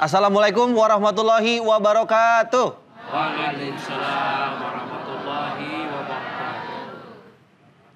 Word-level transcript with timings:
Assalamualaikum 0.00 0.72
warahmatullahi 0.72 1.60
wabarakatuh. 1.60 2.72
Waalaikumsalam 3.12 4.50
warahmatullahi 4.56 5.92
wabarakatuh. 5.92 6.80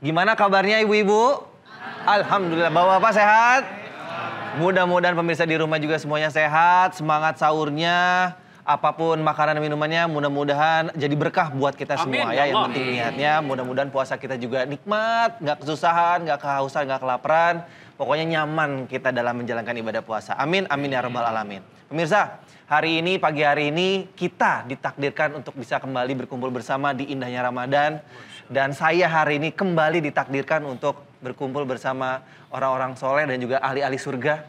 Gimana 0.04 0.36
kabarnya 0.36 0.84
ibu-ibu? 0.84 1.48
Alhamdulillah. 2.04 2.68
Bapak-bapak 2.68 3.12
sehat? 3.16 3.62
Mudah-mudahan 4.60 5.16
pemirsa 5.16 5.48
di 5.48 5.56
rumah 5.56 5.80
juga 5.80 5.96
semuanya 5.96 6.28
sehat, 6.28 6.92
semangat 6.92 7.40
sahurnya, 7.40 8.36
apa 8.64 8.92
pun 8.92 9.16
makanan 9.24 9.60
minumannya 9.60 10.04
mudah-mudahan 10.04 10.92
jadi 10.96 11.12
berkah 11.16 11.52
buat 11.52 11.72
kita 11.72 12.00
Amin, 12.00 12.20
semua 12.20 12.32
ya 12.32 12.48
ya. 12.48 12.52
Yang 12.52 12.64
penting 12.68 12.86
niatnya 12.96 13.32
mudah-mudahan 13.44 13.88
puasa 13.92 14.20
kita 14.20 14.36
juga 14.36 14.68
nikmat, 14.68 15.40
nggak 15.40 15.56
kesusahan, 15.64 16.24
nggak 16.28 16.36
kehausan, 16.36 16.84
nggak 16.84 17.00
kelaparan. 17.00 17.64
Pokoknya 17.94 18.26
nyaman 18.26 18.90
kita 18.90 19.14
dalam 19.14 19.38
menjalankan 19.38 19.74
ibadah 19.78 20.02
puasa. 20.02 20.34
Amin, 20.34 20.66
amin 20.66 20.90
ya 20.90 20.98
rabbal 20.98 21.22
alamin. 21.22 21.62
Pemirsa, 21.86 22.42
hari 22.66 22.98
ini 22.98 23.22
pagi 23.22 23.46
hari 23.46 23.70
ini 23.70 24.10
kita 24.18 24.66
ditakdirkan 24.66 25.38
untuk 25.38 25.54
bisa 25.54 25.78
kembali 25.78 26.26
berkumpul 26.26 26.50
bersama 26.50 26.90
di 26.90 27.14
indahnya 27.14 27.46
Ramadan 27.46 28.02
dan 28.50 28.74
saya 28.74 29.06
hari 29.06 29.38
ini 29.38 29.54
kembali 29.54 30.02
ditakdirkan 30.10 30.66
untuk 30.66 31.06
berkumpul 31.22 31.62
bersama 31.62 32.26
orang-orang 32.50 32.98
soleh 32.98 33.30
dan 33.30 33.38
juga 33.38 33.62
ahli-ahli 33.62 33.94
surga. 33.94 34.42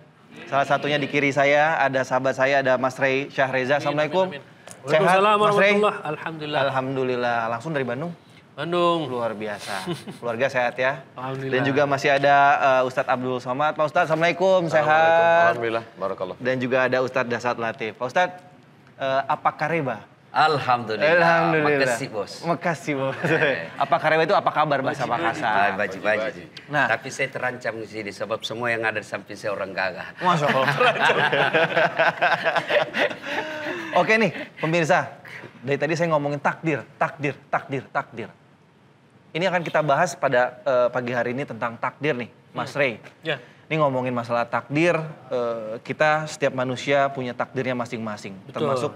Salah 0.49 0.65
satunya 0.65 0.97
di 0.97 1.05
kiri 1.05 1.29
saya 1.29 1.77
ada 1.77 2.01
sahabat 2.01 2.33
saya 2.33 2.65
ada 2.65 2.81
Mas 2.81 2.97
Rey 2.97 3.29
Syahreza. 3.29 3.77
Assalamualaikum. 3.77 4.33
amin. 4.33 4.41
Sehat, 4.85 5.01
Waalaikumsalam 5.01 5.35
Mas 5.37 5.55
Rey? 5.57 5.73
warahmatullah. 5.77 5.95
Alhamdulillah. 6.01 6.61
Alhamdulillah. 6.65 7.37
Langsung 7.49 7.71
dari 7.77 7.85
Bandung. 7.85 8.24
Bandung. 8.55 9.11
Luar 9.11 9.35
biasa. 9.35 9.83
Keluarga 10.23 10.47
sehat 10.47 10.79
ya. 10.79 11.03
Alhamdulillah. 11.19 11.59
Dan 11.59 11.61
juga 11.67 11.83
masih 11.83 12.09
ada 12.15 12.35
uh, 12.79 12.87
Ustadz 12.87 13.11
Abdul 13.11 13.43
Somad. 13.43 13.75
Pak 13.75 13.83
Ustadz, 13.83 14.07
Assalamualaikum. 14.07 14.71
Sehat. 14.71 15.51
Alhamdulillah, 15.59 15.83
barakallah. 15.99 16.35
Dan 16.39 16.55
juga 16.63 16.87
ada 16.87 17.03
Ustadz 17.03 17.27
Dasat 17.27 17.59
Latif. 17.59 17.99
Pak 17.99 18.07
Ustadz, 18.07 18.39
uh, 18.95 19.27
apa 19.27 19.51
kareba? 19.59 20.07
Alhamdulillah. 20.31 21.15
Alhamdulillah. 21.19 21.83
Makasih 21.83 22.07
bos. 22.11 22.31
Makasih 22.43 22.93
bos. 22.95 23.15
apa 23.83 23.95
kareba 23.99 24.23
itu 24.23 24.35
apa 24.35 24.51
kabar 24.51 24.79
bahasa 24.83 25.03
Ah, 25.03 25.11
Makassar? 25.15 25.79
baji, 25.79 25.97
baji. 25.99 26.43
Nah. 26.71 26.91
Tapi 26.91 27.07
saya 27.11 27.27
terancam 27.31 27.75
di 27.79 27.87
sini 27.87 28.11
sebab 28.11 28.39
semua 28.43 28.71
yang 28.71 28.83
ada 28.83 28.99
di 28.99 29.07
samping 29.07 29.35
saya 29.35 29.51
orang 29.51 29.71
gagah. 29.71 30.15
Masya 30.19 30.47
Allah. 30.47 30.67
Oke 33.99 34.15
nih, 34.19 34.31
pemirsa. 34.59 35.07
Dari 35.63 35.79
tadi 35.79 35.95
saya 35.95 36.11
ngomongin 36.11 36.39
takdir, 36.39 36.83
takdir, 36.99 37.35
takdir, 37.47 37.83
takdir. 37.91 38.27
Ini 39.35 39.51
akan 39.51 39.67
kita 39.67 39.83
bahas 39.83 40.15
pada 40.15 40.63
eh, 40.63 40.87
pagi 40.87 41.11
hari 41.11 41.35
ini 41.35 41.43
tentang 41.43 41.75
takdir 41.75 42.15
nih, 42.15 42.31
Mas 42.55 42.71
Rey. 42.71 43.03
Ya. 43.19 43.35
Ini 43.67 43.83
ngomongin 43.83 44.15
masalah 44.15 44.47
takdir, 44.47 44.95
eh, 45.27 45.75
kita 45.83 46.23
setiap 46.31 46.55
manusia 46.55 47.11
punya 47.11 47.35
takdirnya 47.35 47.75
masing-masing. 47.75 48.31
Termasuk 48.55 48.95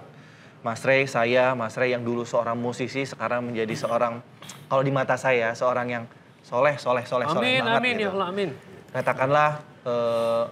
Mas 0.64 0.80
Rey, 0.88 1.04
saya, 1.12 1.52
Mas 1.60 1.76
Rey 1.76 1.92
yang 1.92 2.08
dulu 2.08 2.24
seorang 2.24 2.56
musisi, 2.56 3.04
sekarang 3.04 3.52
menjadi 3.52 3.76
seorang, 3.76 4.24
kalau 4.72 4.80
di 4.80 4.96
mata 4.96 5.20
saya, 5.20 5.52
seorang 5.52 5.88
yang 5.92 6.04
soleh, 6.40 6.80
soleh, 6.80 7.04
soleh, 7.04 7.28
soleh 7.28 7.60
Amin, 7.60 7.60
banget 7.60 7.80
amin 7.84 7.96
gitu. 8.00 8.04
ya 8.08 8.10
Allah, 8.16 8.28
amin. 8.32 8.50
Katakanlah 8.96 9.50
eh, 9.84 10.44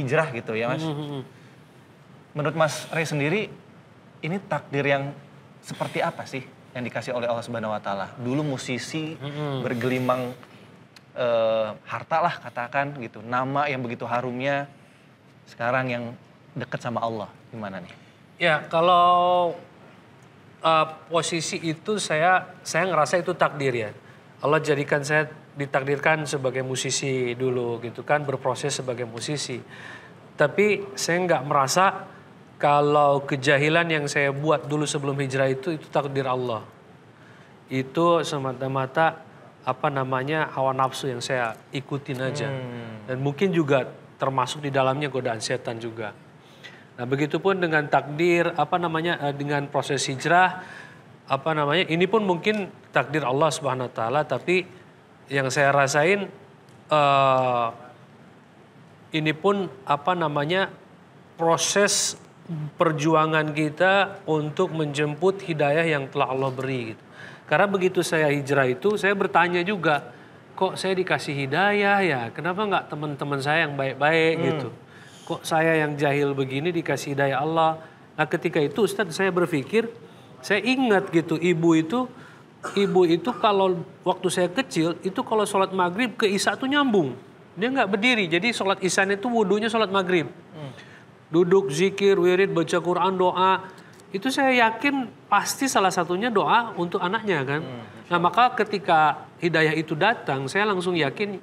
hijrah 0.00 0.28
gitu 0.32 0.52
ya 0.56 0.72
Mas. 0.72 0.80
Mhm. 0.80 1.20
Menurut 2.40 2.56
Mas 2.56 2.88
Rey 2.88 3.04
sendiri, 3.04 3.52
ini 4.24 4.36
takdir 4.48 4.88
yang 4.88 5.12
seperti 5.60 6.00
apa 6.00 6.24
sih 6.24 6.40
yang 6.74 6.82
dikasih 6.86 7.12
oleh 7.16 7.26
Allah 7.26 7.42
Subhanahu 7.42 7.74
Wa 7.74 7.82
Taala? 7.82 8.06
Dulu 8.18 8.56
musisi 8.56 9.18
bergelimang 9.64 10.34
eh, 11.14 11.68
harta 11.86 12.18
lah 12.22 12.34
katakan 12.38 12.94
gitu, 13.02 13.22
nama 13.22 13.66
yang 13.66 13.82
begitu 13.82 14.06
harumnya, 14.06 14.70
sekarang 15.50 15.90
yang 15.90 16.04
dekat 16.54 16.82
sama 16.82 17.02
Allah, 17.02 17.30
gimana 17.50 17.82
nih? 17.82 17.94
Ya, 18.40 18.64
kalau 18.72 19.52
uh, 20.64 20.86
posisi 21.12 21.60
itu 21.60 22.00
saya 22.00 22.56
saya 22.64 22.88
ngerasa 22.88 23.20
itu 23.20 23.36
takdir 23.36 23.74
ya. 23.74 23.90
Allah 24.40 24.60
jadikan 24.64 25.04
saya 25.04 25.28
ditakdirkan 25.52 26.24
sebagai 26.24 26.64
musisi 26.64 27.36
dulu 27.36 27.82
gitu 27.84 28.00
kan, 28.00 28.24
berproses 28.24 28.80
sebagai 28.80 29.04
musisi. 29.04 29.60
Tapi 30.40 30.96
saya 30.96 31.20
nggak 31.20 31.42
merasa 31.44 32.08
kalau 32.60 33.24
kejahilan 33.24 33.88
yang 33.88 34.04
saya 34.04 34.36
buat 34.36 34.68
dulu 34.68 34.84
sebelum 34.84 35.16
hijrah 35.16 35.48
itu 35.48 35.80
itu 35.80 35.88
takdir 35.88 36.28
Allah. 36.28 36.60
Itu 37.72 38.20
semata-mata 38.20 39.24
apa 39.64 39.88
namanya 39.88 40.52
hawa 40.52 40.76
nafsu 40.76 41.08
yang 41.08 41.24
saya 41.24 41.56
ikutin 41.72 42.20
aja. 42.20 42.52
Dan 43.08 43.24
mungkin 43.24 43.48
juga 43.56 43.88
termasuk 44.20 44.60
di 44.60 44.68
dalamnya 44.68 45.08
godaan 45.08 45.40
setan 45.40 45.80
juga. 45.80 46.12
Nah, 47.00 47.08
begitupun 47.08 47.64
dengan 47.64 47.88
takdir 47.88 48.52
apa 48.52 48.76
namanya 48.76 49.16
eh, 49.24 49.32
dengan 49.32 49.64
proses 49.72 50.04
hijrah 50.04 50.60
apa 51.32 51.50
namanya 51.56 51.88
ini 51.88 52.04
pun 52.04 52.28
mungkin 52.28 52.68
takdir 52.92 53.24
Allah 53.24 53.48
Subhanahu 53.48 53.88
wa 53.88 53.94
taala 53.96 54.20
tapi 54.28 54.68
yang 55.32 55.48
saya 55.48 55.72
rasain 55.72 56.28
eh, 56.92 57.68
ini 59.16 59.32
pun 59.32 59.64
apa 59.88 60.12
namanya 60.12 60.68
proses 61.40 62.20
perjuangan 62.74 63.54
kita 63.54 64.24
untuk 64.26 64.74
menjemput 64.74 65.46
hidayah 65.46 65.86
yang 65.86 66.10
telah 66.10 66.34
Allah 66.34 66.50
beri 66.50 66.94
gitu. 66.94 67.04
Karena 67.46 67.66
begitu 67.66 68.02
saya 68.02 68.30
hijrah 68.30 68.66
itu 68.66 68.94
saya 68.98 69.14
bertanya 69.14 69.62
juga 69.62 70.10
kok 70.58 70.74
saya 70.76 70.92
dikasih 70.94 71.34
hidayah 71.46 71.98
ya 72.04 72.20
kenapa 72.34 72.62
nggak 72.68 72.84
teman-teman 72.92 73.40
saya 73.40 73.64
yang 73.64 73.74
baik-baik 73.74 74.34
gitu 74.44 74.68
kok 75.30 75.46
saya 75.46 75.78
yang 75.86 75.94
jahil 75.94 76.34
begini 76.34 76.74
dikasih 76.74 77.14
hidayah 77.14 77.38
Allah. 77.38 77.78
Nah 78.18 78.26
ketika 78.26 78.58
itu 78.58 78.82
Ustadz 78.82 79.14
saya 79.14 79.30
berpikir, 79.30 79.86
saya 80.42 80.58
ingat 80.58 81.06
gitu 81.14 81.38
ibu 81.38 81.78
itu, 81.78 82.10
ibu 82.74 83.06
itu 83.06 83.30
kalau 83.38 83.78
waktu 84.02 84.26
saya 84.26 84.50
kecil 84.50 84.98
itu 85.06 85.22
kalau 85.22 85.46
sholat 85.46 85.70
maghrib 85.70 86.18
ke 86.18 86.26
isya 86.26 86.58
tuh 86.58 86.66
nyambung. 86.66 87.14
Dia 87.54 87.70
nggak 87.70 87.94
berdiri, 87.94 88.26
jadi 88.26 88.50
sholat 88.50 88.82
isya 88.82 89.06
itu 89.06 89.30
wudhunya 89.30 89.70
sholat 89.70 89.94
maghrib. 89.94 90.26
Duduk 91.30 91.70
zikir, 91.70 92.18
wirid, 92.18 92.50
baca 92.50 92.78
Quran, 92.82 93.14
doa. 93.14 93.70
Itu 94.10 94.34
saya 94.34 94.50
yakin 94.66 95.06
pasti 95.30 95.70
salah 95.70 95.94
satunya 95.94 96.26
doa 96.26 96.74
untuk 96.74 96.98
anaknya 96.98 97.46
kan. 97.46 97.62
Nah 98.10 98.18
maka 98.18 98.50
ketika 98.58 99.30
hidayah 99.38 99.70
itu 99.78 99.94
datang, 99.94 100.50
saya 100.50 100.66
langsung 100.66 100.98
yakin 100.98 101.38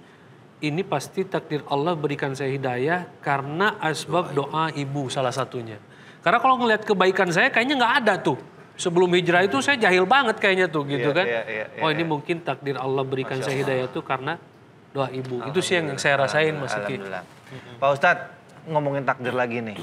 ini 0.59 0.81
pasti 0.83 1.23
takdir 1.23 1.63
Allah 1.71 1.95
berikan 1.95 2.35
saya 2.35 2.51
hidayah 2.51 3.07
karena 3.23 3.79
asbab 3.79 4.35
doa 4.35 4.67
ibu 4.75 5.07
salah 5.07 5.31
satunya. 5.31 5.79
Karena 6.19 6.43
kalau 6.43 6.59
ngelihat 6.59 6.83
kebaikan 6.83 7.31
saya 7.31 7.47
kayaknya 7.47 7.79
nggak 7.79 7.93
ada 8.03 8.13
tuh. 8.19 8.35
Sebelum 8.77 9.09
hijrah 9.15 9.41
itu 9.47 9.57
saya 9.63 9.79
jahil 9.79 10.05
banget 10.05 10.37
kayaknya 10.37 10.69
tuh 10.69 10.85
gitu 10.85 11.09
Iya, 11.09 11.17
kan. 11.17 11.25
iya, 11.25 11.41
iya, 11.49 11.65
oh 11.81 11.89
iya, 11.89 11.97
ini 11.97 12.03
mungkin 12.05 12.45
takdir 12.45 12.77
Allah 12.77 13.01
berikan 13.01 13.41
saya 13.41 13.57
hidayah 13.57 13.89
itu 13.89 14.03
karena 14.05 14.37
doa 14.93 15.09
ibu. 15.09 15.41
Itu 15.49 15.65
sih 15.65 15.81
yang 15.81 15.97
saya 15.97 16.21
rasain 16.21 16.53
Mas 16.53 16.77
Iki. 16.77 17.01
Alhamdulillah. 17.01 17.23
Pak 17.81 17.89
Ustadz, 17.95 18.36
ngomongin 18.67 19.07
takdir 19.07 19.33
lagi 19.33 19.63
nih. 19.63 19.79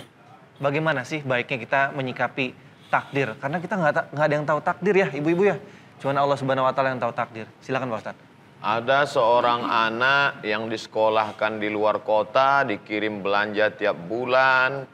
Bagaimana 0.61 1.03
sih 1.03 1.25
baiknya 1.25 1.59
kita 1.59 1.81
menyikapi 1.97 2.55
takdir? 2.93 3.35
Karena 3.43 3.59
kita 3.59 3.75
nggak 3.75 4.15
nggak 4.15 4.27
ada 4.29 4.35
yang 4.37 4.47
tahu 4.47 4.61
takdir 4.63 4.95
ya, 4.95 5.09
ibu-ibu 5.11 5.43
ya. 5.51 5.57
Cuman 5.99 6.15
Allah 6.15 6.37
Subhanahu 6.39 6.69
Wa 6.69 6.73
Taala 6.77 6.95
yang 6.95 7.03
tahu 7.03 7.13
takdir. 7.17 7.47
Silakan 7.59 7.91
Pak 7.91 7.99
Ustadz. 8.05 8.23
Ada 8.65 9.05
seorang 9.05 9.61
anak 9.69 10.41
yang 10.41 10.73
disekolahkan 10.73 11.61
di 11.61 11.69
luar 11.69 12.01
kota, 12.01 12.65
dikirim 12.65 13.21
belanja 13.21 13.69
tiap 13.77 13.97
bulan. 14.09 14.89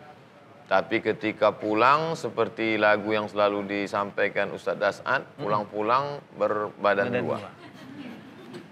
Tapi 0.66 1.02
ketika 1.02 1.50
pulang, 1.50 2.14
seperti 2.14 2.78
lagu 2.78 3.10
yang 3.10 3.26
selalu 3.26 3.66
disampaikan 3.66 4.54
Ustadz 4.54 5.02
Das'ad, 5.02 5.22
pulang-pulang 5.38 6.22
berbadan 6.38 7.10
Badan 7.10 7.26
dua. 7.26 7.38
dua. 7.42 7.50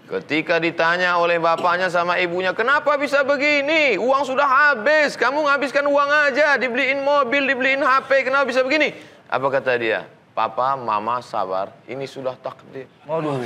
Ketika 0.09 0.57
ditanya 0.57 1.21
oleh 1.21 1.37
bapaknya 1.37 1.85
sama 1.85 2.17
ibunya, 2.17 2.49
kenapa 2.49 2.97
bisa 2.97 3.21
begini? 3.21 3.93
Uang 3.93 4.25
sudah 4.25 4.73
habis, 4.73 5.13
kamu 5.13 5.45
nghabiskan 5.45 5.85
uang 5.85 6.09
aja, 6.09 6.57
dibeliin 6.57 7.05
mobil, 7.05 7.45
dibeliin 7.45 7.85
HP, 7.85 8.25
kenapa 8.25 8.49
bisa 8.49 8.65
begini? 8.65 8.89
Apa 9.29 9.47
kata 9.53 9.77
dia? 9.77 10.09
Papa, 10.33 10.73
mama 10.73 11.21
sabar, 11.21 11.77
ini 11.85 12.09
sudah 12.09 12.33
takdir. 12.41 12.89
Waduh. 13.05 13.37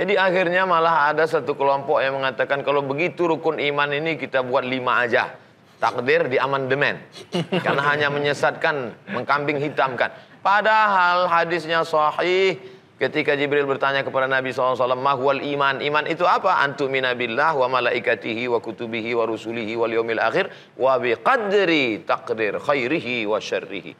Jadi 0.00 0.16
akhirnya 0.16 0.64
malah 0.64 1.12
ada 1.12 1.28
satu 1.28 1.52
kelompok 1.52 2.00
yang 2.00 2.16
mengatakan 2.16 2.64
kalau 2.64 2.80
begitu 2.80 3.28
rukun 3.28 3.60
iman 3.60 3.92
ini 3.92 4.16
kita 4.16 4.40
buat 4.40 4.64
lima 4.64 5.04
aja. 5.04 5.36
Takdir 5.76 6.24
di 6.32 6.40
amandemen. 6.40 7.04
Karena 7.64 7.84
hanya 7.84 8.08
menyesatkan, 8.08 8.96
mengkambing 9.12 9.60
hitamkan. 9.60 10.08
Padahal 10.40 11.28
hadisnya 11.28 11.84
sahih 11.84 12.79
ketika 13.00 13.32
Jibril 13.32 13.64
bertanya 13.64 14.04
kepada 14.04 14.28
Nabi 14.28 14.52
SAW, 14.52 14.76
Mahwal 15.00 15.40
iman. 15.40 15.80
Iman 15.80 16.04
itu 16.04 16.28
apa? 16.28 16.60
Antumina 16.60 17.16
billah 17.16 17.56
wa 17.56 17.80
malaikatihi 17.80 18.44
wa 18.52 18.60
kutubihi 18.60 19.16
wa 19.16 19.24
rusulihi 19.24 19.72
wal 19.74 19.88
yawmil 19.88 20.20
akhir 20.20 20.52
wa 20.76 21.00
biqadri 21.00 22.04
takdir 22.04 22.60
khairihi 22.60 23.24
wa 23.24 23.40
syarrihi. 23.40 23.96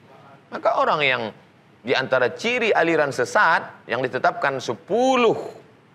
Maka 0.52 0.76
orang 0.76 1.00
yang 1.00 1.22
di 1.80 1.96
antara 1.96 2.36
ciri 2.36 2.76
aliran 2.76 3.08
sesat 3.08 3.88
yang 3.88 4.04
ditetapkan 4.04 4.60
10 4.60 4.84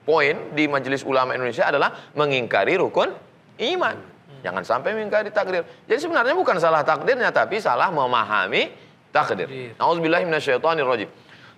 poin 0.01 0.36
di 0.58 0.66
Majelis 0.66 1.06
Ulama 1.06 1.38
Indonesia 1.38 1.69
adalah 1.69 1.94
mengingkari 2.18 2.74
rukun 2.74 3.13
iman. 3.62 3.96
Jangan 4.42 4.62
sampai 4.66 4.94
mengingkari 4.98 5.30
takdir. 5.34 5.66
Jadi 5.90 6.00
sebenarnya 6.01 6.38
bukan 6.38 6.58
salah 6.62 6.86
takdirnya, 6.86 7.34
tapi 7.34 7.58
salah 7.58 7.90
memahami 7.90 8.69
takdir. 9.10 9.74
Nauzubillahi 9.78 10.25
minasyaitonirrajim. 10.30 11.10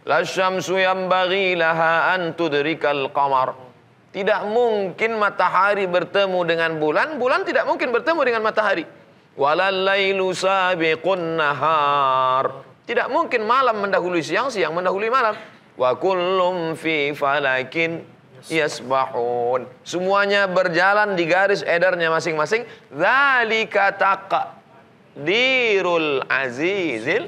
La 0.08 0.24
syamsu 0.24 0.80
yanbaghi 0.80 1.60
laha 1.60 2.16
an 2.16 2.32
tudrikal 2.32 3.12
qamar. 3.12 3.60
Tidak 4.16 4.48
mungkin 4.48 5.20
matahari 5.20 5.84
bertemu 5.84 6.48
dengan 6.48 6.80
bulan, 6.80 7.20
bulan 7.20 7.44
tidak 7.44 7.68
mungkin 7.68 7.92
bertemu 7.92 8.24
dengan 8.24 8.40
matahari. 8.40 8.88
Walal 9.36 9.84
lailu 9.84 10.32
sabiqun 10.32 11.36
nahar. 11.36 12.64
Tidak 12.88 13.12
mungkin 13.12 13.44
malam 13.44 13.84
mendahului 13.84 14.24
siang, 14.24 14.48
siang 14.48 14.72
mendahului 14.72 15.12
malam. 15.12 15.36
Wa 15.76 15.92
kullum 16.00 16.80
fi 16.80 17.12
falakin 17.12 18.00
yasbahun. 18.48 19.68
Semuanya 19.84 20.48
berjalan 20.48 21.20
di 21.20 21.28
garis 21.28 21.68
edarnya 21.68 22.08
masing-masing. 22.08 22.64
Dzalika 22.96 23.92
taqdirul 25.20 26.24
azizil. 26.32 27.28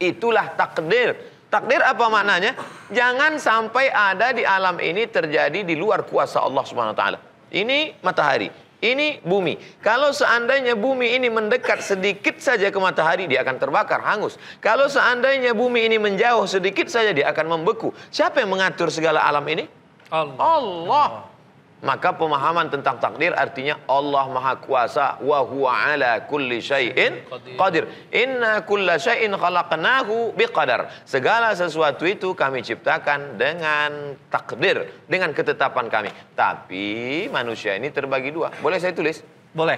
Itulah 0.00 0.56
takdir. 0.56 1.35
Takdir 1.46 1.78
apa 1.78 2.10
maknanya? 2.10 2.58
Jangan 2.90 3.38
sampai 3.38 3.86
ada 3.86 4.34
di 4.34 4.42
alam 4.42 4.82
ini 4.82 5.06
terjadi 5.06 5.62
di 5.62 5.78
luar 5.78 6.02
kuasa 6.02 6.42
Allah 6.42 6.66
Subhanahu 6.66 6.94
wa 6.94 6.98
taala. 6.98 7.18
Ini 7.54 8.02
matahari, 8.02 8.50
ini 8.82 9.22
bumi. 9.22 9.78
Kalau 9.78 10.10
seandainya 10.10 10.74
bumi 10.74 11.14
ini 11.14 11.30
mendekat 11.30 11.80
sedikit 11.86 12.42
saja 12.42 12.66
ke 12.68 12.78
matahari, 12.82 13.30
dia 13.30 13.46
akan 13.46 13.62
terbakar, 13.62 14.02
hangus. 14.02 14.34
Kalau 14.58 14.90
seandainya 14.90 15.54
bumi 15.54 15.86
ini 15.86 15.96
menjauh 16.02 16.50
sedikit 16.50 16.90
saja, 16.90 17.14
dia 17.14 17.30
akan 17.30 17.58
membeku. 17.58 17.94
Siapa 18.10 18.42
yang 18.42 18.50
mengatur 18.50 18.90
segala 18.90 19.22
alam 19.22 19.46
ini? 19.46 19.70
Allah. 20.10 20.34
Allah. 20.38 21.35
Maka 21.84 22.16
pemahaman 22.16 22.72
tentang 22.72 22.96
takdir 22.96 23.36
artinya 23.36 23.76
Allah 23.84 24.24
Maha 24.32 24.56
Kuasa 24.56 25.20
wa 25.20 25.44
huwa 25.44 25.76
ala 25.76 26.24
kulli 26.24 26.64
syai'in 26.64 27.20
qadir. 27.52 27.84
Inna 28.16 28.64
kulla 28.64 28.96
syai'in 28.96 29.36
khalaqnahu 29.36 30.32
biqadar. 30.32 30.88
Segala 31.04 31.52
sesuatu 31.52 32.08
itu 32.08 32.32
kami 32.32 32.64
ciptakan 32.64 33.36
dengan 33.36 34.16
takdir, 34.32 34.88
dengan 35.04 35.36
ketetapan 35.36 35.92
kami. 35.92 36.08
Tapi 36.32 37.28
manusia 37.28 37.76
ini 37.76 37.92
terbagi 37.92 38.32
dua. 38.32 38.56
Boleh 38.64 38.80
saya 38.80 38.96
tulis? 38.96 39.20
Boleh. 39.52 39.76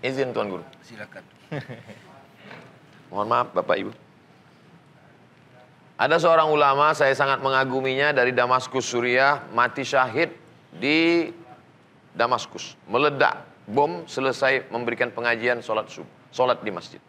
Izin 0.00 0.32
Tuan 0.32 0.48
Guru. 0.48 0.64
Silakan. 0.80 1.24
Mohon 3.12 3.26
maaf 3.28 3.48
Bapak 3.52 3.76
Ibu. 3.76 3.92
Ada 6.00 6.16
seorang 6.16 6.48
ulama 6.50 6.96
saya 6.96 7.12
sangat 7.12 7.44
mengaguminya 7.44 8.10
dari 8.10 8.34
Damaskus 8.34 8.88
Suriah 8.88 9.46
mati 9.54 9.86
syahid 9.86 10.43
di 10.78 11.30
Damaskus. 12.14 12.78
Meledak 12.86 13.46
bom 13.66 14.04
selesai 14.06 14.68
memberikan 14.68 15.10
pengajian 15.10 15.64
sholat 15.64 15.88
subuh, 15.88 16.08
sholat 16.30 16.60
di 16.60 16.70
masjid. 16.70 17.00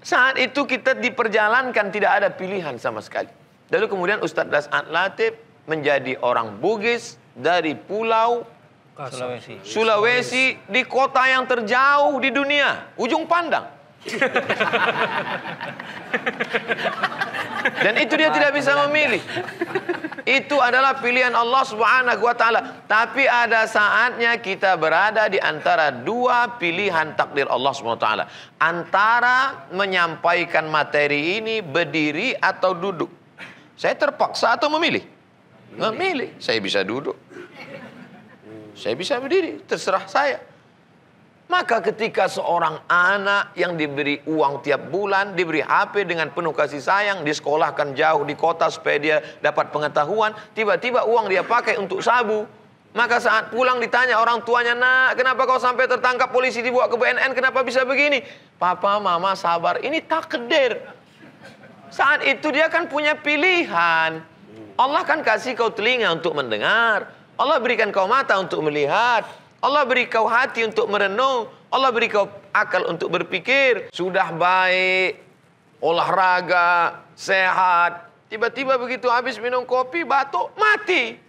Saat 0.00 0.40
itu 0.40 0.64
kita 0.64 0.96
diperjalankan 0.96 1.92
tidak 1.92 2.22
ada 2.22 2.28
pilihan 2.32 2.78
sama 2.80 3.04
sekali. 3.04 3.28
Lalu 3.70 3.86
kemudian 3.86 4.18
Ustadz 4.24 4.50
Das'ad 4.50 4.88
Latif 4.90 5.36
menjadi 5.68 6.16
orang 6.24 6.58
Bugis 6.58 7.20
dari 7.36 7.76
pulau 7.76 8.46
Sulawesi. 9.00 9.56
Sulawesi 9.64 10.60
di 10.68 10.84
kota 10.84 11.24
yang 11.24 11.48
terjauh 11.48 12.20
di 12.20 12.28
dunia, 12.28 12.92
ujung 13.00 13.24
pandang. 13.24 13.64
Dan 17.84 17.96
itu 17.96 18.12
dia 18.16 18.28
tidak 18.28 18.52
bisa 18.52 18.76
memilih. 18.84 19.24
Itu 20.26 20.58
adalah 20.58 20.98
pilihan 20.98 21.32
Allah 21.32 21.62
Subhanahu 21.64 22.22
wa 22.24 22.34
taala. 22.36 22.84
Tapi 22.84 23.24
ada 23.24 23.64
saatnya 23.64 24.36
kita 24.40 24.76
berada 24.76 25.30
di 25.30 25.38
antara 25.40 25.94
dua 25.94 26.60
pilihan 26.60 27.14
takdir 27.14 27.46
Allah 27.48 27.72
Subhanahu 27.72 28.00
wa 28.00 28.04
taala. 28.04 28.24
Antara 28.58 29.68
menyampaikan 29.72 30.68
materi 30.68 31.40
ini 31.40 31.64
berdiri 31.64 32.34
atau 32.36 32.74
duduk. 32.76 33.10
Saya 33.78 33.96
terpaksa 33.96 34.60
atau 34.60 34.68
memilih? 34.76 35.06
Memilih. 35.78 36.36
Saya 36.42 36.60
bisa 36.60 36.84
duduk. 36.84 37.16
Saya 38.76 38.96
bisa 38.96 39.20
berdiri, 39.20 39.60
terserah 39.68 40.08
saya. 40.08 40.49
Maka 41.50 41.82
ketika 41.82 42.30
seorang 42.30 42.78
anak 42.86 43.50
yang 43.58 43.74
diberi 43.74 44.22
uang 44.22 44.62
tiap 44.62 44.86
bulan, 44.86 45.34
diberi 45.34 45.58
HP 45.58 46.06
dengan 46.06 46.30
penuh 46.30 46.54
kasih 46.54 46.78
sayang, 46.78 47.26
disekolahkan 47.26 47.90
jauh 47.98 48.22
di 48.22 48.38
kota 48.38 48.70
supaya 48.70 48.96
dia 49.02 49.16
dapat 49.42 49.74
pengetahuan, 49.74 50.30
tiba-tiba 50.54 51.10
uang 51.10 51.26
dia 51.26 51.42
pakai 51.42 51.74
untuk 51.82 52.06
sabu. 52.06 52.46
Maka 52.94 53.18
saat 53.18 53.50
pulang 53.50 53.82
ditanya 53.82 54.22
orang 54.22 54.46
tuanya, 54.46 54.78
nak 54.78 55.18
kenapa 55.18 55.42
kau 55.42 55.58
sampai 55.58 55.90
tertangkap 55.90 56.30
polisi 56.30 56.62
dibawa 56.62 56.86
ke 56.86 56.94
BNN, 56.94 57.34
kenapa 57.34 57.66
bisa 57.66 57.82
begini? 57.82 58.22
Papa, 58.54 59.02
mama 59.02 59.34
sabar, 59.34 59.82
ini 59.82 59.98
takdir. 60.06 60.78
Saat 61.90 62.30
itu 62.30 62.46
dia 62.54 62.70
kan 62.70 62.86
punya 62.86 63.18
pilihan. 63.18 64.22
Allah 64.78 65.02
kan 65.02 65.18
kasih 65.26 65.58
kau 65.58 65.74
telinga 65.74 66.14
untuk 66.14 66.30
mendengar. 66.38 67.10
Allah 67.34 67.58
berikan 67.58 67.90
kau 67.90 68.06
mata 68.06 68.38
untuk 68.38 68.62
melihat. 68.62 69.26
Allah 69.60 69.84
beri 69.84 70.08
kau 70.08 70.24
hati 70.24 70.64
untuk 70.64 70.88
merenung. 70.88 71.52
Allah 71.68 71.92
beri 71.92 72.08
kau 72.08 72.26
akal 72.50 72.88
untuk 72.88 73.12
berpikir. 73.12 73.92
Sudah 73.92 74.32
baik, 74.32 75.20
olahraga, 75.84 77.04
sehat. 77.12 78.08
Tiba-tiba 78.32 78.80
begitu 78.80 79.12
habis 79.12 79.36
minum 79.36 79.68
kopi, 79.68 80.00
batuk, 80.08 80.56
mati. 80.56 81.20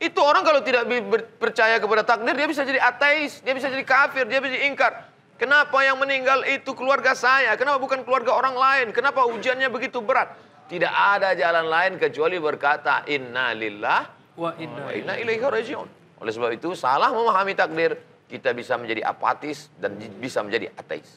Itu 0.00 0.18
orang 0.24 0.42
kalau 0.42 0.64
tidak 0.64 0.88
percaya 1.36 1.76
kepada 1.76 2.02
takdir, 2.02 2.32
dia 2.32 2.48
bisa 2.48 2.64
jadi 2.64 2.80
ateis, 2.80 3.44
dia 3.44 3.52
bisa 3.52 3.68
jadi 3.68 3.84
kafir, 3.84 4.24
dia 4.24 4.40
bisa 4.40 4.56
ingkar. 4.64 5.06
Kenapa 5.36 5.84
yang 5.84 6.00
meninggal 6.00 6.42
itu 6.48 6.72
keluarga 6.72 7.12
saya? 7.12 7.54
Kenapa 7.54 7.76
bukan 7.78 8.02
keluarga 8.02 8.32
orang 8.32 8.56
lain? 8.56 8.86
Kenapa 8.96 9.28
ujiannya 9.28 9.68
begitu 9.68 10.00
berat? 10.00 10.32
Tidak 10.72 10.90
ada 10.90 11.36
jalan 11.36 11.68
lain 11.68 11.92
kecuali 12.00 12.40
berkata 12.40 13.04
inna 13.08 13.52
lillah 13.52 14.20
Wa 14.40 14.56
inna 14.56 14.88
wa 14.88 14.92
inna 14.96 15.14
ilaihi 15.20 15.44
rajiun. 15.44 15.99
Oleh 16.20 16.32
sebab 16.36 16.52
itu 16.52 16.76
salah 16.76 17.10
memahami 17.10 17.56
takdir, 17.56 17.96
kita 18.28 18.52
bisa 18.52 18.76
menjadi 18.76 19.08
apatis 19.08 19.72
dan 19.80 19.96
bisa 20.20 20.44
menjadi 20.44 20.68
ateis. 20.76 21.16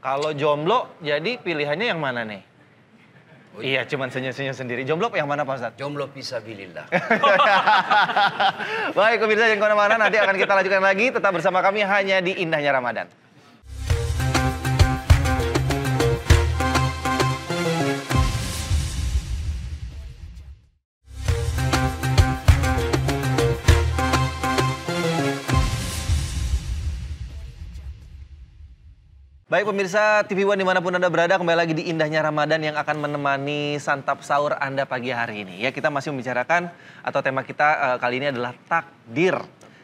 Kalau 0.00 0.32
jomblo, 0.32 0.96
jadi 1.04 1.36
pilihannya 1.36 1.92
yang 1.92 2.00
mana 2.00 2.24
nih? 2.24 2.40
Iya, 3.60 3.82
cuman 3.84 4.08
senyum-senyum 4.08 4.54
sendiri. 4.54 4.86
Jomblo 4.86 5.10
yang 5.12 5.26
mana 5.26 5.42
Pak 5.42 5.58
Ustadz? 5.58 5.76
Jomblo 5.76 6.06
pisabilillah. 6.08 6.86
Baik, 8.96 9.16
pemirsa 9.20 9.50
jangan 9.50 9.58
ke 9.58 9.64
mana-mana. 9.66 9.94
Nanti 10.06 10.16
akan 10.22 10.38
kita 10.38 10.52
lanjutkan 10.54 10.82
lagi. 10.86 11.10
Tetap 11.10 11.34
bersama 11.34 11.58
kami 11.58 11.82
hanya 11.82 12.22
di 12.22 12.40
Indahnya 12.40 12.78
Ramadan. 12.78 13.10
Baik 29.50 29.66
pemirsa 29.66 30.22
TV 30.30 30.46
One 30.46 30.54
di 30.54 30.62
mana 30.62 30.78
pun 30.78 30.94
Anda 30.94 31.10
berada, 31.10 31.34
kembali 31.34 31.58
lagi 31.58 31.74
di 31.74 31.90
indahnya 31.90 32.22
Ramadan 32.22 32.62
yang 32.62 32.78
akan 32.78 33.02
menemani 33.02 33.82
santap 33.82 34.22
sahur 34.22 34.54
Anda 34.54 34.86
pagi 34.86 35.10
hari 35.10 35.42
ini. 35.42 35.66
Ya 35.66 35.74
kita 35.74 35.90
masih 35.90 36.14
membicarakan 36.14 36.70
atau 37.02 37.18
tema 37.18 37.42
kita 37.42 37.66
eh, 37.66 37.96
kali 37.98 38.22
ini 38.22 38.30
adalah 38.30 38.54
takdir. 38.70 39.34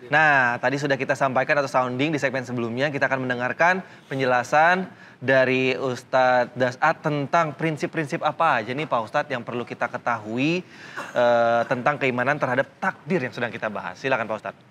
Nah 0.06 0.54
tadi 0.62 0.78
sudah 0.78 0.94
kita 0.94 1.18
sampaikan 1.18 1.58
atau 1.58 1.66
sounding 1.66 2.14
di 2.14 2.18
segmen 2.22 2.46
sebelumnya, 2.46 2.94
kita 2.94 3.10
akan 3.10 3.26
mendengarkan 3.26 3.82
penjelasan 4.06 4.86
dari 5.18 5.74
Ustadz 5.74 6.54
Dasat 6.54 7.02
tentang 7.02 7.58
prinsip-prinsip 7.58 8.22
apa 8.22 8.62
aja 8.62 8.70
nih 8.70 8.86
Pak 8.86 9.02
Ustadz 9.02 9.34
yang 9.34 9.42
perlu 9.42 9.66
kita 9.66 9.90
ketahui 9.90 10.62
eh, 11.10 11.62
tentang 11.66 11.98
keimanan 11.98 12.38
terhadap 12.38 12.70
takdir 12.78 13.18
yang 13.18 13.34
sedang 13.34 13.50
kita 13.50 13.66
bahas. 13.66 13.98
Silakan 13.98 14.30
Pak 14.30 14.36
Ustadz. 14.46 14.62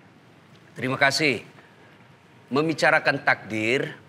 Terima 0.72 0.96
kasih. 0.96 1.44
Membicarakan 2.48 3.20
takdir, 3.20 4.05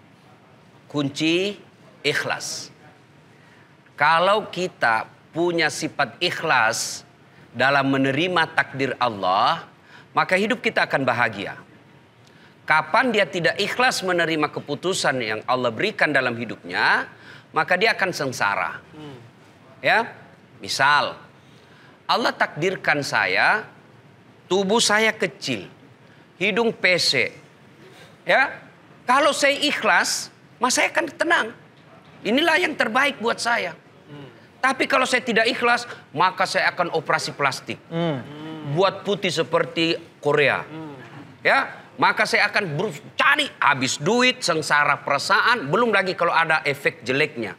kunci 0.88 1.60
ikhlas. 2.04 2.72
Kalau 3.98 4.48
kita 4.50 5.10
punya 5.34 5.68
sifat 5.68 6.18
ikhlas 6.24 7.04
dalam 7.54 7.90
menerima 7.90 8.44
takdir 8.54 8.94
Allah, 9.02 9.66
maka 10.14 10.38
hidup 10.38 10.62
kita 10.62 10.86
akan 10.86 11.04
bahagia. 11.04 11.58
Kapan 12.68 13.16
dia 13.16 13.24
tidak 13.24 13.56
ikhlas 13.58 14.04
menerima 14.04 14.52
keputusan 14.52 15.16
yang 15.24 15.40
Allah 15.48 15.72
berikan 15.72 16.12
dalam 16.12 16.36
hidupnya, 16.36 17.08
maka 17.56 17.80
dia 17.80 17.96
akan 17.96 18.12
sengsara. 18.12 18.84
Ya, 19.80 20.10
misal 20.60 21.16
Allah 22.08 22.32
takdirkan 22.32 23.04
saya, 23.04 23.68
tubuh 24.48 24.80
saya 24.80 25.12
kecil, 25.12 25.68
hidung 26.40 26.72
pesek. 26.72 27.36
Ya, 28.28 28.60
kalau 29.08 29.32
saya 29.32 29.56
ikhlas, 29.56 30.32
maka 30.58 30.74
saya 30.74 30.88
akan 30.94 31.06
tenang. 31.14 31.48
Inilah 32.26 32.58
yang 32.58 32.74
terbaik 32.74 33.22
buat 33.22 33.38
saya. 33.38 33.78
Tapi 34.58 34.90
kalau 34.90 35.06
saya 35.06 35.22
tidak 35.22 35.46
ikhlas, 35.46 35.86
maka 36.12 36.50
saya 36.50 36.74
akan 36.74 36.92
operasi 36.98 37.32
plastik. 37.38 37.78
Buat 38.74 39.06
putih 39.06 39.30
seperti 39.30 39.96
Korea. 40.18 40.66
Ya, 41.46 41.88
maka 42.02 42.26
saya 42.26 42.50
akan 42.50 42.74
cari 43.14 43.48
habis 43.62 44.02
duit, 44.02 44.42
sengsara 44.42 45.02
perasaan, 45.06 45.70
belum 45.70 45.94
lagi 45.94 46.18
kalau 46.18 46.34
ada 46.34 46.66
efek 46.66 47.06
jeleknya. 47.06 47.54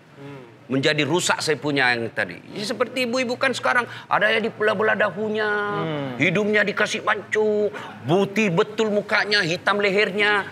Menjadi 0.69 1.01
rusak 1.01 1.41
saya 1.41 1.57
punya 1.57 1.97
yang 1.97 2.13
tadi. 2.13 2.37
Ya, 2.53 2.61
seperti 2.61 3.09
ibu-ibu 3.09 3.41
kan 3.41 3.57
sekarang 3.57 3.89
ada 4.05 4.29
yang 4.29 4.45
dibelah-belah 4.45 5.01
dahunya, 5.01 5.51
hidungnya 6.21 6.61
dikasih 6.61 7.01
pancu, 7.01 7.73
putih 8.05 8.53
betul 8.53 8.93
mukanya, 8.93 9.41
hitam 9.41 9.81
lehernya. 9.81 10.45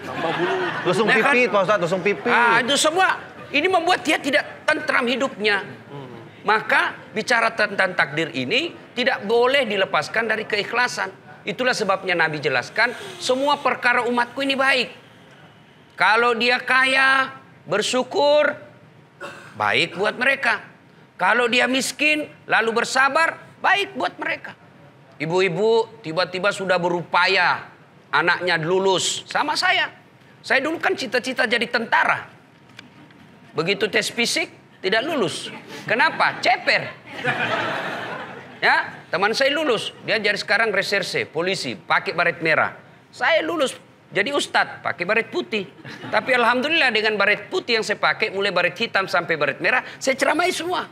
Lusung 0.88 1.12
Ya 1.12 1.20
kan? 1.20 1.36
pipit 1.36 1.52
Pak 1.52 1.60
Ustadz, 1.68 1.84
lusung 1.84 2.00
pipit. 2.00 2.32
Ah, 2.32 2.64
itu 2.64 2.80
semua 2.80 3.20
ini 3.52 3.68
membuat 3.68 4.00
dia 4.08 4.16
tidak 4.16 4.64
tentram 4.64 5.04
hidupnya. 5.04 5.68
Maka 6.46 6.96
bicara 7.12 7.52
tentang 7.52 7.92
takdir 7.92 8.32
ini 8.32 8.72
tidak 8.96 9.20
boleh 9.28 9.68
dilepaskan 9.68 10.32
dari 10.32 10.48
keikhlasan. 10.48 11.12
Itulah 11.44 11.76
sebabnya 11.76 12.16
Nabi 12.16 12.40
jelaskan 12.40 12.96
semua 13.20 13.60
perkara 13.60 14.06
umatku 14.08 14.40
ini 14.40 14.56
baik. 14.56 14.88
Kalau 15.98 16.32
dia 16.38 16.56
kaya, 16.62 17.34
bersyukur, 17.66 18.65
baik 19.56 19.96
buat 19.96 20.14
mereka. 20.20 20.62
Kalau 21.16 21.48
dia 21.48 21.64
miskin, 21.64 22.28
lalu 22.44 22.84
bersabar, 22.84 23.40
baik 23.64 23.96
buat 23.96 24.14
mereka. 24.20 24.52
Ibu-ibu 25.16 26.04
tiba-tiba 26.04 26.52
sudah 26.52 26.76
berupaya 26.76 27.72
anaknya 28.12 28.60
lulus 28.60 29.24
sama 29.24 29.56
saya. 29.56 29.88
Saya 30.44 30.60
dulu 30.60 30.76
kan 30.76 30.92
cita-cita 30.92 31.48
jadi 31.48 31.64
tentara. 31.66 32.28
Begitu 33.56 33.88
tes 33.88 34.12
fisik 34.12 34.52
tidak 34.84 35.02
lulus. 35.08 35.48
Kenapa? 35.88 36.36
Ceper. 36.44 36.92
Ya, 38.60 38.92
teman 39.08 39.32
saya 39.32 39.56
lulus. 39.56 39.96
Dia 40.04 40.20
jadi 40.20 40.36
sekarang 40.36 40.68
reserse, 40.68 41.24
polisi, 41.24 41.72
pakai 41.72 42.12
baret 42.12 42.44
merah. 42.44 42.76
Saya 43.08 43.40
lulus 43.40 43.72
jadi 44.06 44.30
ustadz, 44.30 44.86
pakai 44.86 45.02
baret 45.02 45.28
putih. 45.34 45.66
Tapi 46.14 46.30
alhamdulillah 46.30 46.94
dengan 46.94 47.18
baret 47.18 47.50
putih 47.50 47.82
yang 47.82 47.84
saya 47.84 47.98
pakai, 47.98 48.30
mulai 48.30 48.54
baret 48.54 48.78
hitam 48.78 49.10
sampai 49.10 49.34
baret 49.34 49.58
merah, 49.58 49.82
saya 49.98 50.14
ceramai 50.14 50.54
semua. 50.54 50.86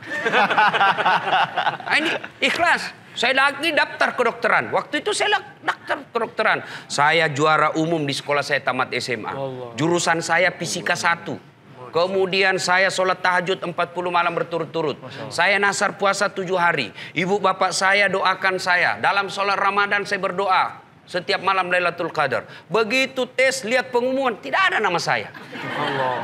Nah, 1.85 1.95
ini 1.95 2.11
ikhlas. 2.43 2.91
Saya 3.15 3.31
lagi 3.31 3.71
daftar 3.71 4.11
kedokteran. 4.11 4.75
Waktu 4.75 4.99
itu 4.99 5.15
saya 5.15 5.39
daftar 5.63 6.03
kedokteran. 6.11 6.59
Saya 6.91 7.31
juara 7.31 7.71
umum 7.79 8.03
di 8.03 8.11
sekolah 8.11 8.43
saya 8.43 8.59
tamat 8.59 8.91
SMA. 8.99 9.31
Jurusan 9.79 10.19
saya 10.19 10.51
fisika 10.51 10.99
1. 10.99 11.55
Kemudian 11.95 12.59
saya 12.59 12.91
sholat 12.91 13.23
tahajud 13.23 13.55
40 13.63 13.71
malam 14.11 14.35
berturut-turut. 14.35 14.99
Saya 15.31 15.55
nasar 15.55 15.95
puasa 15.95 16.27
7 16.27 16.43
hari. 16.59 16.91
Ibu 17.15 17.39
bapak 17.39 17.71
saya 17.71 18.11
doakan 18.11 18.59
saya. 18.59 18.99
Dalam 18.99 19.31
sholat 19.31 19.55
Ramadan 19.55 20.03
saya 20.03 20.19
berdoa. 20.19 20.84
Setiap 21.05 21.37
malam 21.45 21.69
Lailatul 21.69 22.09
Qadar. 22.09 22.49
Begitu 22.65 23.29
tes 23.37 23.61
lihat 23.61 23.93
pengumuman 23.93 24.41
tidak 24.41 24.73
ada 24.73 24.77
nama 24.81 24.97
saya. 24.97 25.29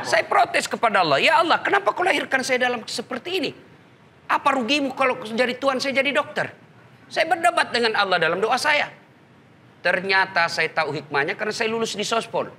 Saya 0.02 0.26
protes 0.26 0.66
kepada 0.66 1.06
Allah. 1.06 1.22
Ya 1.22 1.38
Allah 1.38 1.62
kenapa 1.62 1.94
kau 1.94 2.02
lahirkan 2.02 2.42
saya 2.42 2.66
dalam 2.66 2.82
seperti 2.90 3.30
ini? 3.38 3.50
Apa 4.26 4.58
rugimu 4.58 4.90
kalau 4.98 5.22
jadi 5.22 5.54
Tuhan 5.54 5.78
saya 5.78 5.94
jadi 6.02 6.10
dokter? 6.10 6.50
Saya 7.06 7.30
berdebat 7.30 7.70
dengan 7.70 7.94
Allah 7.94 8.18
dalam 8.18 8.42
doa 8.42 8.58
saya. 8.58 8.90
Ternyata 9.82 10.46
saya 10.46 10.70
tahu 10.70 10.94
hikmahnya 10.94 11.34
karena 11.38 11.54
saya 11.54 11.70
lulus 11.70 11.94
di 11.94 12.06
Sospol. 12.06 12.50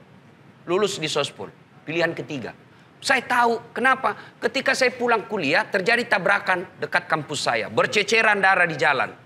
Lulus 0.68 1.00
di 1.00 1.08
Sospol. 1.12 1.52
Pilihan 1.84 2.16
ketiga. 2.16 2.56
Saya 3.04 3.20
tahu 3.20 3.60
kenapa. 3.76 4.16
Ketika 4.40 4.72
saya 4.72 4.96
pulang 4.96 5.28
kuliah 5.28 5.68
terjadi 5.68 6.08
tabrakan 6.08 6.64
dekat 6.80 7.04
kampus 7.08 7.52
saya. 7.52 7.68
Berceceran 7.68 8.40
darah 8.40 8.64
di 8.64 8.80
jalan. 8.80 9.23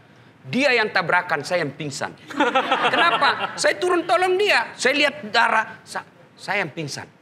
Dia 0.47 0.71
yang 0.71 0.89
tabrakan, 0.95 1.43
saya 1.43 1.63
yang 1.67 1.75
pingsan. 1.75 2.15
Kenapa? 2.93 3.59
Saya 3.59 3.75
turun 3.75 4.07
tolong 4.07 4.39
dia. 4.39 4.71
Saya 4.79 4.95
lihat 4.95 5.27
darah, 5.27 5.83
sa- 5.83 6.07
saya 6.39 6.63
yang 6.63 6.71
pingsan. 6.71 7.17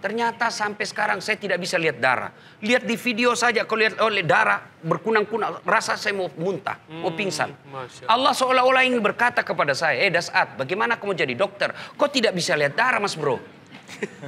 Ternyata 0.00 0.48
sampai 0.48 0.88
sekarang 0.88 1.20
saya 1.20 1.36
tidak 1.36 1.60
bisa 1.60 1.76
lihat 1.76 2.00
darah. 2.00 2.32
Lihat 2.64 2.88
di 2.88 2.96
video 2.96 3.36
saja, 3.36 3.68
kalau 3.68 3.84
lihat 3.84 4.00
oleh 4.00 4.24
darah 4.24 4.56
berkunang-kunang, 4.80 5.60
rasa 5.68 6.00
saya 6.00 6.16
mau 6.16 6.32
muntah, 6.32 6.80
mau 6.88 7.12
pingsan. 7.12 7.52
Masya 7.68 8.08
Allah 8.08 8.32
seolah-olah 8.32 8.88
ingin 8.88 9.04
berkata 9.04 9.44
kepada 9.44 9.76
saya, 9.76 10.00
eh 10.00 10.08
Dasat, 10.08 10.56
bagaimana 10.56 10.96
kamu 10.96 11.12
jadi 11.12 11.34
dokter? 11.36 11.76
Kok 11.76 12.08
tidak 12.08 12.32
bisa 12.32 12.56
lihat 12.56 12.72
darah 12.72 13.04
mas 13.04 13.12
bro? 13.12 13.36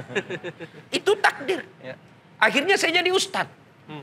Itu 1.01 1.17
takdir. 1.17 1.65
Ya. 1.81 1.97
Akhirnya 2.37 2.77
saya 2.77 3.01
jadi 3.01 3.09
ustadz. 3.09 3.49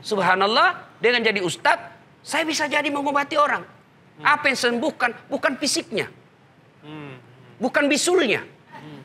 Subhanallah, 0.03 0.99
dengan 0.99 1.23
jadi 1.23 1.39
ustadz, 1.39 1.95
saya 2.21 2.43
bisa 2.43 2.67
jadi 2.67 2.91
mengobati 2.91 3.39
orang. 3.39 3.63
Apa 4.21 4.53
yang 4.53 4.59
sembuhkan 4.59 5.11
bukan 5.29 5.53
fisiknya. 5.57 6.07
Bukan 7.61 7.85
bisulnya. 7.85 8.41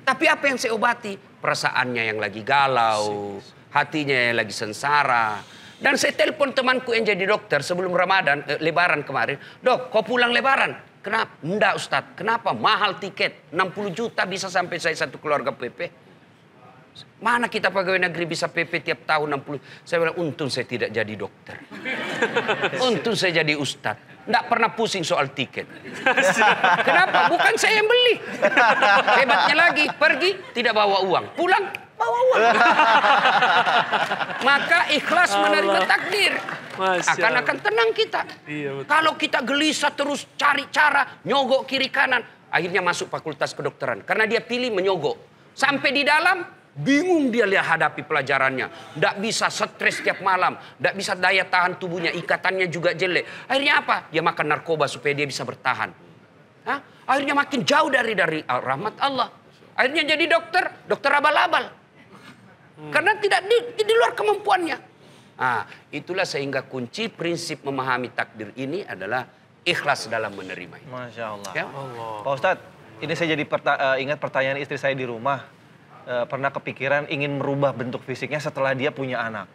Tapi 0.06 0.24
apa 0.30 0.44
yang 0.46 0.56
saya 0.56 0.72
obati? 0.72 1.18
Perasaannya 1.18 2.02
yang 2.14 2.18
lagi 2.22 2.46
galau, 2.46 3.36
hatinya 3.74 4.14
yang 4.30 4.36
lagi 4.38 4.54
sengsara. 4.54 5.42
Dan 5.76 5.98
saya 6.00 6.16
telepon 6.16 6.56
temanku 6.56 6.96
yang 6.96 7.04
jadi 7.04 7.28
dokter 7.28 7.60
sebelum 7.60 7.92
Ramadan, 7.92 8.40
eh, 8.48 8.56
lebaran 8.64 9.04
kemarin. 9.04 9.36
Dok, 9.60 9.92
kau 9.92 10.00
pulang 10.00 10.32
lebaran? 10.32 10.72
Kenapa? 11.04 11.36
Enggak 11.44 11.74
Ustadz. 11.76 12.16
Kenapa? 12.16 12.56
Mahal 12.56 12.96
tiket. 12.96 13.52
60 13.52 13.92
juta 13.92 14.24
bisa 14.24 14.48
sampai 14.48 14.80
saya 14.80 14.96
satu 14.96 15.20
keluarga 15.20 15.52
PP. 15.52 16.05
Mana 17.16 17.48
kita 17.48 17.72
pegawai 17.72 18.08
negeri 18.08 18.24
bisa 18.28 18.46
PP 18.46 18.84
tiap 18.84 19.08
tahun 19.08 19.40
60? 19.40 19.88
Saya 19.88 19.98
bilang, 20.04 20.16
untung 20.20 20.48
saya 20.52 20.68
tidak 20.68 20.92
jadi 20.92 21.12
dokter. 21.16 21.56
untung 22.88 23.16
saya 23.16 23.40
jadi 23.40 23.56
ustadz. 23.56 24.26
Nggak 24.26 24.44
pernah 24.50 24.70
pusing 24.74 25.06
soal 25.06 25.30
tiket. 25.30 25.70
Kenapa? 26.88 27.30
Bukan 27.30 27.54
saya 27.56 27.78
yang 27.78 27.88
beli. 27.88 28.14
Hebatnya 29.22 29.56
lagi, 29.56 29.84
pergi 29.94 30.30
tidak 30.50 30.74
bawa 30.74 30.98
uang. 31.06 31.24
Pulang, 31.38 31.64
bawa 31.94 32.18
uang. 32.32 32.42
Maka 34.42 34.78
ikhlas 34.92 35.30
menerima 35.38 35.80
takdir. 35.86 36.32
Akan-akan 37.06 37.56
tenang 37.64 37.90
kita. 37.96 38.20
Iya, 38.44 38.70
betul. 38.82 38.90
Kalau 38.90 39.12
kita 39.16 39.38
gelisah 39.40 39.92
terus 39.96 40.28
cari 40.36 40.68
cara, 40.68 41.22
nyogok 41.24 41.64
kiri 41.64 41.88
kanan. 41.88 42.20
Akhirnya 42.52 42.84
masuk 42.84 43.08
fakultas 43.08 43.56
kedokteran. 43.56 44.04
Karena 44.04 44.28
dia 44.28 44.44
pilih 44.44 44.74
menyogok. 44.74 45.16
Sampai 45.56 45.88
di 45.94 46.04
dalam, 46.04 46.44
bingung 46.76 47.32
dia 47.32 47.48
lihat 47.48 47.76
hadapi 47.76 48.04
pelajarannya. 48.04 48.94
Tidak 48.94 49.14
bisa 49.18 49.48
stres 49.48 50.04
setiap 50.04 50.20
malam. 50.20 50.60
Tidak 50.76 50.94
bisa 50.94 51.16
daya 51.16 51.48
tahan 51.48 51.80
tubuhnya. 51.80 52.12
Ikatannya 52.12 52.68
juga 52.68 52.92
jelek. 52.92 53.48
Akhirnya 53.48 53.80
apa? 53.80 53.96
Dia 54.12 54.20
makan 54.20 54.46
narkoba 54.52 54.84
supaya 54.84 55.16
dia 55.16 55.24
bisa 55.24 55.42
bertahan. 55.42 55.90
Hah? 56.68 56.78
Akhirnya 57.08 57.32
makin 57.32 57.64
jauh 57.64 57.88
dari 57.88 58.12
dari 58.12 58.38
uh, 58.44 58.60
rahmat 58.60 58.94
Allah. 59.00 59.32
Akhirnya 59.76 60.04
jadi 60.04 60.24
dokter, 60.28 60.64
dokter 60.84 61.10
abal-abal. 61.12 61.64
Karena 62.92 63.16
tidak 63.16 63.40
di, 63.48 63.56
di 63.80 63.92
luar 63.96 64.12
kemampuannya. 64.12 64.76
Ah, 65.36 65.68
itulah 65.92 66.24
sehingga 66.24 66.64
kunci 66.64 67.08
prinsip 67.08 67.64
memahami 67.64 68.12
takdir 68.12 68.52
ini 68.56 68.84
adalah 68.84 69.24
ikhlas 69.64 70.08
dalam 70.08 70.32
menerima. 70.32 70.80
itu. 70.80 70.88
Masya 70.88 71.24
Allah. 71.24 71.52
Ya? 71.52 71.64
Pak 72.24 72.32
Ustadz, 72.32 72.64
ini 73.04 73.12
saya 73.12 73.36
jadi 73.36 73.44
perta- 73.44 73.80
eh, 73.96 74.04
ingat 74.04 74.16
pertanyaan 74.20 74.60
istri 74.60 74.80
saya 74.80 74.96
di 74.96 75.04
rumah. 75.04 75.55
Eh, 76.06 76.24
pernah 76.30 76.54
kepikiran 76.54 77.10
ingin 77.10 77.42
merubah 77.42 77.74
bentuk 77.74 78.00
fisiknya 78.06 78.38
setelah 78.40 78.72
dia 78.72 78.94
punya 78.94 79.20
anak. 79.20 79.50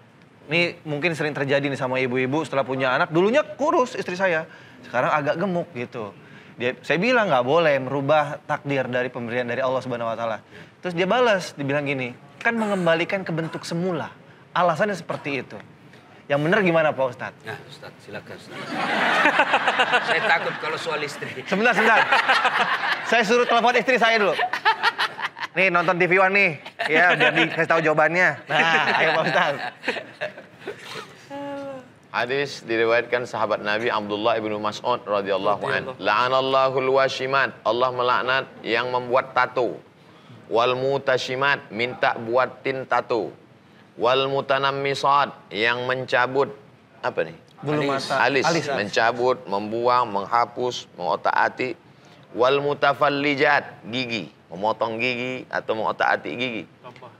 Ini 0.52 0.84
mungkin 0.84 1.16
sering 1.16 1.32
terjadi 1.32 1.64
nih 1.72 1.80
sama 1.80 1.98
ibu-ibu 2.04 2.44
setelah 2.44 2.68
punya 2.68 2.92
anak. 2.92 3.10
Dulunya 3.10 3.42
kurus 3.56 3.96
istri 3.96 4.20
saya, 4.20 4.44
sekarang 4.84 5.12
agak 5.16 5.36
gemuk 5.40 5.72
gitu. 5.72 6.12
Dia, 6.60 6.76
saya 6.84 7.00
bilang 7.00 7.32
nggak 7.32 7.46
boleh 7.48 7.76
merubah 7.80 8.38
takdir 8.44 8.86
dari 8.92 9.08
pemberian 9.08 9.48
dari 9.48 9.64
Allah 9.64 9.80
Subhanahu 9.80 10.12
Wa 10.12 10.18
Taala. 10.20 10.38
Terus 10.84 10.94
dia 10.94 11.08
balas, 11.08 11.56
dibilang 11.56 11.88
gini, 11.88 12.12
kan 12.42 12.58
mengembalikan 12.58 13.24
ke 13.24 13.32
bentuk 13.32 13.64
semula. 13.64 14.12
Alasannya 14.52 14.98
seperti 14.98 15.42
itu. 15.42 15.58
Yang 16.28 16.48
benar 16.48 16.60
gimana 16.64 16.88
Pak 16.96 17.06
Ustadz? 17.12 17.44
Nah, 17.44 17.60
Ustaz, 17.68 17.92
silakan. 18.08 18.38
Saya 20.08 20.22
takut 20.28 20.56
kalau 20.64 20.78
soal 20.80 21.04
istri. 21.04 21.28
Sebentar, 21.44 21.76
sebentar. 21.76 22.08
saya 23.12 23.24
suruh 23.28 23.44
telepon 23.44 23.76
istri 23.76 24.00
saya 24.00 24.16
dulu. 24.16 24.36
Nih 25.52 25.68
nonton 25.68 26.00
TV 26.00 26.16
One 26.16 26.32
nih, 26.32 26.52
ya 26.88 27.12
biar 27.20 27.36
dikasih 27.36 27.68
tahu 27.68 27.84
jawabannya. 27.84 28.40
Nah, 28.48 29.00
ayo 29.04 29.10
Pak 29.20 29.24
Ustadz. 29.28 29.60
Hadis 32.12 32.64
diriwayatkan 32.64 33.28
sahabat 33.28 33.60
Nabi 33.60 33.92
Abdullah 33.92 34.40
ibnu 34.40 34.56
Mas'ud 34.64 35.04
radhiyallahu 35.04 35.64
an. 35.68 35.96
La'anallahu 36.00 36.80
washimat. 36.96 37.52
Allah 37.68 37.92
melaknat 37.92 38.48
yang 38.64 38.92
membuat 38.92 39.36
tato. 39.36 39.76
Wal 40.52 40.76
mutashimat 40.76 41.68
minta 41.72 42.16
buatin 42.16 42.88
tato. 42.88 43.32
Wal 44.00 44.32
mutanammisat 44.32 45.52
yang 45.52 45.84
mencabut 45.84 46.52
apa 47.04 47.28
nih? 47.28 47.36
Bulu 47.64 47.92
mata. 47.92 48.24
Alis, 48.24 48.44
Alis. 48.48 48.68
mencabut, 48.72 49.44
membuang, 49.48 50.08
menghapus, 50.12 50.92
mengotak-atik. 50.96 51.76
Wal 52.36 52.64
mutafallijat 52.64 53.84
gigi, 53.88 54.32
memotong 54.52 55.00
gigi 55.00 55.48
atau 55.48 55.80
mengotak-atik 55.80 56.34
gigi. 56.36 56.64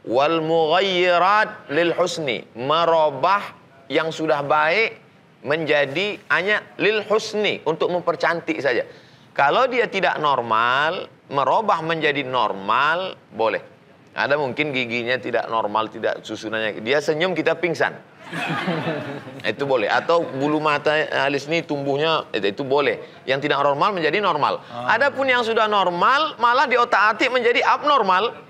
Wal 0.04 0.44
mughayyirat 0.44 1.72
lil 1.72 1.96
husni, 1.96 2.44
merubah 2.54 3.56
yang 3.88 4.12
sudah 4.12 4.44
baik 4.44 5.00
menjadi 5.42 6.20
hanya 6.30 6.62
lil 6.78 7.02
husni 7.08 7.64
untuk 7.64 7.90
mempercantik 7.90 8.60
saja. 8.60 8.84
Kalau 9.32 9.66
dia 9.72 9.88
tidak 9.88 10.20
normal, 10.20 11.08
merubah 11.32 11.80
menjadi 11.80 12.28
normal 12.28 13.16
boleh. 13.32 13.64
Ada 14.12 14.36
mungkin 14.36 14.76
giginya 14.76 15.16
tidak 15.16 15.48
normal, 15.48 15.88
tidak 15.88 16.20
susunannya. 16.28 16.84
Dia 16.84 17.00
senyum 17.00 17.32
kita 17.32 17.56
pingsan. 17.56 17.96
itu 19.52 19.64
boleh. 19.68 19.88
Atau 19.92 20.24
bulu 20.24 20.64
mata 20.64 20.94
alis 21.28 21.48
ini 21.48 21.64
tumbuhnya 21.64 22.28
itu, 22.32 22.48
itu 22.52 22.64
boleh. 22.64 23.24
Yang 23.28 23.50
tidak 23.50 23.64
normal 23.64 23.90
menjadi 23.96 24.18
normal. 24.24 24.64
Adapun 24.88 25.28
yang 25.28 25.44
sudah 25.44 25.68
normal 25.68 26.40
malah 26.40 26.66
di 26.68 26.80
otak-atik 26.80 27.32
menjadi 27.32 27.64
abnormal. 27.66 28.50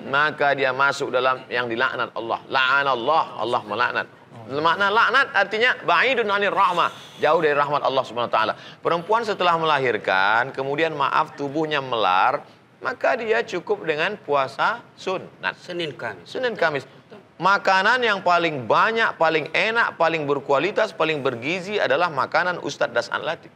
Maka 0.00 0.56
dia 0.56 0.72
masuk 0.72 1.12
dalam 1.12 1.44
yang 1.52 1.68
dilaknat 1.68 2.10
Allah. 2.16 2.40
La'anallah, 2.48 3.24
Allah 3.36 3.60
melaknat. 3.68 4.06
Makna 4.50 4.90
laknat 4.90 5.30
artinya 5.30 5.78
ba'idun 5.86 6.26
anir 6.26 6.50
rahmah, 6.50 6.90
jauh 7.22 7.38
dari 7.38 7.54
rahmat 7.54 7.86
Allah 7.86 8.02
Subhanahu 8.02 8.26
wa 8.26 8.34
taala. 8.34 8.54
Perempuan 8.82 9.22
setelah 9.22 9.54
melahirkan, 9.54 10.50
kemudian 10.50 10.90
maaf 10.90 11.38
tubuhnya 11.38 11.78
melar, 11.78 12.42
maka 12.82 13.14
dia 13.14 13.46
cukup 13.46 13.86
dengan 13.86 14.18
puasa 14.18 14.82
sunat. 14.98 15.54
Senin 15.62 15.94
Kamis. 15.94 16.26
Senin 16.26 16.58
Kamis. 16.58 16.82
Makanan 17.40 18.04
yang 18.04 18.20
paling 18.20 18.68
banyak, 18.68 19.16
paling 19.16 19.48
enak, 19.56 19.96
paling 19.96 20.28
berkualitas, 20.28 20.92
paling 20.92 21.24
bergizi 21.24 21.80
adalah 21.80 22.12
makanan 22.12 22.60
Ustadz 22.60 22.92
Dasan 22.92 23.24
Latif. 23.24 23.48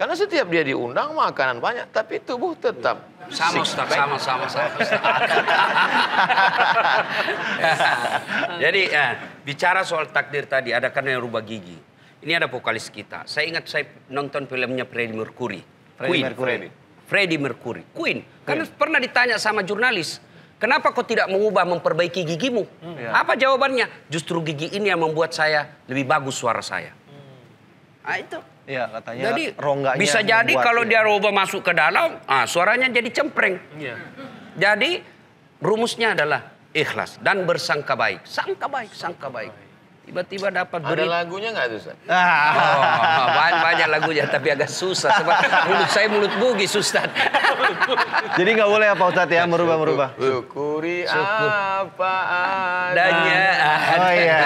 Karena 0.00 0.16
setiap 0.16 0.48
dia 0.48 0.64
diundang 0.64 1.12
makanan 1.12 1.60
banyak, 1.60 1.92
tapi 1.92 2.24
tubuh 2.24 2.56
tetap 2.56 3.12
Sama 3.26 3.66
Ustaz, 3.66 3.90
sama 3.90 4.16
sama 4.16 4.46
sama. 4.46 4.78
Jadi 8.62 8.82
eh, 8.86 9.12
bicara 9.42 9.82
soal 9.82 10.08
takdir 10.14 10.46
tadi, 10.46 10.72
ada 10.72 10.94
kan 10.94 11.04
yang 11.04 11.20
rubah 11.20 11.42
gigi. 11.42 11.76
Ini 12.22 12.32
ada 12.38 12.48
vokalis 12.48 12.88
kita. 12.88 13.26
Saya 13.26 13.50
ingat 13.50 13.66
saya 13.66 13.84
nonton 14.08 14.48
filmnya 14.48 14.88
Freddie 14.88 15.16
Mercury. 15.16 15.60
Freddie 15.98 16.12
Queen. 16.12 16.22
Mercury. 16.22 16.70
Freddie 17.04 17.40
Mercury. 17.40 17.82
Queen. 17.92 18.18
Karena 18.46 18.64
pernah 18.72 19.02
ditanya 19.02 19.36
sama 19.42 19.66
jurnalis, 19.66 20.22
kenapa 20.56 20.92
kau 20.92 21.04
tidak 21.04 21.28
mengubah 21.28 21.64
memperbaiki 21.64 22.24
gigimu? 22.24 22.64
Iya. 22.82 23.12
Apa 23.12 23.36
jawabannya? 23.36 24.08
Justru 24.12 24.42
gigi 24.44 24.72
ini 24.76 24.92
yang 24.92 25.00
membuat 25.00 25.32
saya 25.32 25.80
lebih 25.88 26.08
bagus 26.08 26.36
suara 26.36 26.60
saya. 26.60 26.92
Nah 28.06 28.16
itu. 28.18 28.38
Iya 28.66 28.90
katanya 28.90 29.22
Jadi 29.30 29.44
rongganya 29.54 30.00
bisa 30.02 30.26
jadi 30.26 30.42
membuat 30.42 30.66
kalau 30.66 30.82
ya. 30.82 30.90
dia 30.90 31.00
rubah 31.06 31.30
masuk 31.30 31.62
ke 31.62 31.70
dalam, 31.70 32.18
ah, 32.26 32.44
suaranya 32.50 32.90
jadi 32.90 33.08
cempreng. 33.14 33.62
Iya. 33.78 33.94
Jadi 34.58 34.90
rumusnya 35.62 36.18
adalah 36.18 36.50
ikhlas 36.74 37.22
dan 37.22 37.46
bersangka 37.46 37.94
baik. 37.94 38.26
Sangka 38.26 38.66
baik, 38.66 38.90
sangka 38.90 39.30
baik. 39.30 39.65
Tiba-tiba 40.06 40.48
dapat 40.48 40.78
Ada 40.78 40.86
berita. 40.88 41.10
lagunya 41.10 41.48
nggak 41.50 41.66
tuh 41.66 41.78
Ustaz? 41.82 41.96
Ah, 42.06 42.54
Oh, 42.54 43.26
banyak, 43.28 43.58
banyak 43.60 43.86
lagunya 43.90 44.24
tapi 44.24 44.48
agak 44.48 44.70
susah 44.70 45.10
sebab 45.12 45.34
mulut 45.66 45.88
saya 45.90 46.06
mulut 46.06 46.30
bugis 46.38 46.70
Ustaz. 46.72 47.10
Jadi 48.32 48.50
nggak 48.52 48.70
boleh 48.70 48.86
ya 48.86 48.94
Pak 48.94 49.06
Ustadz 49.08 49.34
ya 49.34 49.42
merubah-merubah. 49.44 50.14
Syukuri 50.14 51.02
Syukur. 51.02 51.50
apa 51.50 52.14
Adanya. 52.88 53.44
Oh 53.98 54.12
iya. 54.12 54.40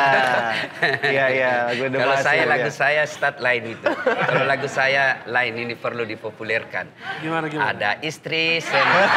Iya 1.05 1.25
iya 1.29 1.53
lagu 1.69 1.85
The 1.93 1.99
Kalau 2.01 2.17
saya 2.19 2.43
ya. 2.43 2.49
lagu 2.49 2.71
saya 2.73 3.03
start 3.05 3.37
lain 3.39 3.63
itu. 3.77 3.87
Kalau 4.05 4.45
lagu 4.49 4.67
saya 4.67 5.23
lain 5.29 5.53
ini 5.57 5.75
perlu 5.77 6.09
dipopulerkan. 6.09 6.89
Gimana, 7.21 7.47
gimana? 7.53 7.73
Ada 7.77 7.91
istri 8.01 8.59
senang. 8.65 9.09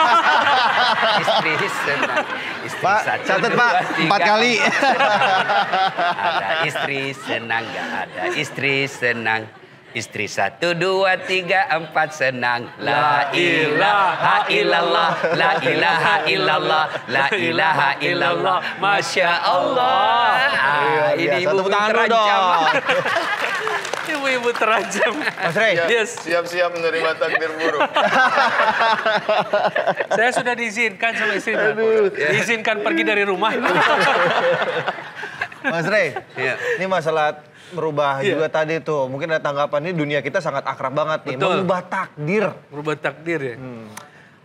istri 1.23 1.53
senang. 1.87 2.23
Istri 2.63 2.83
Pak, 2.83 2.99
satu, 3.03 3.23
catat, 3.27 3.51
dua, 3.51 3.59
Pak. 3.59 3.71
tiga, 3.95 4.03
Empat 4.07 4.21
kali. 4.23 4.53
ada 6.13 6.49
istri 6.63 7.01
senang, 7.15 7.63
gak 7.71 7.87
ada 8.07 8.21
istri 8.35 8.75
senang. 8.87 9.62
Istri 9.93 10.25
satu, 10.25 10.73
dua, 10.73 11.21
tiga, 11.21 11.69
empat 11.69 12.09
senang. 12.11 12.65
La 12.81 13.29
ilaha 13.29 14.49
illallah, 14.49 15.11
la 15.37 15.51
ilaha 15.61 16.15
illallah, 16.25 16.85
la 17.05 17.25
ilaha 17.29 17.89
illallah. 18.01 18.57
Masya 18.81 19.31
Allah. 19.39 20.33
Ah, 20.49 20.81
Luar 20.81 21.13
ini 21.13 21.29
biasa. 21.29 21.45
ibu 21.45 21.55
dulu 21.55 21.69
terancam. 21.69 22.41
Ibu-ibu 24.03 24.49
terancam. 24.51 25.13
Mas 25.15 25.55
Rey. 25.55 25.73
Yes, 25.87 26.09
Siap-siap 26.19 26.69
menerima 26.73 27.15
takdir 27.15 27.49
buruk. 27.55 27.81
saya 30.17 30.29
sudah 30.33 30.53
diizinkan 30.53 31.11
sama 31.13 31.33
istri. 31.33 31.53
Pak. 31.53 31.77
Diizinkan 32.11 32.75
pergi 32.81 33.03
dari 33.05 33.23
rumah. 33.23 33.53
Mas 35.63 35.87
Rey, 35.87 36.11
Iya. 36.35 36.59
ini 36.75 36.85
masalah 36.85 37.39
merubah 37.73 38.21
Iya. 38.21 38.37
juga 38.37 38.47
tadi 38.47 38.77
tuh. 38.79 39.09
Mungkin 39.09 39.27
ada 39.27 39.41
tanggapan 39.41 39.89
ini 39.89 39.93
dunia 39.93 40.19
kita 40.21 40.39
sangat 40.39 40.63
akrab 40.63 40.93
banget 40.93 41.25
nih. 41.27 41.35
Betul. 41.35 41.65
Merubah 41.65 41.81
takdir. 41.83 42.43
Merubah 42.69 42.95
takdir 42.95 43.39
ya. 43.41 43.55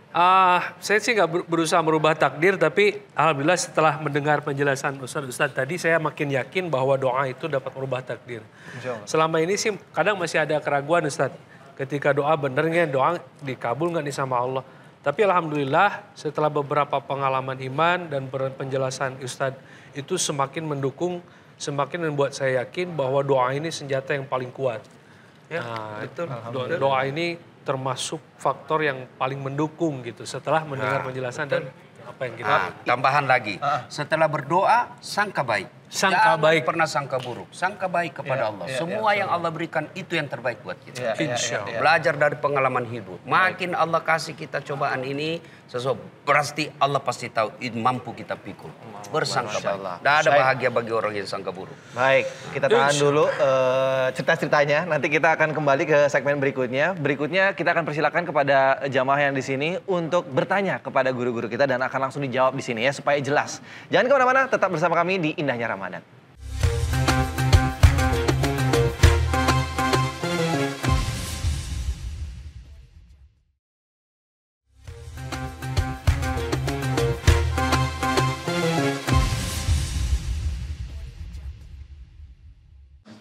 Ah, 0.09 0.73
saya 0.81 0.97
sih 0.97 1.13
nggak 1.13 1.29
ber- 1.29 1.45
berusaha 1.45 1.77
merubah 1.85 2.17
takdir, 2.17 2.57
tapi 2.57 2.97
alhamdulillah 3.13 3.61
setelah 3.61 4.01
mendengar 4.01 4.41
penjelasan 4.41 4.97
Ustadz 4.97 5.29
Ustadz 5.29 5.53
tadi, 5.53 5.77
saya 5.77 6.01
makin 6.01 6.33
yakin 6.33 6.65
bahwa 6.65 6.97
doa 6.97 7.29
itu 7.29 7.45
dapat 7.45 7.69
merubah 7.77 8.01
takdir. 8.01 8.41
Selama 9.05 9.37
ini 9.37 9.53
sih 9.53 9.69
kadang 9.93 10.17
masih 10.17 10.41
ada 10.41 10.57
keraguan 10.57 11.05
Ustadz. 11.05 11.37
Ketika 11.77 12.09
doa 12.09 12.33
benernya 12.33 12.89
doa 12.89 13.21
dikabul 13.39 13.93
nggak 13.93 14.03
nih 14.03 14.11
sama 14.11 14.41
Allah. 14.41 14.65
Tapi 14.99 15.23
alhamdulillah 15.23 16.11
setelah 16.11 16.49
beberapa 16.49 16.97
pengalaman 16.99 17.55
iman 17.55 18.09
dan 18.09 18.25
penjelasan 18.57 19.21
Ustadz 19.21 19.61
itu 19.93 20.17
semakin 20.17 20.65
mendukung, 20.65 21.21
semakin 21.59 22.07
membuat 22.07 22.31
saya 22.31 22.63
yakin 22.63 22.95
bahwa 22.95 23.19
doa 23.19 23.51
ini 23.51 23.67
senjata 23.69 24.15
yang 24.15 24.23
paling 24.25 24.49
kuat. 24.49 24.79
Ya, 25.51 25.59
nah, 25.59 25.99
itu 26.07 26.23
doa, 26.25 26.65
doa 26.79 26.99
ini 27.03 27.35
termasuk 27.67 28.21
faktor 28.39 28.81
yang 28.81 29.05
paling 29.19 29.37
mendukung 29.37 29.99
gitu 30.01 30.23
setelah 30.23 30.63
mendengar 30.63 31.03
penjelasan 31.03 31.45
dan 31.51 31.67
apa 32.07 32.21
yang 32.25 32.35
kita 32.39 32.49
Ah, 32.49 32.71
tambahan 32.87 33.25
lagi. 33.27 33.59
Setelah 33.91 34.25
berdoa, 34.31 34.97
sangka 35.03 35.43
baik. 35.45 35.67
Sangka 35.89 36.37
Jangan 36.37 36.45
baik. 36.45 36.63
pernah 36.69 36.85
sangka 36.85 37.17
buruk. 37.17 37.49
Sangka 37.49 37.89
baik 37.89 38.21
kepada 38.21 38.45
Iya, 38.45 38.49
Allah. 38.53 38.65
iya, 38.69 38.77
Semua 38.77 39.09
yang 39.17 39.29
Allah 39.33 39.49
berikan 39.49 39.89
itu 39.97 40.13
yang 40.13 40.29
terbaik 40.29 40.61
buat 40.61 40.77
kita. 40.85 41.01
Iya, 41.01 41.11
iya, 41.17 41.23
Insya 41.33 41.65
iya, 41.65 41.73
iya. 41.73 41.79
Belajar 41.81 42.13
dari 42.13 42.37
pengalaman 42.37 42.85
hidup. 42.85 43.17
Makin 43.25 43.73
Allah 43.73 43.97
kasih 44.05 44.37
kita 44.37 44.61
cobaan 44.61 45.01
ini, 45.01 45.41
sesuatu 45.65 45.97
pasti 46.29 46.69
Allah 46.77 47.01
pasti 47.01 47.25
tahu 47.33 47.57
mampu 47.73 48.13
kita 48.13 48.37
pikul. 48.37 48.69
Bersangka 49.09 49.57
baik. 49.57 49.75
Allah. 49.81 49.95
Tidak 49.97 50.13
ada 50.13 50.29
Baik. 50.29 50.39
bahagia 50.45 50.69
bagi 50.69 50.91
orang 50.93 51.13
yang 51.17 51.25
sangka 51.25 51.49
buruk. 51.49 51.73
Baik, 51.97 52.29
kita 52.53 52.69
tahan 52.69 52.93
dulu 53.01 53.25
eh, 53.25 54.07
cerita-ceritanya. 54.13 54.85
Nanti 54.85 55.09
kita 55.09 55.33
akan 55.33 55.57
kembali 55.57 55.83
ke 55.89 55.99
segmen 56.05 56.37
berikutnya. 56.37 56.93
Berikutnya 56.93 57.57
kita 57.57 57.73
akan 57.73 57.81
persilakan 57.89 58.29
kepada 58.29 58.85
jamaah 58.85 59.25
yang 59.25 59.33
di 59.33 59.41
sini 59.41 59.81
untuk 59.89 60.29
bertanya 60.29 60.77
kepada 60.77 61.09
guru-guru 61.09 61.49
kita 61.49 61.65
dan 61.65 61.81
akan 61.81 62.13
langsung 62.13 62.21
dijawab 62.21 62.53
di 62.53 62.61
sini 62.61 62.85
ya 62.85 62.93
supaya 62.93 63.17
jelas. 63.17 63.57
Jangan 63.89 64.05
ke 64.05 64.13
mana-mana, 64.13 64.41
tetap 64.45 64.69
bersama 64.69 64.93
kami 64.93 65.17
di 65.17 65.29
Indahnya 65.33 65.65
Ramadan. 65.65 65.78
Ramadan. 65.79 66.03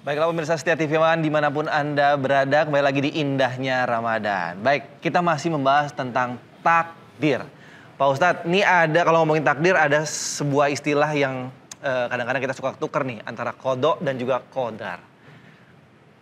Baiklah 0.09 0.33
pemirsa 0.33 0.57
setia 0.57 0.73
TV 0.73 0.97
One 0.97 1.21
di 1.21 1.29
mana 1.29 1.53
pun 1.53 1.68
Anda 1.68 2.16
berada 2.16 2.64
kembali 2.64 2.81
lagi 2.81 3.01
di 3.05 3.21
indahnya 3.21 3.85
Ramadan. 3.85 4.57
Baik 4.64 5.05
kita 5.05 5.21
masih 5.21 5.53
membahas 5.53 5.92
tentang 5.92 6.40
takdir. 6.64 7.44
Pak 8.01 8.09
Ustadz 8.16 8.42
ini 8.49 8.64
ada 8.64 9.05
kalau 9.05 9.23
ngomongin 9.23 9.44
takdir 9.44 9.77
ada 9.77 10.09
sebuah 10.09 10.73
istilah 10.73 11.12
yang 11.12 11.53
kadang-kadang 11.83 12.43
kita 12.43 12.55
suka 12.55 12.75
tuker 12.79 13.03
nih 13.07 13.23
antara 13.27 13.55
kodok 13.55 14.03
dan 14.03 14.19
juga 14.19 14.43
kodar. 14.43 15.01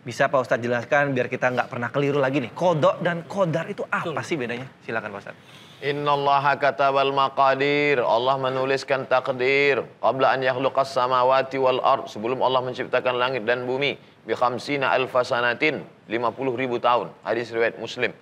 Bisa 0.07 0.31
Pak 0.31 0.39
Ustadz 0.39 0.63
jelaskan 0.63 1.11
biar 1.11 1.27
kita 1.27 1.51
nggak 1.51 1.67
pernah 1.67 1.91
keliru 1.91 2.23
lagi 2.23 2.39
nih. 2.39 2.55
Kodok 2.55 3.03
dan 3.03 3.27
kodar 3.27 3.67
itu 3.67 3.83
apa 3.91 4.23
sih 4.23 4.39
bedanya? 4.39 4.63
Silakan 4.87 5.11
Pak 5.11 5.19
Ustadz. 5.19 5.67
Innallaha 5.83 6.55
katabal 6.57 7.11
maqadir. 7.11 7.99
Allah 7.99 8.39
menuliskan 8.39 9.03
takdir. 9.05 9.85
Qabla 9.99 10.33
an 10.33 10.41
yakhluqas 10.41 10.95
samawati 10.95 11.59
wal 11.61 11.83
ard. 11.83 12.07
Sebelum 12.07 12.39
Allah 12.41 12.63
menciptakan 12.63 13.19
langit 13.19 13.43
dan 13.43 13.67
bumi. 13.67 13.99
Bi 14.25 14.33
khamsina 14.33 14.95
alfa 14.95 15.21
sanatin. 15.21 15.83
50 16.07 16.55
ribu 16.55 16.79
tahun. 16.79 17.11
Hadis 17.21 17.51
riwayat 17.51 17.75
Muslim. 17.77 18.15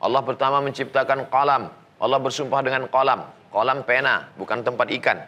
Allah 0.00 0.22
pertama 0.22 0.62
menciptakan 0.62 1.28
qalam. 1.28 1.68
Allah 1.98 2.18
bersumpah 2.22 2.62
dengan 2.62 2.86
qalam. 2.88 3.26
Qalam 3.52 3.82
pena, 3.82 4.30
bukan 4.38 4.62
tempat 4.62 4.86
ikan. 5.02 5.18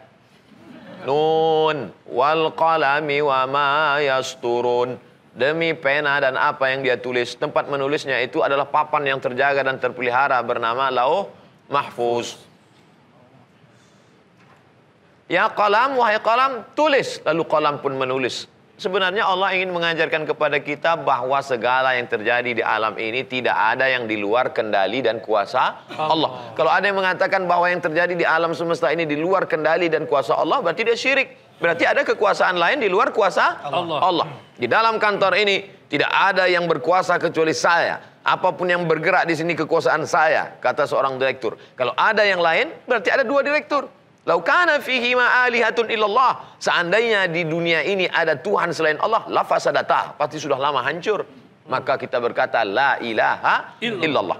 Nun 1.05 1.93
wal 2.09 2.53
qalami 2.55 3.21
wa 3.21 3.45
ma 3.45 3.99
yasturun. 4.01 4.97
Demi 5.37 5.77
pena 5.77 6.17
dan 6.17 6.33
apa 6.33 6.73
yang 6.73 6.81
dia 6.81 6.97
tulis. 6.97 7.37
Tempat 7.37 7.69
menulisnya 7.69 8.17
itu 8.25 8.41
adalah 8.41 8.65
papan 8.65 9.05
yang 9.05 9.19
terjaga 9.21 9.61
dan 9.61 9.77
terpelihara 9.77 10.41
bernama 10.41 10.89
lauh 10.89 11.29
mahfuz. 11.69 12.41
Ya 15.29 15.45
qalam, 15.53 15.99
wahai 15.99 16.17
qalam, 16.23 16.65
tulis. 16.73 17.21
Lalu 17.21 17.43
qalam 17.45 17.83
pun 17.83 17.93
menulis. 17.93 18.49
Sebenarnya 18.77 19.25
Allah 19.25 19.57
ingin 19.57 19.73
mengajarkan 19.73 20.29
kepada 20.29 20.61
kita 20.61 21.01
bahwa 21.01 21.41
segala 21.41 21.97
yang 21.97 22.05
terjadi 22.05 22.61
di 22.61 22.61
alam 22.61 22.93
ini 23.01 23.25
tidak 23.25 23.57
ada 23.57 23.89
yang 23.89 24.05
di 24.05 24.21
luar 24.21 24.53
kendali 24.53 25.01
dan 25.01 25.17
kuasa 25.17 25.89
Allah. 25.97 26.53
Kalau 26.53 26.69
ada 26.69 26.85
yang 26.85 26.93
mengatakan 26.93 27.49
bahwa 27.49 27.65
yang 27.73 27.81
terjadi 27.81 28.13
di 28.13 28.21
alam 28.21 28.53
semesta 28.53 28.93
ini 28.93 29.09
di 29.09 29.17
luar 29.17 29.49
kendali 29.49 29.89
dan 29.89 30.05
kuasa 30.05 30.37
Allah, 30.37 30.61
berarti 30.61 30.85
dia 30.85 30.93
syirik. 30.93 31.57
Berarti 31.57 31.89
ada 31.89 32.05
kekuasaan 32.05 32.53
lain 32.61 32.77
di 32.77 32.85
luar 32.85 33.09
kuasa 33.09 33.65
Allah. 33.65 33.97
Allah. 33.97 34.27
Di 34.53 34.69
dalam 34.69 35.01
kantor 35.01 35.33
ini 35.41 35.89
tidak 35.89 36.13
ada 36.13 36.45
yang 36.45 36.69
berkuasa 36.69 37.17
kecuali 37.17 37.57
saya. 37.57 37.97
Apa 38.21 38.53
pun 38.53 38.69
yang 38.69 38.85
bergerak 38.85 39.25
di 39.25 39.33
sini 39.33 39.57
kekuasaan 39.57 40.05
saya, 40.05 40.53
kata 40.61 40.85
seorang 40.85 41.17
direktur. 41.17 41.57
Kalau 41.73 41.97
ada 41.97 42.21
yang 42.21 42.45
lain, 42.45 42.69
berarti 42.85 43.09
ada 43.09 43.25
dua 43.25 43.41
direktur. 43.41 43.89
Lau 44.27 44.43
kana 44.43 44.83
fihi 44.83 45.15
ma 45.15 45.47
alihatun 45.47 45.87
illallah. 45.87 46.59
Seandainya 46.59 47.31
di 47.31 47.47
dunia 47.47 47.79
ini 47.87 48.11
ada 48.11 48.35
Tuhan 48.35 48.75
selain 48.75 48.99
Allah, 48.99 49.23
la 49.31 49.47
fasadata. 49.47 50.19
Pasti 50.19 50.35
sudah 50.35 50.59
lama 50.59 50.83
hancur. 50.83 51.23
Maka 51.71 51.95
kita 51.95 52.19
berkata 52.19 52.67
la 52.67 52.99
ilaha 52.99 53.79
illallah. 53.79 54.39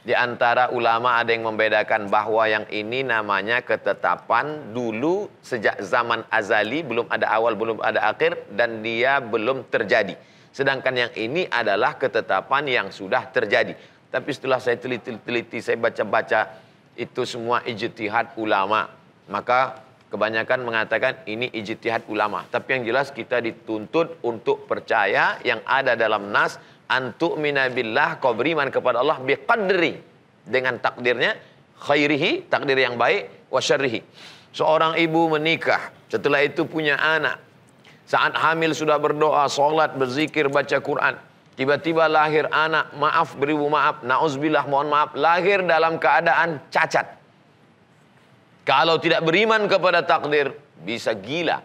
Di 0.00 0.16
antara 0.16 0.72
ulama 0.72 1.20
ada 1.20 1.36
yang 1.36 1.44
membedakan 1.44 2.08
bahwa 2.08 2.48
yang 2.48 2.64
ini 2.72 3.04
namanya 3.04 3.60
ketetapan 3.60 4.72
dulu 4.72 5.28
sejak 5.44 5.76
zaman 5.84 6.24
azali 6.32 6.80
belum 6.80 7.12
ada 7.12 7.28
awal 7.28 7.52
belum 7.52 7.84
ada 7.84 8.08
akhir 8.08 8.48
dan 8.56 8.80
dia 8.80 9.20
belum 9.20 9.68
terjadi. 9.68 10.16
Sedangkan 10.56 10.96
yang 10.96 11.12
ini 11.12 11.44
adalah 11.44 12.00
ketetapan 12.00 12.64
yang 12.64 12.88
sudah 12.88 13.28
terjadi. 13.28 13.76
Tapi 14.08 14.30
setelah 14.32 14.56
saya 14.56 14.80
teliti-teliti, 14.80 15.60
saya 15.60 15.76
baca-baca 15.76 16.56
itu 16.96 17.28
semua 17.28 17.60
ijtihad 17.68 18.40
ulama. 18.40 18.97
Maka 19.28 19.84
kebanyakan 20.08 20.64
mengatakan 20.64 21.22
ini 21.28 21.52
ijtihad 21.52 22.08
ulama. 22.08 22.48
Tapi 22.48 22.80
yang 22.80 22.84
jelas 22.88 23.12
kita 23.12 23.44
dituntut 23.44 24.24
untuk 24.24 24.64
percaya 24.64 25.36
yang 25.44 25.60
ada 25.68 25.94
dalam 25.94 26.32
nas 26.32 26.56
antuk 26.88 27.36
minabillah 27.36 28.16
kau 28.18 28.32
beriman 28.32 28.72
kepada 28.72 29.04
Allah 29.04 29.20
biqadri 29.20 30.00
dengan 30.48 30.80
takdirnya 30.80 31.36
khairihi 31.84 32.48
takdir 32.48 32.80
yang 32.80 32.96
baik 32.96 33.52
wa 33.52 33.60
syarrihi. 33.60 34.00
Seorang 34.56 34.96
ibu 34.96 35.28
menikah, 35.28 35.92
setelah 36.08 36.40
itu 36.40 36.64
punya 36.64 36.96
anak. 36.96 37.36
Saat 38.08 38.32
hamil 38.40 38.72
sudah 38.72 38.96
berdoa, 38.96 39.44
sholat, 39.52 39.92
berzikir, 39.92 40.48
baca 40.48 40.80
Quran. 40.80 41.20
Tiba-tiba 41.60 42.08
lahir 42.08 42.48
anak, 42.48 42.96
maaf 42.96 43.36
beribu 43.36 43.68
maaf, 43.68 44.00
na'uzbillah 44.00 44.64
mohon 44.64 44.88
maaf, 44.88 45.12
lahir 45.12 45.60
dalam 45.68 46.00
keadaan 46.00 46.64
cacat. 46.72 47.17
Kalau 48.68 49.00
tidak 49.00 49.24
beriman 49.24 49.64
kepada 49.64 50.04
takdir, 50.04 50.52
bisa 50.84 51.16
gila. 51.16 51.64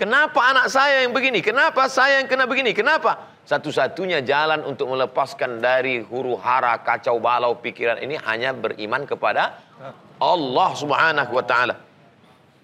Kenapa 0.00 0.48
anak 0.48 0.72
saya 0.72 1.04
yang 1.04 1.12
begini? 1.12 1.44
Kenapa 1.44 1.92
saya 1.92 2.24
yang 2.24 2.28
kena 2.30 2.48
begini? 2.48 2.72
Kenapa? 2.72 3.36
Satu-satunya 3.44 4.24
jalan 4.24 4.64
untuk 4.64 4.88
melepaskan 4.88 5.60
dari 5.60 6.00
huru 6.00 6.40
hara, 6.40 6.80
kacau 6.80 7.20
balau 7.20 7.60
pikiran 7.60 8.00
ini 8.00 8.16
hanya 8.24 8.56
beriman 8.56 9.04
kepada 9.04 9.60
Allah 10.16 10.70
subhanahu 10.72 11.36
wa 11.36 11.44
ta'ala. 11.44 11.76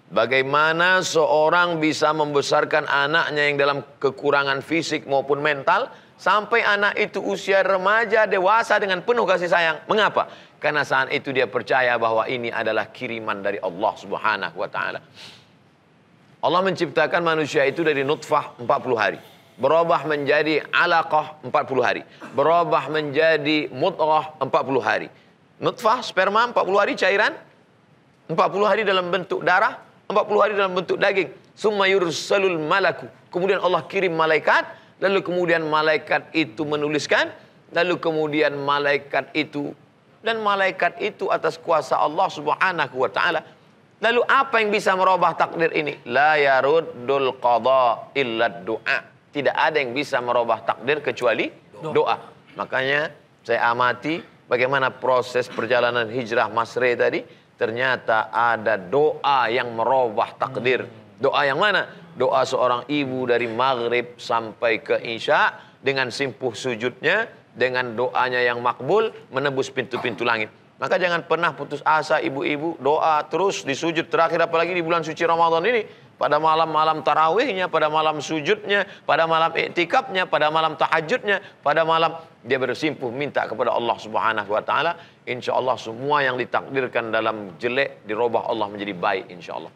Bagaimana 0.09 1.05
seorang 1.05 1.77
bisa 1.77 2.09
membesarkan 2.09 2.89
anaknya 2.89 3.53
yang 3.53 3.57
dalam 3.61 3.77
kekurangan 4.01 4.65
fisik 4.65 5.05
maupun 5.05 5.45
mental 5.45 5.93
sampai 6.17 6.65
anak 6.65 6.97
itu 6.97 7.21
usia 7.21 7.61
remaja 7.61 8.25
dewasa 8.25 8.81
dengan 8.81 9.05
penuh 9.05 9.29
kasih 9.29 9.49
sayang. 9.51 9.77
Mengapa? 9.85 10.31
Karena 10.65 10.81
saat 10.81 11.13
itu 11.13 11.29
dia 11.29 11.45
percaya 11.45 11.93
bahwa 12.01 12.25
ini 12.25 12.49
adalah 12.49 12.89
kiriman 12.89 13.37
dari 13.37 13.61
Allah 13.61 13.93
Subhanahu 14.01 14.57
wa 14.57 14.65
taala. 14.65 14.97
Allah 16.41 16.61
menciptakan 16.65 17.21
manusia 17.21 17.69
itu 17.69 17.85
dari 17.85 18.01
nutfah 18.01 18.57
40 18.57 18.97
hari. 18.97 19.21
Berubah 19.61 20.09
menjadi 20.09 20.65
alaqah 20.73 21.37
40 21.45 21.53
hari. 21.85 22.01
Berubah 22.33 22.89
menjadi 22.89 23.69
mudghah 23.69 24.41
40 24.41 24.81
hari. 24.81 25.13
Nutfah 25.61 26.01
sperma 26.01 26.49
40 26.49 26.81
hari 26.81 26.97
cairan 26.97 27.37
40 28.25 28.33
hari 28.65 28.81
dalam 28.81 29.13
bentuk 29.13 29.45
darah 29.45 29.85
40 30.09 30.41
hari 30.41 30.53
dalam 30.57 30.73
bentuk 30.73 30.97
daging. 30.97 31.29
Summa 31.53 31.85
yursalul 31.85 32.57
malaku. 32.57 33.05
Kemudian 33.29 33.61
Allah 33.61 33.85
kirim 33.85 34.17
malaikat. 34.17 34.65
Lalu 34.97 35.21
kemudian 35.21 35.61
malaikat 35.61 36.33
itu 36.33 36.65
menuliskan. 36.65 37.29
Lalu 37.69 38.01
kemudian 38.01 38.57
malaikat 38.57 39.29
itu. 39.37 39.77
Dan 40.25 40.41
malaikat 40.41 40.97
itu 41.05 41.29
atas 41.29 41.61
kuasa 41.61 42.01
Allah 42.01 42.25
subhanahu 42.25 42.95
wa 42.97 43.09
ta'ala. 43.13 43.45
Lalu 44.01 44.25
apa 44.25 44.57
yang 44.57 44.73
bisa 44.73 44.97
merubah 44.97 45.37
takdir 45.37 45.69
ini? 45.77 46.01
La 46.09 46.33
yaruddul 46.41 47.37
qada 47.37 48.09
illa 48.17 48.49
doa. 48.49 49.05
Tidak 49.29 49.53
ada 49.53 49.77
yang 49.77 49.93
bisa 49.93 50.17
merubah 50.25 50.65
takdir 50.65 51.05
kecuali 51.05 51.53
doa. 51.77 52.17
Makanya 52.57 53.13
saya 53.45 53.69
amati 53.69 54.17
bagaimana 54.49 54.89
proses 54.89 55.45
perjalanan 55.45 56.09
hijrah 56.09 56.49
Masre 56.49 56.97
tadi 56.97 57.21
ternyata 57.55 58.33
ada 58.33 58.81
doa 58.81 59.45
yang 59.53 59.77
merubah 59.77 60.33
takdir. 60.41 60.89
Doa 61.21 61.45
yang 61.47 61.61
mana? 61.61 61.85
Doa 62.17 62.43
seorang 62.43 62.89
ibu 62.89 63.29
dari 63.29 63.45
maghrib 63.45 64.17
sampai 64.17 64.81
ke 64.81 64.99
isya 65.05 65.55
dengan 65.79 66.09
simpuh 66.09 66.51
sujudnya, 66.57 67.29
dengan 67.55 67.95
doanya 67.95 68.43
yang 68.43 68.59
makbul 68.59 69.09
menembus 69.31 69.71
pintu-pintu 69.71 70.27
langit. 70.27 70.51
Maka 70.75 70.99
jangan 70.99 71.23
pernah 71.23 71.55
putus 71.55 71.79
asa 71.87 72.19
ibu-ibu 72.19 72.75
doa 72.83 73.23
terus 73.31 73.63
di 73.63 73.71
sujud 73.71 74.11
terakhir 74.11 74.43
apalagi 74.43 74.75
di 74.75 74.83
bulan 74.83 75.07
suci 75.07 75.23
Ramadan 75.23 75.63
ini 75.63 75.87
pada 76.19 76.35
malam-malam 76.39 76.99
tarawihnya, 77.03 77.67
pada 77.67 77.91
malam 77.91 78.19
sujudnya, 78.19 78.83
pada 79.07 79.23
malam 79.23 79.51
iktikafnya, 79.55 80.27
pada 80.27 80.51
malam 80.51 80.75
tahajudnya, 80.79 81.39
pada 81.63 81.83
malam 81.83 82.19
dia 82.43 82.59
bersimpuh 82.59 83.07
minta 83.11 83.47
kepada 83.47 83.71
Allah 83.71 83.95
Subhanahu 83.99 84.51
wa 84.51 84.63
taala, 84.63 84.99
insya 85.27 85.55
Allah 85.55 85.75
semua 85.79 86.23
yang 86.23 86.39
ditakdirkan 86.39 87.11
dalam 87.11 87.55
jelek 87.59 88.03
dirubah 88.07 88.47
Allah 88.47 88.67
menjadi 88.67 88.95
baik 88.95 89.31
insya 89.31 89.59
Allah. 89.59 89.71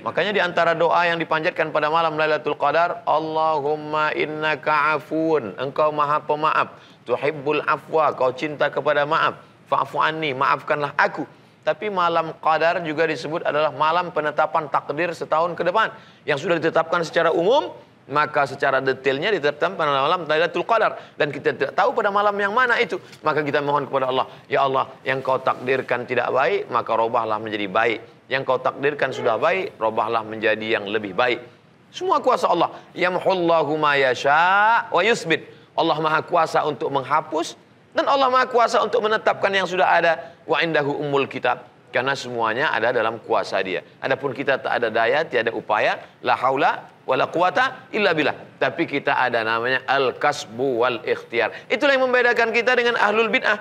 Makanya 0.00 0.32
di 0.32 0.40
antara 0.40 0.72
doa 0.72 1.04
yang 1.04 1.20
dipanjatkan 1.20 1.68
pada 1.70 1.92
malam 1.92 2.16
Lailatul 2.16 2.56
Qadar, 2.56 3.04
Allahumma 3.04 4.16
innaka 4.16 4.96
afun, 4.96 5.52
engkau 5.60 5.92
maha 5.92 6.24
pemaaf, 6.24 6.72
tuhibbul 7.04 7.60
afwa, 7.68 8.16
kau 8.16 8.32
cinta 8.32 8.72
kepada 8.72 9.04
maaf, 9.04 9.36
fa'fu 9.68 10.00
anni, 10.00 10.32
maafkanlah 10.32 10.96
aku. 10.96 11.28
Tapi 11.60 11.92
malam 11.92 12.32
qadar 12.40 12.80
juga 12.80 13.04
disebut 13.04 13.44
adalah 13.44 13.68
malam 13.68 14.08
penetapan 14.08 14.72
takdir 14.72 15.12
setahun 15.12 15.52
ke 15.52 15.60
depan. 15.60 15.92
Yang 16.24 16.48
sudah 16.48 16.56
ditetapkan 16.56 17.04
secara 17.04 17.28
umum, 17.36 17.68
maka 18.10 18.44
secara 18.44 18.82
detailnya 18.82 19.30
ditetapkan 19.30 19.78
pada 19.78 19.94
malam 19.94 20.26
Lailatul 20.26 20.66
Qadar. 20.66 20.98
Dan 21.14 21.30
kita 21.30 21.54
tidak 21.54 21.72
tahu 21.78 21.94
pada 21.94 22.10
malam 22.10 22.34
yang 22.36 22.50
mana 22.50 22.76
itu. 22.82 22.98
Maka 23.22 23.40
kita 23.46 23.62
mohon 23.62 23.86
kepada 23.86 24.10
Allah 24.10 24.26
ya 24.50 24.66
Allah 24.66 24.90
yang 25.06 25.22
kau 25.22 25.38
takdirkan 25.38 26.04
tidak 26.04 26.28
baik 26.34 26.66
maka 26.68 26.90
robahlah 26.98 27.38
menjadi 27.38 27.70
baik. 27.70 27.98
Yang 28.26 28.42
kau 28.46 28.58
takdirkan 28.58 29.14
sudah 29.14 29.38
baik 29.38 29.78
robahlah 29.78 30.26
menjadi 30.26 30.78
yang 30.78 30.90
lebih 30.90 31.14
baik. 31.14 31.40
Semua 31.94 32.18
kuasa 32.18 32.50
Allah. 32.50 32.74
Yamhullahu 32.94 33.78
ma 33.78 33.94
yasha 33.94 34.90
wa 34.90 35.00
yusbit. 35.06 35.46
Allah 35.78 35.96
maha 36.02 36.20
kuasa 36.26 36.66
untuk 36.66 36.90
menghapus 36.90 37.54
dan 37.94 38.06
Allah 38.06 38.30
maha 38.30 38.46
kuasa 38.46 38.82
untuk 38.82 39.02
menetapkan 39.06 39.50
yang 39.50 39.66
sudah 39.66 39.86
ada. 39.86 40.34
Wa 40.46 40.62
indahu 40.62 40.98
ummul 40.98 41.30
kitab. 41.30 41.70
Karena 41.90 42.14
semuanya 42.14 42.70
ada 42.70 42.94
dalam 42.94 43.18
kuasa 43.18 43.58
dia. 43.66 43.82
Adapun 43.98 44.30
kita 44.30 44.62
tak 44.62 44.78
ada 44.78 44.94
daya, 44.94 45.26
tiada 45.26 45.50
upaya, 45.50 45.98
la 46.22 46.38
haula 46.38 46.86
wala 47.10 47.26
quwata 47.26 47.90
illa 47.90 48.14
billah. 48.14 48.62
Tapi 48.62 48.86
kita 48.86 49.18
ada 49.18 49.42
namanya 49.42 49.82
al-kasbu 49.90 50.86
wal 50.86 51.02
ikhtiar. 51.02 51.50
Itulah 51.66 51.98
yang 51.98 52.06
membedakan 52.06 52.54
kita 52.54 52.78
dengan 52.78 52.94
ahlul 52.94 53.26
bid'ah. 53.26 53.58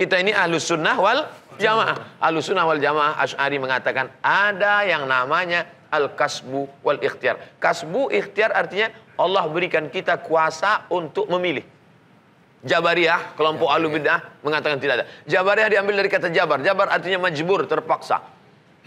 Kita 0.00 0.16
ini 0.16 0.32
ahlus 0.32 0.72
sunnah 0.72 0.96
wal 0.96 1.28
jamaah. 1.60 2.16
Ahlus 2.24 2.48
sunnah 2.48 2.64
wal 2.64 2.80
jamaah 2.80 3.20
Ash'ari 3.20 3.60
mengatakan 3.60 4.08
ada 4.24 4.88
yang 4.88 5.04
namanya 5.04 5.68
al-kasbu 5.92 6.80
wal 6.80 7.00
ikhtiar. 7.04 7.60
Kasbu 7.60 8.08
ikhtiar 8.16 8.56
artinya 8.56 8.88
Allah 9.20 9.44
berikan 9.52 9.92
kita 9.92 10.16
kuasa 10.24 10.88
untuk 10.88 11.28
memilih. 11.28 11.64
Jabariyah, 12.66 13.38
kelompok 13.38 13.68
ahlu 13.70 13.94
bidah 13.94 14.42
mengatakan 14.42 14.80
tidak 14.80 14.94
ada. 14.98 15.06
Jabariyah 15.28 15.68
diambil 15.70 16.02
dari 16.02 16.10
kata 16.10 16.32
jabar. 16.32 16.58
Jabar 16.64 16.90
artinya 16.90 17.28
majbur, 17.28 17.62
terpaksa. 17.68 18.24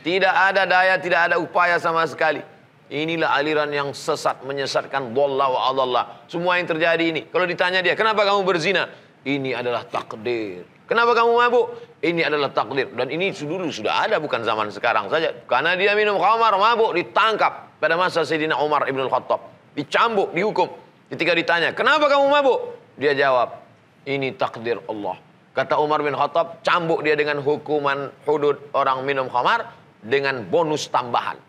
Tidak 0.04 0.34
ada 0.34 0.67
daya, 0.67 1.00
tidak 1.00 1.32
ada 1.32 1.36
upaya 1.39 1.80
sama 1.80 2.04
sekali. 2.04 2.43
Inilah 2.89 3.38
aliran 3.38 3.69
yang 3.69 3.93
sesat, 3.93 4.41
menyesatkan. 4.41 5.13
Dolla 5.13 5.45
wa. 5.45 6.25
Semua 6.25 6.58
yang 6.58 6.65
terjadi 6.65 7.06
ini. 7.06 7.30
Kalau 7.30 7.45
ditanya 7.45 7.86
dia, 7.86 7.93
kenapa 7.93 8.25
kamu 8.25 8.41
berzina? 8.41 8.89
Ini 9.21 9.54
adalah 9.54 9.86
takdir. 9.86 10.65
Kenapa 10.89 11.13
kamu 11.13 11.32
mabuk? 11.38 11.65
Ini 12.02 12.25
adalah 12.25 12.49
takdir. 12.49 12.89
Dan 12.89 13.13
ini 13.13 13.30
dulu 13.30 13.69
sudah 13.69 14.10
ada, 14.10 14.17
bukan 14.17 14.41
zaman 14.41 14.73
sekarang 14.73 15.06
saja. 15.13 15.30
Karena 15.45 15.78
dia 15.78 15.93
minum 15.93 16.17
khamar, 16.17 16.58
mabuk, 16.58 16.97
ditangkap. 16.97 17.78
Pada 17.78 17.93
masa 17.93 18.25
Sayyidina 18.25 18.58
Umar 18.58 18.89
Ibn 18.89 19.06
Khattab. 19.06 19.39
Dicambuk, 19.78 20.34
dihukum. 20.34 20.67
Ketika 21.13 21.38
ditanya, 21.38 21.69
kenapa 21.78 22.10
kamu 22.10 22.25
mabuk? 22.25 22.60
Dia 22.97 23.13
jawab, 23.13 23.62
ini 24.10 24.34
takdir 24.34 24.82
Allah. 24.89 25.15
Kata 25.54 25.78
Umar 25.78 26.02
bin 26.02 26.17
Khattab, 26.17 26.65
cambuk 26.65 27.06
dia 27.06 27.13
dengan 27.13 27.39
hukuman 27.45 28.10
hudud 28.25 28.73
orang 28.73 29.06
minum 29.06 29.30
khamar 29.30 29.71
dengan 30.02 30.41
bonus 30.47 30.89
tambahan. 30.89 31.49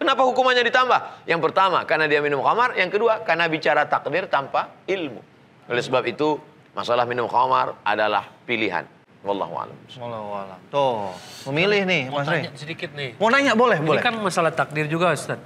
Kenapa 0.00 0.24
hukumannya 0.24 0.64
ditambah? 0.64 1.28
Yang 1.28 1.40
pertama, 1.44 1.84
karena 1.84 2.08
dia 2.08 2.24
minum 2.24 2.40
khamar. 2.40 2.72
Yang 2.72 2.96
kedua, 2.96 3.20
karena 3.20 3.44
bicara 3.52 3.84
takdir 3.84 4.24
tanpa 4.32 4.72
ilmu. 4.88 5.20
Oleh 5.68 5.82
sebab 5.84 6.00
itu, 6.08 6.40
masalah 6.72 7.04
minum 7.04 7.28
khamar 7.28 7.76
adalah 7.84 8.24
pilihan. 8.48 8.88
Wallahu 9.20 9.52
a'lam. 9.60 9.76
Wallahu 10.00 10.28
a'lam. 10.32 10.58
Tuh, 10.72 11.12
memilih 11.52 11.84
nih 11.84 12.08
Mau 12.08 12.24
Mas 12.24 12.32
Rey. 12.32 12.48
sedikit 12.56 12.96
nih. 12.96 13.20
Mau 13.20 13.28
nanya 13.28 13.52
boleh, 13.52 13.76
Ini 13.76 13.84
boleh. 13.84 14.00
kan 14.00 14.16
masalah 14.16 14.48
takdir 14.56 14.88
juga 14.88 15.12
Ustaz. 15.12 15.36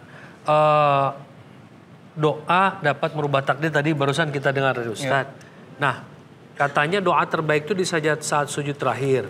Eh, 0.46 1.08
doa 2.14 2.62
dapat 2.78 3.10
merubah 3.18 3.42
takdir 3.42 3.74
tadi 3.74 3.90
barusan 3.90 4.30
kita 4.30 4.54
dengar 4.54 4.78
dari 4.78 4.86
Ustaz. 4.86 5.26
Nah, 5.82 6.06
katanya 6.54 7.02
doa 7.02 7.26
terbaik 7.26 7.66
itu 7.66 7.74
di 7.74 7.82
sajat 7.82 8.22
saat 8.22 8.46
sujud 8.46 8.78
terakhir. 8.78 9.26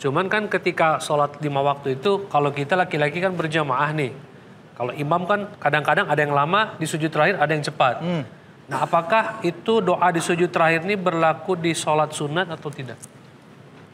Cuman 0.00 0.32
kan 0.32 0.48
ketika 0.48 0.96
sholat 1.04 1.36
lima 1.44 1.60
waktu 1.60 2.00
itu, 2.00 2.24
kalau 2.32 2.48
kita 2.48 2.80
laki-laki 2.80 3.20
kan 3.20 3.36
berjamaah 3.36 3.92
nih. 3.92 4.32
Kalau 4.74 4.90
imam 4.90 5.22
kan 5.22 5.46
kadang-kadang 5.62 6.10
ada 6.10 6.20
yang 6.20 6.34
lama 6.34 6.74
di 6.78 6.86
sujud 6.86 7.10
terakhir, 7.10 7.38
ada 7.38 7.52
yang 7.54 7.62
cepat. 7.62 8.02
Nah, 8.64 8.78
apakah 8.80 9.44
itu 9.44 9.84
doa 9.84 10.08
di 10.10 10.18
sujud 10.24 10.48
terakhir 10.48 10.82
ini 10.88 10.96
berlaku 10.96 11.54
di 11.54 11.76
sholat 11.76 12.10
sunat 12.10 12.48
atau 12.48 12.72
tidak? 12.72 12.96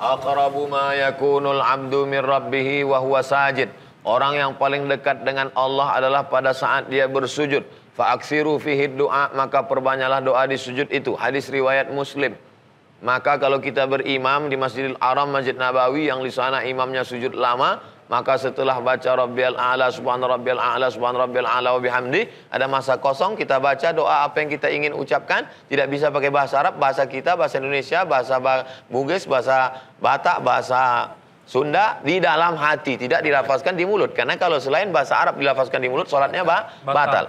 Aqrabu 0.01 0.64
ma 0.71 0.97
yakunul 0.97 1.61
abdu 1.61 2.09
min 2.09 2.25
rabbihi 2.25 2.87
wa 2.88 3.03
huwa 3.03 3.21
sajid. 3.21 3.69
Orang 4.01 4.33
yang 4.33 4.57
paling 4.57 4.88
dekat 4.88 5.21
dengan 5.29 5.53
Allah 5.53 6.01
adalah 6.01 6.25
pada 6.25 6.57
saat 6.57 6.88
dia 6.88 7.05
bersujud. 7.05 7.61
Fa'aksiru 7.93 8.57
fihi 8.57 8.97
doa, 8.97 9.29
maka 9.37 9.69
perbanyaklah 9.69 10.25
doa 10.25 10.49
di 10.49 10.57
sujud 10.57 10.88
itu. 10.88 11.12
Hadis 11.12 11.53
riwayat 11.53 11.93
Muslim. 11.93 12.33
Maka 13.05 13.37
kalau 13.37 13.61
kita 13.61 13.85
berimam 13.85 14.49
di 14.49 14.57
Masjidil 14.57 14.97
Haram, 14.97 15.29
Masjid 15.29 15.53
Nabawi 15.53 16.09
yang 16.09 16.25
di 16.25 16.33
sana 16.33 16.64
imamnya 16.64 17.05
sujud 17.05 17.37
lama, 17.37 17.81
maka 18.11 18.35
setelah 18.35 18.83
baca 18.83 19.07
Rabbiyal 19.14 19.55
A'la, 19.55 19.87
Subhan 19.94 20.18
Rabbiyal 20.18 20.59
A'la, 20.59 20.90
Subhan 20.90 21.14
Rabbiyal 21.14 21.46
A'la 21.46 21.79
wa 21.79 21.81
bihamdi, 21.81 22.51
ada 22.51 22.66
masa 22.66 22.99
kosong 22.99 23.38
kita 23.38 23.62
baca 23.62 23.94
doa 23.94 24.27
apa 24.27 24.42
yang 24.42 24.51
kita 24.51 24.66
ingin 24.66 24.92
ucapkan, 24.99 25.46
tidak 25.70 25.87
bisa 25.87 26.11
pakai 26.11 26.35
bahasa 26.35 26.59
Arab, 26.59 26.83
bahasa 26.83 27.07
kita, 27.07 27.38
bahasa 27.38 27.62
Indonesia, 27.62 28.03
bahasa 28.03 28.42
ba- 28.42 28.66
Bugis, 28.90 29.31
bahasa 29.31 29.79
Batak, 30.03 30.42
bahasa 30.42 31.14
Sunda 31.46 31.99
di 32.07 32.23
dalam 32.23 32.55
hati, 32.55 32.94
tidak 32.94 33.27
dilafazkan 33.27 33.75
di 33.75 33.83
mulut. 33.83 34.14
Karena 34.14 34.38
kalau 34.38 34.62
selain 34.62 34.90
bahasa 34.94 35.18
Arab 35.18 35.35
dilafazkan 35.35 35.83
di 35.83 35.90
mulut, 35.90 36.07
sholatnya 36.07 36.46
ba- 36.46 36.70
Batal. 36.87 36.94
batal. 36.94 37.25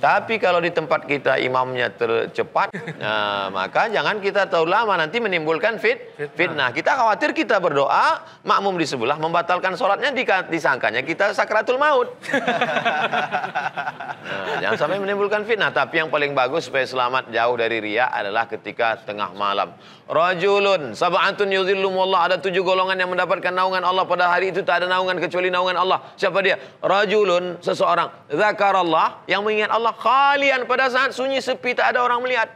Tapi 0.00 0.40
kalau 0.40 0.64
di 0.64 0.72
tempat 0.72 1.04
kita 1.04 1.36
imamnya 1.36 1.92
tercepat, 1.92 2.72
nah, 3.02 3.52
maka 3.52 3.92
jangan 3.92 4.16
kita 4.16 4.48
terlalu 4.48 4.72
lama 4.72 4.94
nanti 4.96 5.20
menimbulkan 5.20 5.76
fit, 5.76 6.16
fitnah. 6.32 6.72
Kita 6.72 6.96
khawatir 6.96 7.36
kita 7.36 7.60
berdoa, 7.60 8.24
makmum 8.48 8.80
di 8.80 8.88
sebelah 8.88 9.20
membatalkan 9.20 9.76
sholatnya 9.76 10.16
dika- 10.16 10.48
disangkanya 10.48 11.04
kita 11.04 11.36
sakratul 11.36 11.76
maut. 11.76 12.08
Nah, 14.20 14.62
jangan 14.62 14.76
sampai 14.78 15.00
menimbulkan 15.02 15.42
fitnah. 15.42 15.72
Tapi 15.74 15.98
yang 16.04 16.12
paling 16.12 16.36
bagus 16.36 16.68
supaya 16.68 16.84
selamat 16.86 17.32
jauh 17.34 17.56
dari 17.56 17.82
ria 17.82 18.12
adalah 18.12 18.46
ketika 18.46 19.00
tengah 19.02 19.32
malam. 19.34 19.74
Rajulun 20.06 20.92
sab'atun 20.92 21.50
yuzillumullah. 21.50 22.30
Ada 22.30 22.36
tujuh 22.38 22.62
golongan 22.62 22.94
yang 22.98 23.10
mendapatkan 23.10 23.50
naungan 23.50 23.82
Allah 23.82 24.04
pada 24.06 24.30
hari 24.30 24.54
itu 24.54 24.60
tak 24.62 24.84
ada 24.84 24.86
naungan 24.90 25.18
kecuali 25.18 25.48
naungan 25.50 25.74
Allah. 25.78 25.98
Siapa 26.14 26.38
dia? 26.44 26.58
Rajulun 26.78 27.58
seseorang. 27.58 28.10
Zakarallah 28.30 29.24
yang 29.26 29.42
mengingat 29.42 29.72
Allah 29.72 29.89
khalian 29.96 30.66
pada 30.66 30.90
saat 30.90 31.14
sunyi 31.14 31.38
sepi 31.42 31.74
tak 31.74 31.94
ada 31.94 32.04
orang 32.04 32.20
melihat. 32.22 32.50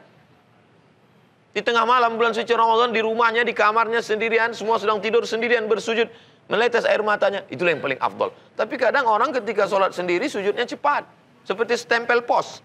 Di 1.54 1.62
tengah 1.62 1.86
malam 1.86 2.18
bulan 2.18 2.34
suci 2.34 2.50
Ramadan 2.50 2.90
di 2.90 2.98
rumahnya, 2.98 3.46
di 3.46 3.54
kamarnya 3.54 4.02
sendirian, 4.02 4.50
semua 4.50 4.74
sedang 4.82 4.98
tidur 4.98 5.22
sendirian 5.22 5.70
bersujud. 5.70 6.10
Meletes 6.50 6.84
air 6.84 7.00
matanya. 7.00 7.46
Itulah 7.48 7.72
yang 7.72 7.80
paling 7.80 7.96
afdol. 8.02 8.34
Tapi 8.58 8.74
kadang 8.76 9.08
orang 9.08 9.32
ketika 9.32 9.64
sholat 9.64 9.94
sendiri 9.96 10.28
sujudnya 10.28 10.66
cepat. 10.68 11.06
Seperti 11.46 11.78
stempel 11.78 12.26
pos. 12.26 12.60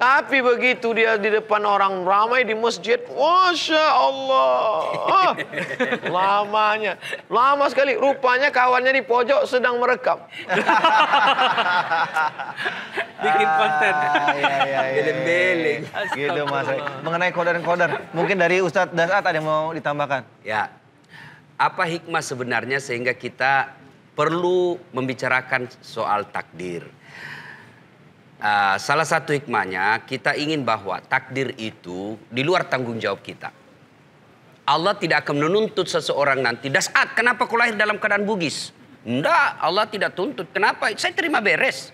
Tapi 0.00 0.40
begitu 0.40 0.96
dia 0.96 1.20
di 1.20 1.28
depan 1.28 1.60
orang 1.60 2.08
ramai 2.08 2.40
di 2.48 2.56
masjid, 2.56 2.96
Masya 3.04 3.84
Allah. 4.00 4.56
Ah, 5.12 5.32
lamanya. 6.08 6.96
Lama 7.28 7.68
sekali. 7.68 8.00
Rupanya 8.00 8.48
kawannya 8.48 8.96
di 8.96 9.04
pojok 9.04 9.44
sedang 9.44 9.76
merekam. 9.76 10.24
Bikin 13.20 13.48
konten. 13.60 13.92
Ah, 13.92 14.32
iya, 14.32 14.56
iya, 14.64 14.80
iya. 14.88 15.04
Beling-beling. 15.04 15.80
Gitu 16.16 16.42
Mas. 16.48 16.68
Mengenai 17.04 17.30
kodar-kodar, 17.36 18.08
mungkin 18.16 18.40
dari 18.40 18.64
Ustadz 18.64 18.96
Dasat 18.96 19.20
ada 19.20 19.36
yang 19.36 19.44
mau 19.44 19.68
ditambahkan? 19.76 20.24
Ya, 20.40 20.72
apa 21.60 21.84
hikmah 21.84 22.24
sebenarnya 22.24 22.80
sehingga 22.80 23.12
kita 23.12 23.76
perlu 24.16 24.80
membicarakan 24.96 25.68
soal 25.84 26.24
takdir? 26.32 26.88
Ah, 28.40 28.80
salah 28.80 29.04
satu 29.04 29.36
hikmahnya 29.36 30.00
kita 30.08 30.32
ingin 30.32 30.64
bahwa 30.64 30.96
takdir 31.04 31.52
itu 31.60 32.16
di 32.32 32.40
luar 32.40 32.64
tanggung 32.64 32.96
jawab 32.96 33.20
kita. 33.20 33.52
Allah 34.64 34.96
tidak 34.96 35.28
akan 35.28 35.44
menuntut 35.44 35.84
seseorang 35.84 36.40
nanti. 36.40 36.72
Dasat, 36.72 37.12
kenapa 37.12 37.44
kau 37.44 37.60
lahir 37.60 37.76
dalam 37.76 38.00
keadaan 38.00 38.24
bugis? 38.24 38.72
Enggak, 39.04 39.60
Allah 39.60 39.84
tidak 39.84 40.16
tuntut. 40.16 40.48
Kenapa? 40.56 40.88
Saya 40.96 41.12
terima 41.12 41.44
beres. 41.44 41.92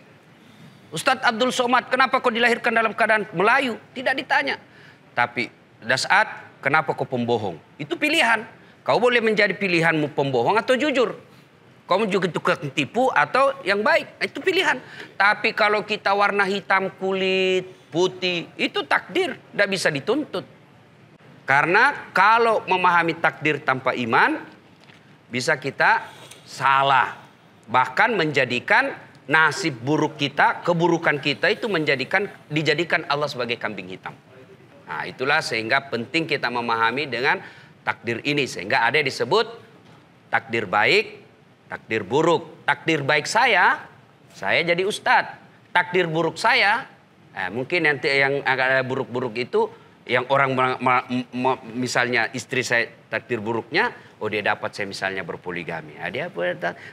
Ustadz 0.95 1.27
Abdul 1.27 1.51
Somad, 1.51 1.91
kenapa 1.91 2.23
kau 2.23 2.31
dilahirkan 2.31 2.71
dalam 2.71 2.95
keadaan 2.95 3.27
Melayu? 3.35 3.75
Tidak 3.91 4.15
ditanya. 4.15 4.55
Tapi, 5.19 5.51
Dasat, 5.83 6.31
kenapa 6.63 6.95
kau 6.95 7.09
pembohong? 7.09 7.59
Itu 7.75 7.99
pilihan. 7.99 8.47
Kau 8.87 9.03
boleh 9.03 9.19
menjadi 9.19 9.51
pilihanmu 9.51 10.15
pembohong 10.15 10.63
atau 10.63 10.79
jujur. 10.79 11.19
Kamu 11.87 12.11
juga 12.11 12.27
tukang 12.27 12.59
tipu 12.75 13.07
atau 13.14 13.55
yang 13.62 13.79
baik. 13.81 14.18
Itu 14.18 14.42
pilihan. 14.42 14.83
Tapi 15.14 15.55
kalau 15.55 15.87
kita 15.87 16.11
warna 16.18 16.42
hitam 16.42 16.90
kulit, 16.99 17.70
putih, 17.94 18.51
itu 18.59 18.83
takdir. 18.83 19.38
Tidak 19.38 19.68
bisa 19.70 19.88
dituntut. 19.94 20.42
Karena 21.46 22.11
kalau 22.11 22.66
memahami 22.66 23.22
takdir 23.22 23.62
tanpa 23.62 23.94
iman, 23.94 24.42
bisa 25.31 25.55
kita 25.62 26.11
salah. 26.42 27.22
Bahkan 27.70 28.18
menjadikan 28.18 28.90
nasib 29.31 29.79
buruk 29.79 30.18
kita, 30.18 30.66
keburukan 30.66 31.22
kita 31.22 31.51
itu 31.51 31.70
menjadikan 31.70 32.27
dijadikan 32.51 33.07
Allah 33.07 33.31
sebagai 33.31 33.59
kambing 33.59 33.90
hitam. 33.90 34.14
Nah, 34.87 35.03
itulah 35.07 35.42
sehingga 35.42 35.87
penting 35.90 36.31
kita 36.31 36.46
memahami 36.46 37.11
dengan 37.11 37.42
takdir 37.83 38.22
ini 38.22 38.46
sehingga 38.46 38.87
ada 38.87 39.03
disebut 39.03 39.46
takdir 40.31 40.66
baik, 40.70 41.26
takdir 41.66 42.02
buruk. 42.02 42.66
Takdir 42.66 43.07
baik 43.07 43.31
saya, 43.31 43.87
saya 44.35 44.61
jadi 44.66 44.83
ustadz. 44.83 45.38
Takdir 45.70 46.09
buruk 46.09 46.40
saya, 46.40 46.88
eh, 47.37 47.50
mungkin 47.52 47.85
nanti 47.85 48.09
yang 48.09 48.40
agak 48.42 48.83
buruk-buruk 48.88 49.37
itu 49.37 49.68
yang 50.07 50.24
orang 50.31 50.55
misalnya 51.74 52.31
istri 52.31 52.62
saya 52.62 52.87
takdir 53.11 53.42
buruknya, 53.42 53.90
oh 54.16 54.29
dia 54.33 54.40
dapat 54.40 54.72
saya 54.72 54.88
misalnya 54.88 55.20
berpoligami. 55.20 56.00
Nah, 56.00 56.09
dia 56.09 56.33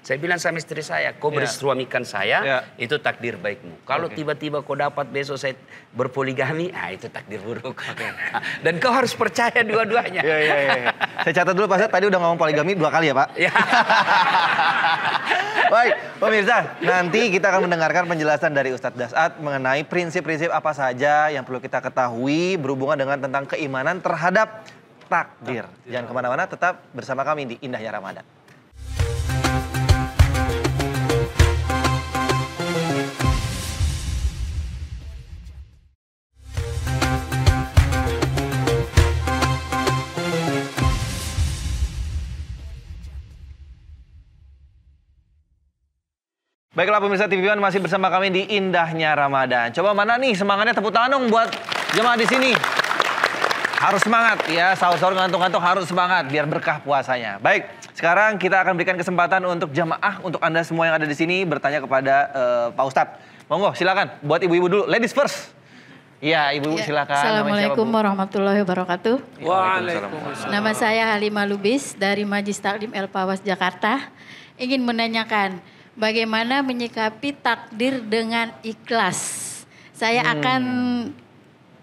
saya 0.03 0.17
bilang 0.19 0.39
sama 0.39 0.59
istri 0.59 0.83
saya, 0.83 1.15
kau 1.15 1.31
Ya. 1.31 1.43
bersuamikan 1.43 2.03
saya, 2.03 2.38
Ya. 2.43 2.57
itu 2.75 2.99
takdir 2.99 3.39
baikmu. 3.39 3.88
Kalau 3.88 4.12
Oke. 4.12 4.19
tiba-tiba 4.19 4.59
kau 4.59 4.75
dapat 4.75 5.07
besok 5.07 5.39
saya 5.39 5.55
berpoligami, 5.95 6.75
ah 6.75 6.91
itu 6.91 7.07
takdir 7.07 7.39
buruk. 7.39 7.79
Dan 8.63 8.83
kau 8.83 8.91
harus 8.91 9.15
percaya 9.15 9.63
dua-duanya. 9.63 10.19
Iya, 10.19 10.38
iya, 10.38 10.55
iya. 10.59 10.91
Saya 11.23 11.33
catat 11.43 11.55
dulu 11.55 11.71
Pak 11.71 11.77
Ustadz, 11.79 11.95
tadi 11.95 12.05
udah 12.12 12.19
ngomong 12.19 12.39
poligami 12.39 12.75
dua 12.75 12.91
kali 12.91 13.07
ya 13.12 13.15
Pak? 13.15 13.27
Ya. 13.39 13.51
Baik, 15.73 15.95
pemirsa, 16.21 16.77
nanti 16.86 17.33
kita 17.33 17.49
akan 17.49 17.65
mendengarkan 17.65 18.05
penjelasan 18.05 18.53
dari 18.53 18.69
Ustadz 18.75 18.99
Dasat 18.99 19.41
mengenai 19.41 19.81
prinsip-prinsip 19.88 20.53
apa 20.53 20.69
saja 20.75 21.33
yang 21.33 21.41
perlu 21.41 21.57
kita 21.57 21.81
ketahui 21.81 22.62
berhubungan 22.62 22.99
dengan 22.99 23.17
tentang 23.17 23.49
keimanan 23.49 23.97
terhadap 23.97 24.62
takdir. 25.08 25.66
Jangan 25.88 26.06
ke 26.10 26.13
mana-mana, 26.13 26.44
tetap 26.46 26.84
bersama 26.92 27.22
kami 27.28 27.50
di 27.50 27.56
Indahnya 27.63 27.92
Ramadan. 27.96 28.26
Baiklah 46.74 47.06
pemirsa 47.06 47.30
TV 47.30 47.46
One 47.54 47.62
masih 47.62 47.86
bersama 47.86 48.10
kami 48.10 48.34
di 48.34 48.50
Indahnya 48.58 49.13
Ramadan. 49.13 49.70
Coba 49.78 49.94
mana 49.94 50.18
nih 50.18 50.34
semangatnya 50.34 50.74
tepuk 50.74 50.89
tangan 50.89 51.22
dong 51.22 51.30
buat 51.30 51.46
jemaah 51.94 52.18
di 52.18 52.26
sini. 52.26 52.83
Harus 53.84 54.00
semangat 54.00 54.48
ya, 54.48 54.72
sahur-sahur 54.80 55.12
ngantuk-ngantuk 55.12 55.60
harus 55.60 55.84
semangat 55.84 56.24
biar 56.32 56.48
berkah 56.48 56.80
puasanya. 56.80 57.36
Baik, 57.43 57.67
sekarang 57.91 58.39
kita 58.39 58.63
akan 58.63 58.80
berikan 58.80 58.96
kesempatan 58.96 59.43
untuk 59.43 59.76
jamaah 59.76 60.24
untuk 60.24 60.39
Anda 60.39 60.63
semua 60.63 60.88
yang 60.88 60.96
ada 60.96 61.04
di 61.04 61.12
sini 61.12 61.43
bertanya 61.43 61.84
kepada 61.84 62.15
eh, 62.32 62.67
Pak 62.72 62.86
Ustadz. 62.88 63.19
Monggo 63.52 63.76
silakan 63.76 64.08
buat 64.24 64.39
ibu-ibu 64.39 64.72
dulu, 64.72 64.84
ladies 64.88 65.12
first. 65.12 65.52
Iya, 66.24 66.56
ibu 66.56 66.80
Ya, 66.80 66.88
silakan. 66.88 67.12
Siapa, 67.12 67.28
Assalamualaikum 67.43 67.84
Bu? 67.84 67.96
warahmatullahi 68.00 68.60
wabarakatuh. 68.63 69.43
Waalaikumsalam. 69.43 70.48
Nama 70.48 70.72
saya 70.72 71.04
Halimah 71.12 71.43
Lubis 71.43 72.00
dari 72.00 72.24
Majlis 72.24 72.63
Taklim 72.63 72.96
El 72.96 73.12
Pawas 73.12 73.43
Jakarta. 73.43 74.00
Ingin 74.56 74.88
menanyakan 74.88 75.60
bagaimana 76.00 76.63
menyikapi 76.63 77.36
takdir 77.36 78.00
dengan 78.00 78.56
ikhlas. 78.63 79.19
Saya 79.91 80.24
Hmm. 80.24 80.34
akan 80.39 80.62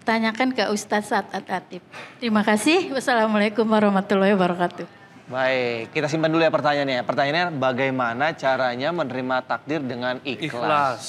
tanyakan 0.01 0.53
ke 0.53 0.67
Ustadz 0.69 1.13
Saad 1.13 1.29
Atib. 1.47 1.81
Terima 2.17 2.41
kasih. 2.41 2.89
Wassalamualaikum 2.91 3.65
warahmatullahi 3.65 4.33
wabarakatuh. 4.33 4.85
Baik, 5.31 5.95
kita 5.95 6.11
simpan 6.11 6.27
dulu 6.27 6.43
ya 6.43 6.51
pertanyaannya. 6.51 7.07
Pertanyaannya 7.07 7.47
bagaimana 7.55 8.35
caranya 8.35 8.91
menerima 8.91 9.35
takdir 9.47 9.79
dengan 9.79 10.19
ikhlas? 10.27 10.51
Ikhlas. 10.51 11.03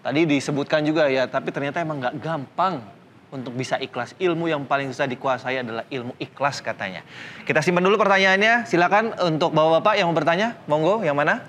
Tadi 0.00 0.24
disebutkan 0.24 0.80
juga 0.88 1.04
ya, 1.12 1.28
tapi 1.28 1.52
ternyata 1.52 1.84
emang 1.84 2.00
nggak 2.00 2.16
gampang 2.16 2.80
untuk 3.28 3.52
bisa 3.52 3.76
ikhlas. 3.76 4.16
Ilmu 4.16 4.48
yang 4.48 4.64
paling 4.64 4.88
susah 4.88 5.04
dikuasai 5.04 5.60
adalah 5.60 5.84
ilmu 5.92 6.16
ikhlas 6.16 6.64
katanya. 6.64 7.04
Kita 7.44 7.60
simpan 7.60 7.84
dulu 7.84 8.00
pertanyaannya. 8.00 8.64
Silakan 8.64 9.20
untuk 9.20 9.52
bapak-bapak 9.52 10.00
yang 10.00 10.08
mau 10.08 10.16
bertanya, 10.16 10.56
monggo 10.64 11.04
yang 11.04 11.16
mana? 11.18 11.44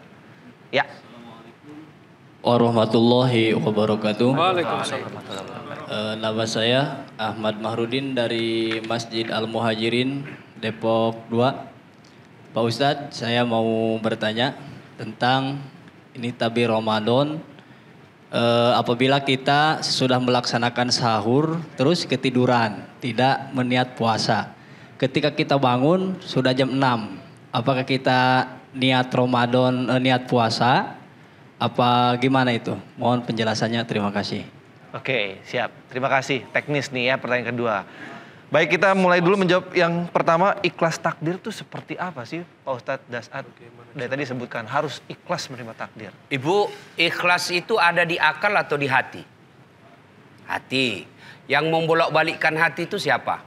Ya. 0.75 0.85
warahmatullahi 2.39 3.51
wabarakatuh. 3.55 4.31
Waalaikumsalam. 4.31 5.68
Eh, 5.89 6.15
nama 6.21 6.45
saya 6.45 7.01
Ahmad 7.17 7.57
Mahrudin 7.57 8.13
dari 8.13 8.77
Masjid 8.85 9.25
Al 9.33 9.49
Muhajirin 9.49 10.21
Depok 10.61 11.17
2. 11.33 12.53
Pak 12.53 12.61
Ustadz, 12.61 13.17
saya 13.17 13.41
mau 13.41 13.97
bertanya 13.97 14.53
tentang 15.01 15.57
ini 16.13 16.29
tabir 16.29 16.69
Ramadan. 16.69 17.41
Eh, 18.29 18.71
apabila 18.77 19.17
kita 19.25 19.81
sudah 19.81 20.21
melaksanakan 20.21 20.93
sahur 20.93 21.57
terus 21.73 22.05
ketiduran, 22.05 22.85
tidak 23.01 23.49
meniat 23.57 23.97
puasa. 23.97 24.53
Ketika 25.01 25.33
kita 25.33 25.57
bangun 25.57 26.21
sudah 26.21 26.53
jam 26.53 26.69
6. 26.69 27.17
Apakah 27.49 27.81
kita 27.81 28.45
niat 28.77 29.09
Ramadan, 29.09 29.89
eh, 29.89 29.97
niat 30.05 30.29
puasa? 30.29 31.01
Apa 31.57 32.13
gimana 32.21 32.53
itu? 32.53 32.77
Mohon 32.93 33.25
penjelasannya. 33.25 33.81
Terima 33.89 34.13
kasih. 34.13 34.58
Oke, 34.89 35.37
siap. 35.45 35.69
Terima 35.93 36.09
kasih. 36.09 36.49
Teknis 36.49 36.89
nih 36.89 37.13
ya 37.13 37.15
pertanyaan 37.21 37.49
kedua. 37.53 37.75
Baik, 38.49 38.81
kita 38.81 38.97
mulai 38.97 39.21
dulu 39.21 39.45
menjawab 39.45 39.69
yang 39.77 40.09
pertama, 40.09 40.57
ikhlas 40.65 40.97
takdir 40.97 41.37
itu 41.37 41.53
seperti 41.53 41.93
apa 41.93 42.25
sih 42.25 42.41
Pak 42.65 42.73
Ustadz 42.73 43.05
Dasat? 43.05 43.45
Dari 43.93 44.09
tadi 44.09 44.25
sebutkan 44.25 44.65
harus 44.65 45.05
ikhlas 45.05 45.45
menerima 45.53 45.77
takdir. 45.77 46.09
Ibu, 46.33 46.65
ikhlas 46.97 47.53
itu 47.53 47.77
ada 47.77 48.01
di 48.01 48.17
akal 48.17 48.49
atau 48.57 48.73
di 48.73 48.89
hati? 48.89 49.21
Hati. 50.49 51.05
Yang 51.45 51.65
membolak-balikkan 51.69 52.57
hati 52.57 52.89
itu 52.89 52.97
siapa? 52.97 53.37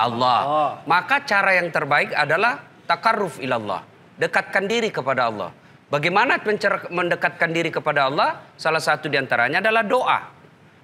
Allah. 0.00 0.80
Maka 0.88 1.20
cara 1.28 1.60
yang 1.60 1.68
terbaik 1.68 2.16
adalah 2.16 2.64
takarruf 2.88 3.36
ilallah. 3.44 3.84
Dekatkan 4.16 4.64
diri 4.64 4.88
kepada 4.88 5.28
Allah. 5.28 5.52
Bagaimana 5.92 6.40
mendekatkan 6.88 7.52
diri 7.52 7.68
kepada 7.68 8.08
Allah? 8.08 8.40
Salah 8.56 8.80
satu 8.80 9.12
di 9.12 9.20
antaranya 9.20 9.60
adalah 9.60 9.84
doa. 9.84 10.39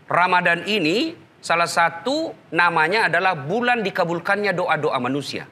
Ramadan 0.07 0.63
ini 0.71 1.19
salah 1.43 1.67
satu 1.67 2.31
namanya 2.55 3.11
adalah 3.11 3.35
bulan 3.35 3.83
dikabulkannya 3.83 4.55
doa-doa 4.55 4.99
manusia. 5.03 5.47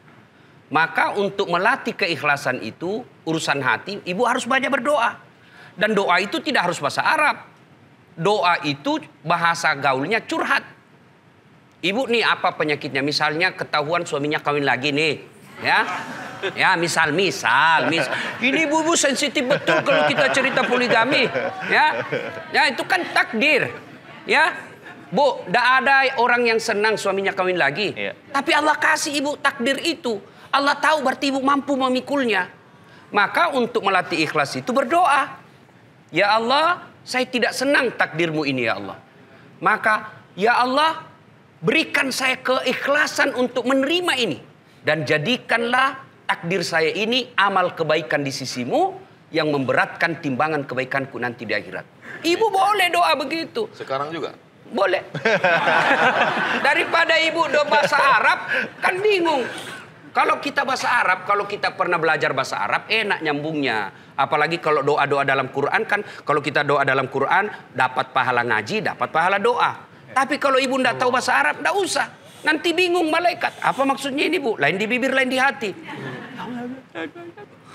Maka 0.71 1.15
untuk 1.15 1.51
melatih 1.51 1.95
keikhlasan 1.95 2.59
itu, 2.63 3.05
urusan 3.27 3.63
hati, 3.63 4.03
ibu 4.03 4.23
harus 4.27 4.47
banyak 4.47 4.71
berdoa. 4.71 5.19
Dan 5.75 5.95
doa 5.95 6.19
itu 6.23 6.39
tidak 6.39 6.71
harus 6.71 6.79
bahasa 6.79 7.03
Arab. 7.03 7.37
Doa 8.15 8.63
itu 8.63 9.03
bahasa 9.27 9.75
gaulnya 9.75 10.23
curhat. 10.23 10.63
Ibu 11.83 12.09
nih 12.11 12.23
apa 12.23 12.55
penyakitnya? 12.55 13.03
Misalnya 13.03 13.53
ketahuan 13.53 14.07
suaminya 14.07 14.39
kawin 14.39 14.65
lagi 14.65 14.95
nih. 14.95 15.15
Ya, 15.63 15.87
ya 16.53 16.71
misal 16.77 17.17
misal 17.17 17.89
mis 17.89 18.05
ini 18.45 18.69
ibu 18.69 18.85
ibu 18.85 18.93
sensitif 18.99 19.41
betul 19.49 19.81
kalau 19.81 20.05
kita 20.05 20.29
cerita 20.29 20.61
poligami 20.67 21.25
ya 21.73 22.05
ya 22.53 22.69
itu 22.69 22.85
kan 22.85 23.01
takdir 23.17 23.73
ya 24.25 24.53
bu 25.13 25.45
tidak 25.47 25.67
ada 25.85 25.95
orang 26.19 26.43
yang 26.49 26.59
senang 26.59 26.99
suaminya 26.99 27.31
kawin 27.31 27.61
lagi 27.61 27.95
Iya. 27.95 28.13
tapi 28.35 28.51
Allah 28.51 28.75
kasih 28.77 29.15
ibu 29.15 29.37
takdir 29.39 29.79
itu 29.85 30.19
Allah 30.51 30.75
tahu 30.79 31.05
berarti 31.05 31.31
ibu 31.31 31.41
mampu 31.45 31.77
memikulnya 31.79 32.51
maka 33.15 33.55
untuk 33.55 33.85
melatih 33.87 34.19
ikhlas 34.27 34.59
itu 34.59 34.75
berdoa 34.75 35.45
Ya 36.15 36.39
Allah, 36.39 36.87
saya 37.03 37.27
tidak 37.27 37.51
senang 37.51 37.91
takdirmu 37.91 38.47
ini 38.47 38.71
ya 38.71 38.79
Allah. 38.79 39.03
Maka 39.59 40.15
ya 40.39 40.63
Allah, 40.63 41.03
berikan 41.59 42.15
saya 42.15 42.39
keikhlasan 42.39 43.35
untuk 43.35 43.67
menerima 43.67 44.15
ini. 44.23 44.39
Dan 44.87 45.03
jadikanlah 45.03 45.99
takdir 46.31 46.63
saya 46.63 46.95
ini 46.95 47.35
amal 47.35 47.75
kebaikan 47.75 48.23
di 48.23 48.31
sisimu 48.31 48.95
yang 49.35 49.51
memberatkan 49.51 50.23
timbangan 50.23 50.63
kebaikanku 50.63 51.19
nanti 51.19 51.43
di 51.51 51.59
akhirat. 51.59 51.83
Ibu 52.25 52.47
boleh 52.49 52.89
doa 52.89 53.13
begitu. 53.21 53.69
Sekarang 53.77 54.09
juga. 54.09 54.33
Boleh. 54.73 55.05
Daripada 56.67 57.21
ibu 57.21 57.45
doa 57.53 57.69
bahasa 57.69 58.01
Arab, 58.01 58.49
kan 58.81 58.97
bingung. 58.99 59.45
Kalau 60.15 60.39
kita 60.39 60.63
bahasa 60.63 60.89
Arab, 60.89 61.27
kalau 61.27 61.45
kita 61.45 61.75
pernah 61.75 61.99
belajar 61.99 62.31
bahasa 62.33 62.63
Arab, 62.63 62.87
enak 62.87 63.19
nyambungnya. 63.21 63.91
Apalagi 64.15 64.63
kalau 64.63 64.81
doa-doa 64.81 65.27
dalam 65.27 65.51
Quran 65.51 65.83
kan, 65.85 66.01
kalau 66.23 66.39
kita 66.39 66.63
doa 66.63 66.87
dalam 66.87 67.11
Quran, 67.11 67.51
dapat 67.75 68.15
pahala 68.15 68.47
ngaji, 68.47 68.95
dapat 68.95 69.11
pahala 69.11 69.43
doa. 69.43 69.75
Tapi 70.15 70.39
kalau 70.39 70.63
ibu 70.63 70.79
tidak 70.79 71.03
tahu 71.03 71.11
bahasa 71.11 71.35
Arab, 71.35 71.59
tidak 71.59 71.75
usah. 71.77 72.07
Nanti 72.47 72.71
bingung 72.71 73.11
malaikat. 73.11 73.59
Apa 73.59 73.83
maksudnya 73.83 74.31
ini 74.31 74.39
bu? 74.39 74.55
Lain 74.55 74.79
di 74.79 74.87
bibir, 74.87 75.11
lain 75.11 75.29
di 75.29 75.39
hati. 75.41 75.71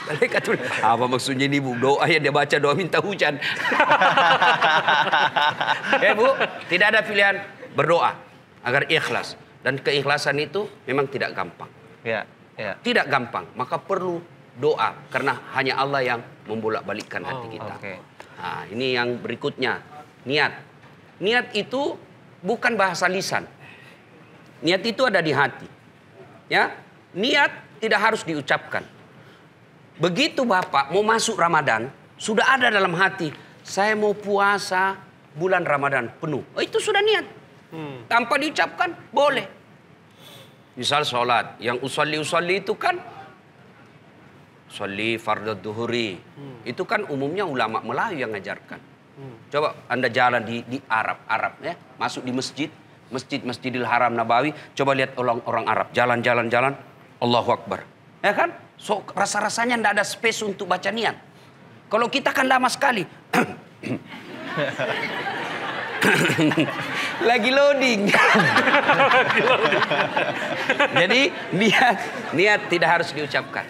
Malaikat 0.07 0.41
tuh, 0.41 0.55
apa 0.79 1.05
maksudnya 1.05 1.45
ini 1.51 1.59
bu? 1.59 1.75
Doa 1.75 2.07
yang 2.07 2.23
dia 2.23 2.31
baca 2.31 2.55
doa 2.55 2.73
minta 2.73 3.03
hujan. 3.03 3.35
ya 5.99 6.11
bu, 6.19 6.27
tidak 6.71 6.87
ada 6.95 6.99
pilihan 7.03 7.35
berdoa 7.75 8.15
agar 8.63 8.87
ikhlas. 8.87 9.35
Dan 9.59 9.75
keikhlasan 9.83 10.39
itu 10.39 10.71
memang 10.87 11.11
tidak 11.11 11.35
gampang. 11.35 11.67
Ya, 12.07 12.23
ya. 12.55 12.79
Tidak 12.79 13.11
gampang, 13.11 13.43
maka 13.59 13.75
perlu 13.75 14.23
doa. 14.55 14.95
Karena 15.11 15.35
hanya 15.51 15.75
Allah 15.75 15.99
yang 15.99 16.19
membolak-balikkan 16.47 17.27
hati 17.27 17.59
kita. 17.59 17.75
oke. 17.75 17.93
Nah, 18.39 18.63
ini 18.71 18.95
yang 18.95 19.19
berikutnya, 19.19 19.83
niat. 20.23 20.53
Niat 21.19 21.51
itu 21.51 21.99
bukan 22.39 22.79
bahasa 22.79 23.11
lisan. 23.11 23.43
Niat 24.63 24.79
itu 24.87 25.03
ada 25.03 25.19
di 25.19 25.35
hati. 25.35 25.67
Ya, 26.47 26.71
niat 27.11 27.51
tidak 27.83 27.99
harus 27.99 28.23
diucapkan. 28.23 28.98
Begitu 29.99 30.47
Bapak 30.47 30.95
mau 30.95 31.03
masuk 31.03 31.35
Ramadan, 31.35 31.91
sudah 32.15 32.55
ada 32.55 32.71
dalam 32.71 32.95
hati, 32.95 33.35
saya 33.61 33.93
mau 33.99 34.15
puasa 34.15 34.95
bulan 35.35 35.67
Ramadan 35.67 36.07
penuh. 36.17 36.41
Oh, 36.55 36.63
itu 36.63 36.79
sudah 36.79 37.03
niat. 37.03 37.27
Tanpa 38.07 38.39
diucapkan, 38.39 38.95
boleh. 39.11 39.45
Misal 40.79 41.03
sholat, 41.03 41.59
yang 41.59 41.77
usolli-usolli 41.83 42.63
itu 42.63 42.73
kan 42.79 42.95
Usolli 44.69 45.17
fardhu 45.17 45.57
duhuri. 45.57 46.21
Itu 46.61 46.85
kan 46.85 47.09
umumnya 47.09 47.41
ulama 47.41 47.81
Melayu 47.81 48.21
yang 48.21 48.31
ngajarkan. 48.37 48.77
Coba 49.49 49.73
Anda 49.89 50.07
jalan 50.13 50.45
di, 50.45 50.61
di 50.63 50.77
Arab, 50.85 51.25
Arab 51.25 51.57
ya, 51.59 51.73
masuk 51.97 52.23
di 52.23 52.31
masjid, 52.31 52.69
masjid 53.09 53.41
Masjidil 53.41 53.83
Haram 53.83 54.13
Nabawi, 54.13 54.53
coba 54.77 54.95
lihat 54.95 55.17
orang 55.17 55.41
orang 55.43 55.65
Arab 55.67 55.87
jalan-jalan 55.91 56.47
jalan, 56.47 56.73
Allahu 57.19 57.49
Akbar. 57.51 57.83
Ya 58.21 58.31
kan? 58.31 58.53
So, 58.79 59.03
rasa-rasanya 59.11 59.75
tidak 59.75 59.91
ada 59.99 60.07
space 60.07 60.39
untuk 60.47 60.71
baca 60.71 60.87
niat. 60.87 61.19
Kalau 61.91 62.07
kita 62.07 62.31
kan 62.31 62.47
lama 62.47 62.71
sekali. 62.71 63.03
Lagi 67.27 67.51
loading. 67.51 68.07
Jadi 71.03 71.21
niat 71.59 71.97
niat 72.31 72.61
tidak 72.71 72.89
harus 72.89 73.11
diucapkan. 73.11 73.67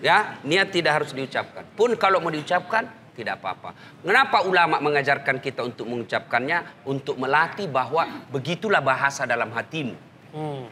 Ya, 0.00 0.40
niat 0.40 0.72
tidak 0.72 1.04
harus 1.04 1.12
diucapkan. 1.12 1.68
Pun 1.76 1.92
kalau 2.00 2.24
mau 2.24 2.32
diucapkan 2.32 2.88
tidak 3.12 3.44
apa-apa. 3.44 3.76
Kenapa 4.00 4.48
ulama 4.48 4.80
mengajarkan 4.80 5.44
kita 5.44 5.60
untuk 5.60 5.84
mengucapkannya? 5.84 6.88
Untuk 6.88 7.20
melatih 7.20 7.68
bahwa 7.68 8.08
begitulah 8.32 8.80
bahasa 8.80 9.28
dalam 9.28 9.52
hatimu. 9.52 9.92
Hmm. 10.32 10.64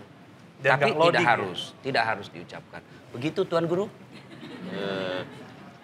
Dan 0.58 0.74
Tapi 0.74 0.90
tidak 0.96 1.22
ya. 1.22 1.28
harus, 1.36 1.76
tidak 1.84 2.04
harus 2.08 2.26
diucapkan. 2.32 2.80
Begitu 3.14 3.44
Tuan 3.48 3.64
Guru? 3.64 3.88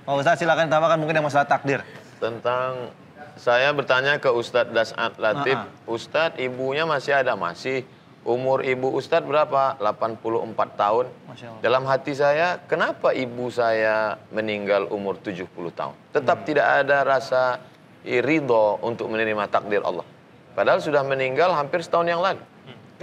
Pak 0.04 0.14
Ustadz 0.20 0.44
silakan 0.44 0.68
tambahkan 0.68 1.00
mungkin 1.00 1.16
yang 1.16 1.26
masalah 1.26 1.48
takdir. 1.48 1.80
Tentang 2.20 2.92
saya 3.40 3.72
bertanya 3.72 4.20
ke 4.20 4.28
Ustadz 4.28 4.70
Dasat 4.70 5.16
Latif, 5.16 5.56
Ah, 5.56 5.66
Ustadz 5.88 6.36
ibunya 6.36 6.84
masih 6.84 7.16
ada 7.16 7.32
masih 7.34 7.88
umur 8.24 8.60
ibu 8.60 8.92
Ustadz 8.92 9.24
berapa? 9.24 9.80
84 9.80 10.76
tahun. 10.76 11.06
Masya 11.28 11.46
Allah. 11.48 11.60
Dalam 11.64 11.82
hati 11.88 12.12
saya, 12.12 12.60
kenapa 12.68 13.16
ibu 13.16 13.48
saya 13.48 14.20
meninggal 14.28 14.92
umur 14.92 15.16
70 15.16 15.48
tahun? 15.72 15.96
Tetap 16.12 16.44
tidak 16.44 16.84
ada 16.84 17.00
rasa 17.04 17.60
ridho 18.04 18.76
untuk 18.84 19.08
menerima 19.08 19.48
takdir 19.48 19.80
Allah. 19.80 20.04
Padahal 20.52 20.84
sudah 20.84 21.00
meninggal 21.00 21.50
hampir 21.56 21.80
setahun 21.80 22.06
yang 22.06 22.20
lalu. 22.20 22.40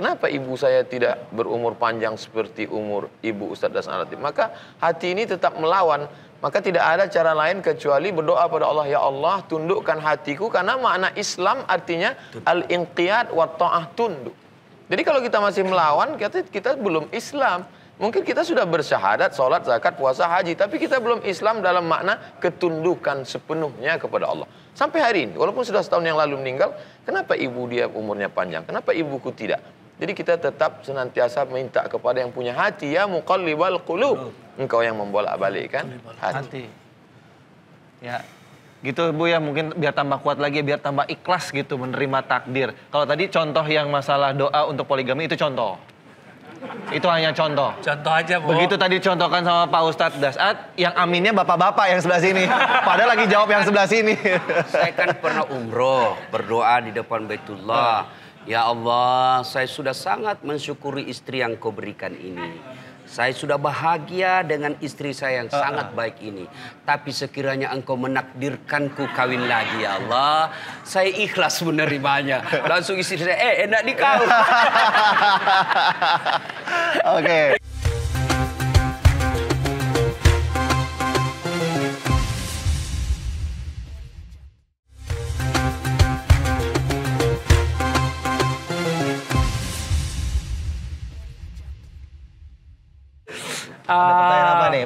Kenapa 0.02 0.34
ibu 0.34 0.58
saya 0.58 0.82
tidak 0.82 1.30
berumur 1.30 1.78
panjang 1.78 2.18
seperti 2.18 2.66
umur 2.66 3.14
ibu 3.22 3.54
Ustadz 3.54 3.86
Dasat 3.86 4.02
Latif? 4.02 4.18
Maka 4.18 4.50
hati 4.82 5.14
ini 5.14 5.30
tetap 5.30 5.54
melawan. 5.62 6.10
Maka 6.42 6.58
tidak 6.58 6.82
ada 6.82 7.06
cara 7.06 7.38
lain 7.38 7.62
kecuali 7.62 8.10
berdoa 8.10 8.50
pada 8.50 8.66
Allah, 8.66 8.90
Ya 8.90 8.98
Allah 8.98 9.46
tundukkan 9.46 10.02
hatiku 10.02 10.50
karena 10.50 10.74
makna 10.82 11.14
Islam 11.14 11.62
artinya 11.70 12.18
al-inqiyad 12.50 13.30
wa 13.30 13.46
ta'ah 13.46 13.94
tunduk. 13.94 14.34
Jadi 14.90 15.02
kalau 15.06 15.22
kita 15.22 15.38
masih 15.38 15.70
melawan, 15.70 16.18
kita, 16.18 16.50
kita 16.50 16.82
belum 16.82 17.06
Islam. 17.14 17.70
Mungkin 18.02 18.26
kita 18.26 18.42
sudah 18.42 18.66
bersyahadat, 18.66 19.38
sholat, 19.38 19.70
zakat, 19.70 20.02
puasa, 20.02 20.26
haji. 20.26 20.58
Tapi 20.58 20.82
kita 20.82 20.98
belum 20.98 21.22
Islam 21.30 21.62
dalam 21.62 21.86
makna 21.86 22.18
ketundukan 22.42 23.22
sepenuhnya 23.22 24.02
kepada 24.02 24.34
Allah. 24.34 24.50
Sampai 24.74 25.06
hari 25.06 25.30
ini, 25.30 25.38
walaupun 25.38 25.62
sudah 25.62 25.86
setahun 25.86 26.10
yang 26.10 26.18
lalu 26.18 26.42
meninggal, 26.42 26.74
kenapa 27.06 27.38
ibu 27.38 27.70
dia 27.70 27.86
umurnya 27.86 28.34
panjang? 28.34 28.66
Kenapa 28.66 28.98
ibuku 28.98 29.30
tidak? 29.38 29.62
Jadi 30.02 30.18
kita 30.18 30.34
tetap 30.42 30.82
senantiasa 30.82 31.46
minta 31.46 31.86
kepada 31.86 32.18
yang 32.26 32.34
punya 32.34 32.58
hati, 32.58 32.98
ya 32.98 33.06
muqallibal 33.06 33.78
qulub. 33.86 34.34
Engkau 34.58 34.82
yang 34.82 34.98
membolak-balikkan 34.98 36.02
hati. 36.18 36.36
Hati. 36.42 36.66
Ya. 38.02 38.26
Gitu 38.82 39.14
Bu 39.14 39.30
ya 39.30 39.38
mungkin 39.38 39.78
biar 39.78 39.94
tambah 39.94 40.18
kuat 40.26 40.42
lagi 40.42 40.66
biar 40.66 40.82
tambah 40.82 41.06
ikhlas 41.06 41.54
gitu 41.54 41.78
menerima 41.78 42.26
takdir. 42.26 42.74
Kalau 42.90 43.06
tadi 43.06 43.30
contoh 43.30 43.62
yang 43.70 43.94
masalah 43.94 44.34
doa 44.34 44.66
untuk 44.66 44.90
poligami 44.90 45.30
itu 45.30 45.38
contoh. 45.38 45.78
Itu 46.90 47.06
hanya 47.10 47.30
contoh. 47.34 47.74
Contoh 47.82 48.14
aja, 48.14 48.42
Bu. 48.42 48.54
Begitu 48.54 48.78
tadi 48.78 48.98
contohkan 49.02 49.42
sama 49.46 49.66
Pak 49.70 49.82
Ustadz 49.86 50.22
Dasat, 50.22 50.58
yang 50.78 50.94
aminnya 50.94 51.34
bapak-bapak 51.34 51.90
yang 51.90 52.02
sebelah 52.02 52.22
sini. 52.22 52.46
Padahal 52.86 53.18
lagi 53.18 53.26
jawab 53.30 53.50
yang 53.50 53.66
sebelah 53.66 53.86
sini. 53.90 54.14
Saya 54.70 54.94
kan 54.94 55.10
pernah 55.18 55.46
umroh, 55.50 56.18
berdoa 56.30 56.82
di 56.86 56.94
depan 56.94 57.26
Baitullah. 57.26 58.21
Ya 58.50 58.66
Allah, 58.66 59.46
saya 59.46 59.70
sudah 59.70 59.94
sangat 59.94 60.42
mensyukuri 60.42 61.06
istri 61.06 61.46
yang 61.46 61.54
kau 61.62 61.70
berikan 61.70 62.10
ini. 62.18 62.58
Saya 63.06 63.36
sudah 63.36 63.60
bahagia 63.60 64.42
dengan 64.42 64.74
istri 64.80 65.12
saya 65.12 65.44
yang 65.44 65.52
sangat 65.52 65.92
baik 65.92 66.24
ini. 66.24 66.48
Tapi 66.88 67.12
sekiranya 67.12 67.70
engkau 67.76 68.00
menakdirkanku 68.00 69.04
kawin 69.14 69.46
lagi 69.46 69.84
ya 69.84 70.00
Allah. 70.00 70.56
Saya 70.88 71.12
ikhlas 71.12 71.60
menerimanya. 71.62 72.42
Langsung 72.72 72.98
istri 72.98 73.22
saya, 73.22 73.36
eh 73.36 73.70
enak 73.70 73.82
di 73.84 73.94
kau. 74.00 74.24
Oke. 77.20 77.42
Ada 77.54 77.61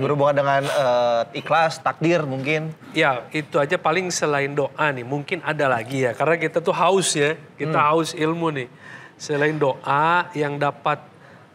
berhubungan 0.05 0.37
dengan 0.37 0.61
eh, 0.61 1.41
ikhlas, 1.41 1.81
takdir 1.81 2.21
mungkin? 2.29 2.69
Ya, 2.93 3.25
itu 3.33 3.57
aja 3.57 3.81
paling 3.81 4.13
selain 4.13 4.53
doa 4.53 4.85
nih. 4.93 5.01
Mungkin 5.01 5.41
ada 5.41 5.65
lagi 5.65 6.05
ya. 6.05 6.13
Karena 6.13 6.37
kita 6.37 6.61
tuh 6.61 6.77
haus 6.77 7.17
ya. 7.17 7.33
Kita 7.57 7.81
haus 7.89 8.13
ilmu 8.13 8.53
nih. 8.53 8.69
Selain 9.17 9.57
doa 9.57 10.29
yang 10.37 10.61
dapat 10.61 11.01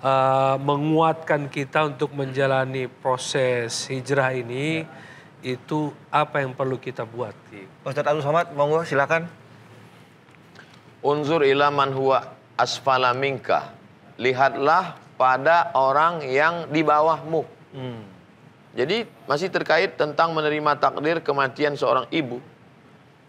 eh, 0.02 0.56
menguatkan 0.58 1.46
kita 1.46 1.94
untuk 1.94 2.10
menjalani 2.10 2.90
proses 2.90 3.86
hijrah 3.86 4.34
ini, 4.34 4.82
itu 5.46 5.94
apa 6.10 6.42
yang 6.42 6.50
perlu 6.52 6.76
kita 6.76 7.06
buat? 7.06 7.32
Ki? 7.54 7.86
Ustadz 7.86 8.10
Abdul 8.10 8.26
Somad, 8.26 8.50
monggo 8.58 8.82
silakan. 8.82 9.30
Unzur 11.00 11.46
ila 11.46 11.70
man 11.70 11.94
huwa 11.94 12.34
asfala 12.58 13.14
minka. 13.16 13.72
Lihatlah 14.20 15.00
pada 15.16 15.72
orang 15.72 16.20
yang 16.28 16.68
di 16.68 16.84
bawahmu. 16.84 17.44
Jadi 18.74 19.08
masih 19.26 19.50
terkait 19.50 19.98
tentang 19.98 20.30
menerima 20.30 20.78
takdir 20.78 21.18
kematian 21.18 21.74
seorang 21.74 22.06
ibu. 22.14 22.38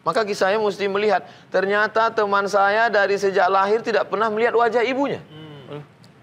Maka 0.01 0.25
kisahnya 0.25 0.57
mesti 0.57 0.89
melihat, 0.89 1.21
ternyata 1.53 2.09
teman 2.09 2.49
saya 2.49 2.89
dari 2.89 3.17
sejak 3.21 3.45
lahir 3.49 3.85
tidak 3.85 4.09
pernah 4.09 4.33
melihat 4.33 4.57
wajah 4.57 4.81
ibunya. 4.81 5.21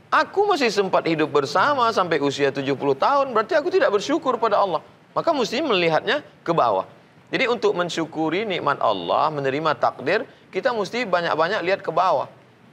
Aku 0.08 0.48
masih 0.48 0.72
sempat 0.72 1.04
hidup 1.04 1.28
bersama 1.28 1.86
sampai 1.92 2.18
usia 2.18 2.48
70 2.48 2.74
tahun, 2.96 3.26
berarti 3.36 3.54
aku 3.54 3.68
tidak 3.68 3.92
bersyukur 3.92 4.40
pada 4.40 4.56
Allah. 4.56 4.80
Maka 5.12 5.30
mesti 5.36 5.60
melihatnya 5.60 6.24
ke 6.42 6.50
bawah. 6.50 6.88
Jadi 7.28 7.44
untuk 7.44 7.76
mensyukuri 7.76 8.48
nikmat 8.48 8.80
Allah, 8.80 9.28
menerima 9.28 9.76
takdir, 9.76 10.24
kita 10.48 10.72
mesti 10.72 11.04
banyak-banyak 11.04 11.60
lihat 11.60 11.80
ke 11.84 11.92
bawah. 11.92 12.24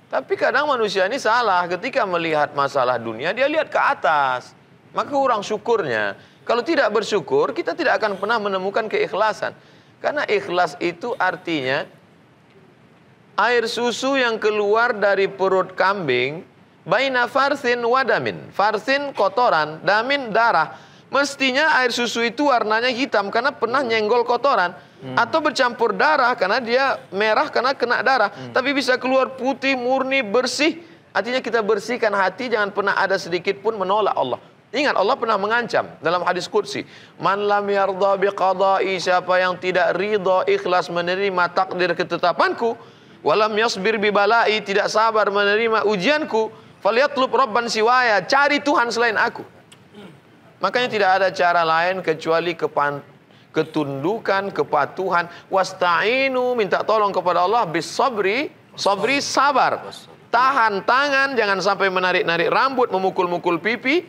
Tapi 0.07 0.33
kadang 0.39 0.71
manusia 0.71 1.03
ini 1.11 1.19
salah, 1.19 1.67
ketika 1.67 2.07
melihat 2.07 2.55
masalah 2.55 2.95
dunia, 2.95 3.35
dia 3.35 3.51
lihat 3.51 3.67
ke 3.67 3.75
atas. 3.75 4.55
Maka 4.95 5.11
kurang 5.11 5.43
syukurnya. 5.43 6.15
Kalau 6.47 6.63
tidak 6.63 6.87
bersyukur, 6.95 7.51
kita 7.51 7.75
tidak 7.75 7.99
akan 7.99 8.15
pernah 8.15 8.39
menemukan 8.39 8.87
keikhlasan. 8.87 9.51
Karena 9.99 10.23
ikhlas 10.23 10.79
itu 10.79 11.11
artinya 11.19 11.83
air 13.35 13.67
susu 13.67 14.15
yang 14.15 14.39
keluar 14.39 14.95
dari 14.95 15.27
perut 15.27 15.75
kambing 15.75 16.47
baina 16.87 17.27
farsin 17.27 17.83
wadamin. 17.83 18.39
Farsin 18.55 19.11
kotoran, 19.11 19.83
damin 19.83 20.31
darah. 20.31 20.79
Mestinya 21.11 21.75
air 21.79 21.91
susu 21.91 22.23
itu 22.25 22.49
warnanya 22.49 22.89
hitam 22.89 23.29
karena 23.29 23.53
pernah 23.53 23.83
nyenggol 23.85 24.25
kotoran 24.25 24.73
atau 25.13 25.37
bercampur 25.37 25.93
darah 25.93 26.33
karena 26.33 26.57
dia 26.57 26.97
merah 27.13 27.51
karena 27.51 27.75
kena 27.77 28.01
darah. 28.01 28.31
Tapi 28.51 28.71
bisa 28.71 28.97
keluar 28.97 29.37
putih, 29.37 29.77
murni, 29.77 30.23
bersih. 30.25 30.81
Artinya 31.15 31.39
kita 31.39 31.63
bersihkan 31.63 32.11
hati 32.11 32.51
jangan 32.51 32.73
pernah 32.75 32.97
ada 32.99 33.15
sedikit 33.15 33.59
pun 33.63 33.79
menolak 33.79 34.17
Allah. 34.17 34.54
Ingat 34.73 34.95
Allah 34.97 35.15
pernah 35.15 35.37
mengancam 35.37 35.85
dalam 36.01 36.25
hadis 36.25 36.49
qudsi, 36.49 36.83
"Man 37.21 37.45
lam 37.45 37.65
yardha 37.69 38.17
biqada'i 38.17 38.97
siapa 38.97 39.37
yang 39.39 39.55
tidak 39.61 39.93
ridha 39.95 40.43
ikhlas 40.49 40.89
menerima 40.89 41.53
takdir 41.53 41.93
ketetapanku, 41.93 42.75
walam 43.21 43.53
yasbir 43.55 44.01
bibalai 44.01 44.59
tidak 44.65 44.91
sabar 44.91 45.29
menerima 45.31 45.85
ujianku, 45.85 46.51
falyatlub 46.81 47.31
rabban 47.31 47.69
siwaya, 47.71 48.19
cari 48.25 48.59
Tuhan 48.59 48.91
selain 48.91 49.15
aku." 49.15 49.45
Makanya 50.59 50.89
tidak 50.89 51.09
ada 51.21 51.27
cara 51.29 51.61
lain 51.61 52.01
kecuali 52.01 52.55
kepan, 52.55 53.03
ketundukan, 53.51 54.51
kepatuhan. 54.51 55.27
Wasta'inu, 55.51 56.55
minta 56.55 56.81
tolong 56.81 57.11
kepada 57.11 57.43
Allah. 57.43 57.63
Bis 57.67 57.87
sabri, 57.87 58.51
sabri 58.75 59.19
sabar. 59.21 59.87
Tahan 60.31 60.83
tangan, 60.83 61.37
jangan 61.39 61.59
sampai 61.63 61.87
menarik-narik 61.87 62.51
rambut, 62.51 62.91
memukul-mukul 62.91 63.63
pipi. 63.63 64.03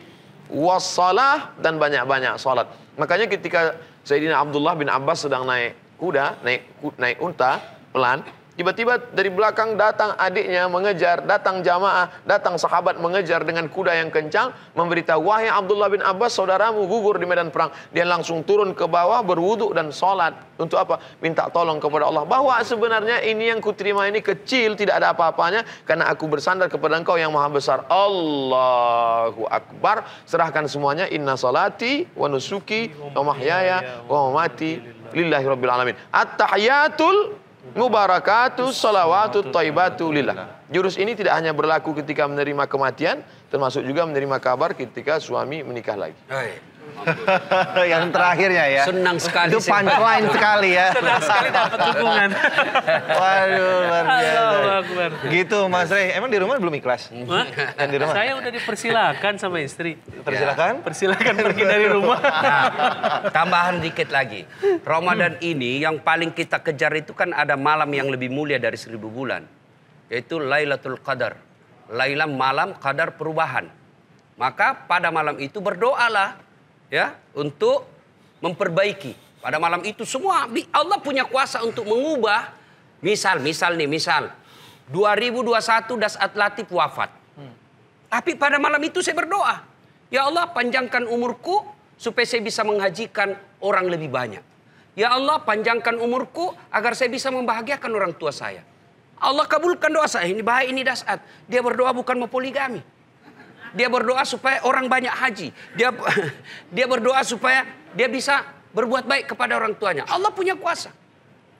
Wassalah, 0.47 1.55
dan 1.59 1.75
banyak-banyak 1.75 2.39
salat. 2.39 2.71
Makanya 2.95 3.27
ketika 3.27 3.75
Sayyidina 4.07 4.39
Abdullah 4.39 4.73
bin 4.79 4.87
Abbas 4.87 5.27
sedang 5.27 5.43
naik 5.43 5.75
kuda, 5.99 6.39
naik 6.45 6.63
naik 6.95 7.17
unta, 7.19 7.59
pelan. 7.91 8.23
Tiba-tiba 8.57 8.97
dari 9.13 9.29
belakang 9.29 9.77
datang 9.77 10.17
adiknya 10.17 10.65
mengejar, 10.65 11.21
datang 11.29 11.61
jamaah, 11.61 12.09
datang 12.25 12.57
sahabat 12.57 12.97
mengejar 12.97 13.45
dengan 13.45 13.69
kuda 13.69 13.93
yang 13.93 14.09
kencang, 14.09 14.49
memberitahu, 14.73 15.29
wahai 15.29 15.45
Abdullah 15.45 15.93
bin 15.93 16.01
Abbas, 16.01 16.33
saudaramu 16.33 16.89
gugur 16.89 17.21
di 17.21 17.29
medan 17.29 17.53
perang. 17.53 17.69
Dia 17.93 18.01
langsung 18.09 18.41
turun 18.41 18.73
ke 18.73 18.89
bawah, 18.89 19.21
berwuduk 19.21 19.77
dan 19.77 19.93
sholat. 19.93 20.33
Untuk 20.57 20.81
apa? 20.81 20.97
Minta 21.21 21.53
tolong 21.53 21.77
kepada 21.77 22.09
Allah. 22.09 22.25
Bahwa 22.25 22.57
sebenarnya 22.65 23.21
ini 23.21 23.53
yang 23.53 23.61
kuterima 23.61 24.09
ini 24.09 24.25
kecil, 24.25 24.73
tidak 24.73 25.05
ada 25.05 25.13
apa-apanya, 25.13 25.61
karena 25.85 26.09
aku 26.09 26.25
bersandar 26.25 26.65
kepada 26.65 26.97
engkau 26.97 27.13
yang 27.13 27.29
maha 27.29 27.53
besar. 27.53 27.85
Allahu 27.85 29.45
Akbar. 29.53 30.09
Serahkan 30.25 30.65
semuanya, 30.65 31.05
inna 31.05 31.37
salati 31.37 32.09
wa 32.17 32.25
nusuki 32.25 32.89
wa 33.13 33.21
mahyaya 33.21 34.01
wa 34.09 34.33
mamati 34.33 34.81
lillahi 35.13 35.45
rabbil 35.45 35.69
alamin. 35.69 35.95
At-tahiyatul 36.09 37.45
mubarakatu 37.75 38.69
salawatu 38.71 39.51
taibatu 39.51 40.13
lillah. 40.13 40.63
Jurus 40.71 40.95
ini 40.95 41.15
tidak 41.15 41.35
hanya 41.35 41.51
berlaku 41.51 41.95
ketika 41.97 42.27
menerima 42.27 42.67
kematian, 42.67 43.23
termasuk 43.51 43.83
juga 43.87 44.03
menerima 44.07 44.37
kabar 44.39 44.75
ketika 44.75 45.19
suami 45.19 45.63
menikah 45.63 45.95
lagi. 45.95 46.19
yang 47.91 48.09
terakhirnya 48.09 48.65
ya. 48.67 48.83
Senang 48.87 49.17
sekali 49.21 49.49
Itu 49.53 49.59
punchline 49.63 50.27
sekali 50.33 50.69
ya. 50.75 50.87
Senang 50.93 51.21
sekali 51.21 51.47
dapat 51.53 51.79
dukungan. 51.79 52.29
Waduh, 53.21 53.77
luar 53.87 54.03
biasa. 54.05 54.39
Allahu 54.39 54.69
Akbar. 54.81 55.09
Gitu 55.31 55.59
Mas 55.69 55.89
Rey, 55.91 56.07
emang 56.15 56.29
di 56.31 56.39
rumah 56.39 56.55
belum 56.59 56.73
ikhlas? 56.79 57.09
Hah? 57.13 57.45
Yang 57.79 57.89
di 57.89 57.97
rumah? 58.01 58.13
Saya 58.15 58.31
udah 58.37 58.51
dipersilakan 58.51 59.33
sama 59.39 59.57
istri. 59.63 59.91
Persilakan. 59.99 60.73
Persilakan 60.83 61.33
pergi 61.37 61.63
dari 61.63 61.87
rumah. 61.87 62.19
Nah, 62.21 62.63
tambahan 63.31 63.79
dikit 63.79 64.09
lagi. 64.11 64.43
Ramadan 64.83 65.39
ini 65.43 65.83
yang 65.83 66.01
paling 66.01 66.33
kita 66.33 66.61
kejar 66.63 66.93
itu 66.97 67.13
kan 67.13 67.31
ada 67.31 67.55
malam 67.55 67.87
yang 67.93 68.09
lebih 68.09 68.31
mulia 68.31 68.57
dari 68.57 68.75
seribu 68.75 69.07
bulan. 69.07 69.45
Yaitu 70.07 70.39
Lailatul 70.39 70.99
Qadar. 71.03 71.39
Lailam 71.87 72.35
malam 72.35 72.75
kadar 72.75 73.15
perubahan. 73.15 73.71
Maka 74.37 74.85
pada 74.85 75.09
malam 75.09 75.39
itu 75.41 75.57
berdoalah 75.57 76.46
ya 76.91 77.15
untuk 77.35 77.87
memperbaiki. 78.43 79.13
Pada 79.41 79.61
malam 79.61 79.85
itu 79.85 80.03
semua 80.03 80.49
Allah 80.73 80.97
punya 80.99 81.23
kuasa 81.23 81.63
untuk 81.63 81.87
mengubah. 81.87 82.55
Misal, 82.97 83.37
misal 83.45 83.77
nih, 83.77 83.85
misal 83.85 84.33
2021 84.89 86.01
Das 86.01 86.17
Atlatif 86.17 86.65
wafat. 86.73 87.13
Tapi 88.07 88.39
pada 88.39 88.55
malam 88.57 88.79
itu 88.81 89.03
saya 89.03 89.19
berdoa. 89.19 89.61
Ya 90.07 90.23
Allah 90.23 90.47
panjangkan 90.49 91.05
umurku 91.11 91.67
supaya 91.99 92.23
saya 92.23 92.39
bisa 92.39 92.63
menghajikan 92.63 93.35
orang 93.59 93.91
lebih 93.91 94.07
banyak. 94.07 94.39
Ya 94.95 95.13
Allah 95.13 95.43
panjangkan 95.43 95.99
umurku 95.99 96.55
agar 96.71 96.95
saya 96.95 97.11
bisa 97.11 97.29
membahagiakan 97.29 97.91
orang 97.93 98.13
tua 98.15 98.31
saya. 98.31 98.63
Allah 99.19 99.45
kabulkan 99.45 99.91
doa 99.91 100.07
saya. 100.07 100.31
Ini 100.31 100.41
baik 100.41 100.67
ini 100.71 100.81
dasat. 100.87 101.19
Dia 101.45 101.59
berdoa 101.61 101.91
bukan 101.91 102.15
mau 102.17 102.31
poligami. 102.31 102.81
Dia 103.73 103.87
berdoa 103.91 104.23
supaya 104.23 104.63
orang 104.63 104.87
banyak 104.87 105.11
haji. 105.11 105.49
Dia 105.75 105.89
dia 106.75 106.85
berdoa 106.85 107.23
supaya 107.25 107.65
dia 107.95 108.07
bisa 108.07 108.43
berbuat 108.71 109.09
baik 109.09 109.33
kepada 109.33 109.57
orang 109.57 109.73
tuanya. 109.75 110.05
Allah 110.07 110.29
punya 110.31 110.53
kuasa. 110.53 110.93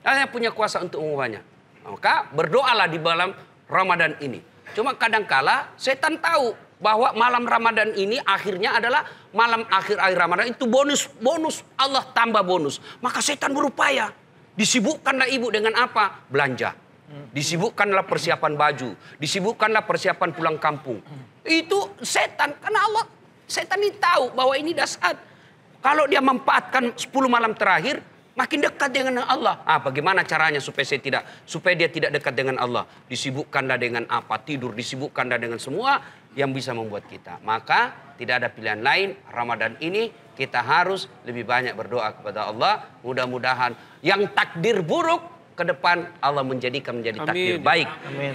Allah 0.06 0.30
punya 0.30 0.54
kuasa 0.54 0.80
untuk 0.80 1.02
mengubahnya. 1.02 1.42
Maka 1.84 2.28
berdoalah 2.30 2.86
di 2.86 3.00
dalam 3.00 3.32
Ramadan 3.68 4.16
ini. 4.22 4.40
Cuma 4.76 4.94
kadangkala 4.94 5.72
setan 5.80 6.20
tahu 6.20 6.52
bahwa 6.78 7.10
malam 7.16 7.42
Ramadan 7.42 7.90
ini 7.98 8.22
akhirnya 8.22 8.78
adalah 8.78 9.02
malam 9.34 9.66
akhir 9.66 9.98
akhir 9.98 10.16
Ramadan 10.16 10.46
itu 10.54 10.64
bonus 10.70 11.10
bonus 11.18 11.66
Allah 11.74 12.06
tambah 12.14 12.44
bonus. 12.46 12.78
Maka 13.02 13.18
setan 13.18 13.52
berupaya 13.52 14.14
disibukkanlah 14.54 15.26
ibu 15.26 15.50
dengan 15.50 15.74
apa? 15.74 16.26
Belanja. 16.30 16.87
Disibukkanlah 17.08 18.04
persiapan 18.04 18.52
baju, 18.52 18.92
disibukkanlah 19.16 19.88
persiapan 19.88 20.28
pulang 20.36 20.60
kampung. 20.60 21.00
Itu 21.40 21.96
setan 22.04 22.52
karena 22.60 22.84
Allah 22.84 23.04
setan 23.48 23.80
ini 23.80 23.96
tahu 23.96 24.36
bahwa 24.36 24.52
ini 24.60 24.76
dasar. 24.76 25.16
Kalau 25.80 26.04
dia 26.04 26.20
memanfaatkan 26.20 27.00
10 27.00 27.08
malam 27.30 27.56
terakhir, 27.56 28.04
makin 28.36 28.60
dekat 28.60 28.90
dengan 28.92 29.24
Allah. 29.24 29.62
Ah, 29.64 29.80
bagaimana 29.80 30.20
caranya 30.22 30.60
supaya 30.60 30.84
saya 30.84 31.00
tidak 31.00 31.22
supaya 31.48 31.72
dia 31.72 31.88
tidak 31.88 32.12
dekat 32.12 32.34
dengan 32.36 32.60
Allah? 32.60 32.84
Disibukkanlah 33.08 33.80
dengan 33.80 34.04
apa? 34.10 34.36
Tidur, 34.44 34.76
disibukkanlah 34.76 35.40
dengan 35.40 35.56
semua 35.56 36.02
yang 36.36 36.52
bisa 36.52 36.76
membuat 36.76 37.08
kita. 37.08 37.40
Maka 37.40 38.12
tidak 38.20 38.44
ada 38.44 38.48
pilihan 38.52 38.82
lain 38.82 39.16
Ramadan 39.32 39.78
ini 39.80 40.10
kita 40.34 40.62
harus 40.62 41.10
lebih 41.24 41.46
banyak 41.46 41.72
berdoa 41.72 42.14
kepada 42.14 42.50
Allah. 42.50 43.00
Mudah-mudahan 43.02 44.02
yang 44.04 44.28
takdir 44.34 44.82
buruk 44.82 45.37
ke 45.58 45.66
depan 45.66 46.06
Allah 46.22 46.46
menjadikan 46.46 47.02
menjadi 47.02 47.18
takdir 47.26 47.58
Amin. 47.58 47.66
baik. 47.66 47.88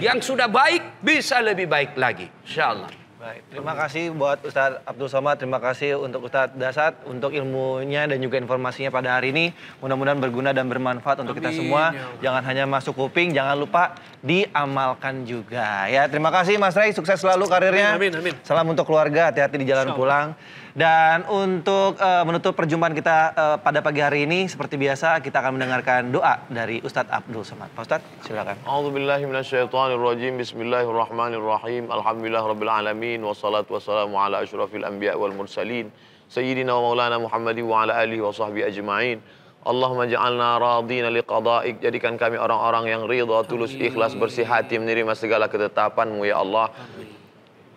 Yang 0.04 0.18
sudah 0.28 0.44
baik 0.44 1.00
bisa 1.00 1.40
lebih 1.40 1.64
baik 1.64 1.96
lagi. 1.96 2.28
Insya 2.44 2.76
Allah. 2.76 2.92
Baik, 3.24 3.40
terima 3.48 3.72
kasih 3.72 4.12
buat 4.12 4.36
Ustadz 4.44 4.84
Abdul 4.84 5.08
Somad, 5.08 5.40
terima 5.40 5.56
kasih 5.56 5.96
untuk 5.96 6.28
Ustadz 6.28 6.60
Dasat 6.60 6.92
untuk 7.08 7.32
ilmunya 7.32 8.04
dan 8.04 8.20
juga 8.20 8.36
informasinya 8.36 8.92
pada 8.92 9.16
hari 9.16 9.32
ini. 9.32 9.48
Mudah-mudahan 9.80 10.20
berguna 10.20 10.52
dan 10.52 10.68
bermanfaat 10.68 11.24
untuk 11.24 11.40
kita 11.40 11.48
Amin, 11.48 11.56
semua. 11.56 11.96
ya. 11.96 12.28
Jangan 12.28 12.42
hanya 12.52 12.64
masuk 12.68 12.92
kuping, 12.92 13.32
jangan 13.32 13.56
lupa 13.56 13.96
diamalkan 14.20 15.24
juga. 15.24 15.88
Ya, 15.88 16.04
terima 16.04 16.28
kasih 16.28 16.60
Mas 16.60 16.76
Ray, 16.76 16.92
sukses 16.92 17.16
selalu 17.16 17.48
karirnya. 17.48 17.96
Amin, 17.96 18.12
amin, 18.12 18.36
amin. 18.36 18.44
Salam 18.44 18.68
untuk 18.68 18.84
keluarga, 18.84 19.32
hati-hati 19.32 19.56
di 19.56 19.64
jalan 19.64 19.88
Insya 19.88 19.96
Allah. 19.96 20.04
pulang. 20.04 20.26
Dan 20.74 21.22
untuk 21.30 21.94
eh, 22.02 22.24
menutup 22.26 22.50
perjumpaan 22.58 22.98
kita 22.98 23.30
eh, 23.30 23.56
pada 23.62 23.78
pagi 23.78 24.02
hari 24.02 24.26
ini, 24.26 24.50
seperti 24.50 24.74
biasa 24.74 25.22
kita 25.22 25.38
akan 25.38 25.54
mendengarkan 25.54 26.10
doa 26.10 26.42
dari 26.50 26.82
Ustadz 26.82 27.14
Abdul 27.14 27.46
Somad. 27.46 27.70
Pak 27.78 27.86
Ustadz, 27.86 28.26
silakan. 28.26 28.58
A'udzu 28.66 28.90
billahi 28.90 29.22
minasyaitonir 29.22 30.02
rajim. 30.02 30.34
Bismillahirrahmanirrahim. 30.34 31.94
Alhamdulillahirabbil 31.94 32.72
alamin 32.74 33.22
wassalatu 33.22 33.78
wassalamu 33.78 34.18
ala 34.18 34.42
asyrafil 34.42 34.82
anbiya 34.82 35.14
wal 35.14 35.30
mursalin 35.30 35.94
sayyidina 36.26 36.74
wa 36.74 36.90
maulana 36.90 37.22
Muhammadin 37.22 37.70
wa 37.70 37.86
ala 37.86 37.94
alihi 38.02 38.18
wa 38.18 38.34
sahbihi 38.34 38.66
ajma'in. 38.66 39.18
Allahumma 39.62 40.10
ja'alna 40.10 40.58
radina 40.58 41.08
liqada'ik. 41.14 41.86
Jadikan 41.86 42.18
kami 42.18 42.34
orang-orang 42.34 42.90
yang 42.90 43.02
ridha, 43.06 43.46
tulus, 43.46 43.78
ikhlas, 43.78 44.18
bersih 44.18 44.42
hati 44.42 44.82
menerima 44.82 45.14
segala 45.14 45.46
ketetapanmu 45.46 46.26
ya 46.26 46.42
Allah. 46.42 46.74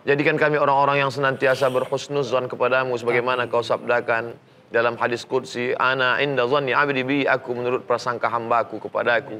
Jadikan 0.08 0.40
kami 0.40 0.56
orang-orang 0.56 1.04
yang 1.04 1.12
senantiasa 1.12 1.68
berhusnuzan 1.68 2.48
kepadamu 2.48 2.96
sebagaimana 2.96 3.44
kau 3.44 3.60
sabdakan 3.60 4.32
dalam 4.72 4.96
hadis 4.96 5.28
qudsi 5.28 5.76
ana 5.76 6.16
inda 6.24 6.48
zanni 6.48 6.72
abdi 6.72 7.04
bi 7.04 7.18
aku 7.28 7.52
menurut 7.52 7.84
prasangka 7.84 8.32
hambaku 8.32 8.80
kepadaku 8.80 9.36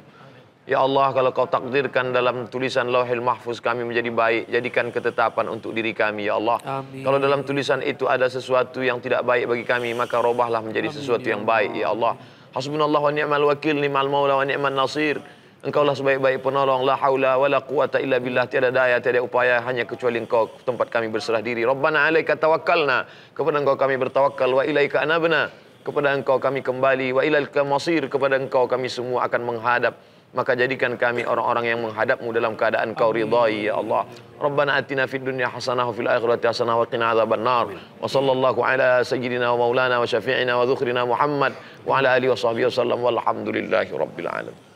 Ya 0.69 0.85
Allah 0.85 1.16
kalau 1.16 1.33
kau 1.33 1.49
takdirkan 1.49 2.12
dalam 2.12 2.53
tulisan 2.53 2.93
lauhil 2.93 3.25
mahfuz 3.25 3.64
kami 3.64 3.89
menjadi 3.89 4.12
baik 4.12 4.53
jadikan 4.53 4.93
ketetapan 4.93 5.49
untuk 5.49 5.73
diri 5.73 5.97
kami 5.97 6.29
ya 6.29 6.37
Allah. 6.37 6.61
Amin. 6.61 7.01
kalau 7.01 7.16
dalam 7.16 7.41
tulisan 7.49 7.81
itu 7.81 8.05
ada 8.05 8.29
sesuatu 8.29 8.85
yang 8.85 9.01
tidak 9.01 9.25
baik 9.25 9.49
bagi 9.49 9.64
kami 9.64 9.97
maka 9.97 10.21
robahlah 10.21 10.61
menjadi 10.61 10.93
sesuatu 10.93 11.25
yang 11.25 11.49
baik 11.49 11.73
ya 11.73 11.97
Allah. 11.97 12.21
Hasbunallah 12.53 13.01
wa 13.01 13.09
ni'mal 13.09 13.45
wakil 13.49 13.81
ni'mal 13.81 14.12
maula 14.12 14.37
wa 14.37 14.45
ni'mal 14.45 14.77
nasir 14.77 15.16
Engkaulah 15.59 15.91
sebaik-baik 15.91 16.39
penolong 16.39 16.87
la 16.87 16.95
haula 16.95 17.35
wala 17.35 17.59
quwata 17.67 17.99
illa 17.99 18.23
billah. 18.23 18.47
Tiada 18.47 18.71
daya 18.71 19.03
tiada 19.03 19.19
upaya 19.19 19.59
hanya 19.67 19.83
kecuali 19.91 20.23
engkau 20.23 20.47
tempat 20.63 20.87
kami 20.87 21.11
berserah 21.11 21.43
diri. 21.43 21.67
Rabbana 21.67 22.07
alaika 22.07 22.39
tawakkalna 22.39 23.11
kepada 23.35 23.59
engkau 23.59 23.75
kami 23.75 23.99
bertawakal 23.99 24.47
wa 24.55 24.63
ilaika 24.63 25.03
anabna 25.03 25.51
kepada 25.83 26.15
engkau 26.15 26.39
kami 26.39 26.63
kembali. 26.63 27.11
Wa 27.11 27.27
ilaika 27.27 27.67
masir 27.67 28.07
kepada 28.07 28.39
engkau 28.39 28.71
kami 28.71 28.87
semua 28.87 29.27
akan 29.27 29.41
menghadap. 29.51 29.99
Maka 30.31 30.55
jadikan 30.55 30.95
kami 30.95 31.27
orang-orang 31.27 31.75
yang 31.75 31.83
menghadapmu 31.83 32.31
dalam 32.31 32.55
keadaan 32.55 32.95
kau 32.95 33.11
ridai 33.11 33.67
ya 33.67 33.83
Allah. 33.83 34.07
Rabbana 34.39 34.79
atina 34.79 35.11
fid 35.11 35.27
dunya 35.27 35.51
hasanah 35.51 35.91
wa 35.91 35.95
fil 35.97 36.07
akhirati 36.07 36.47
hasanah 36.47 36.79
wa 36.79 36.87
qina 36.87 37.19
adzaban 37.19 37.43
nar. 37.43 37.67
Wa 37.99 38.07
sallallahu 38.07 38.63
ala 38.63 39.03
sayyidina 39.03 39.51
wa 39.59 39.67
maulana 39.67 39.99
wa 39.99 40.07
syafi'ina 40.07 40.55
wa 40.55 40.63
dzukhrina 40.71 41.03
Muhammad 41.03 41.57
wa 41.83 41.99
ala 41.99 42.15
alihi 42.15 42.31
wa 42.31 42.39
sahbihi 42.39 42.71
wasallam 42.71 43.03
walhamdulillahi 43.03 43.91
rabbil 43.91 44.31
alamin 44.31 44.68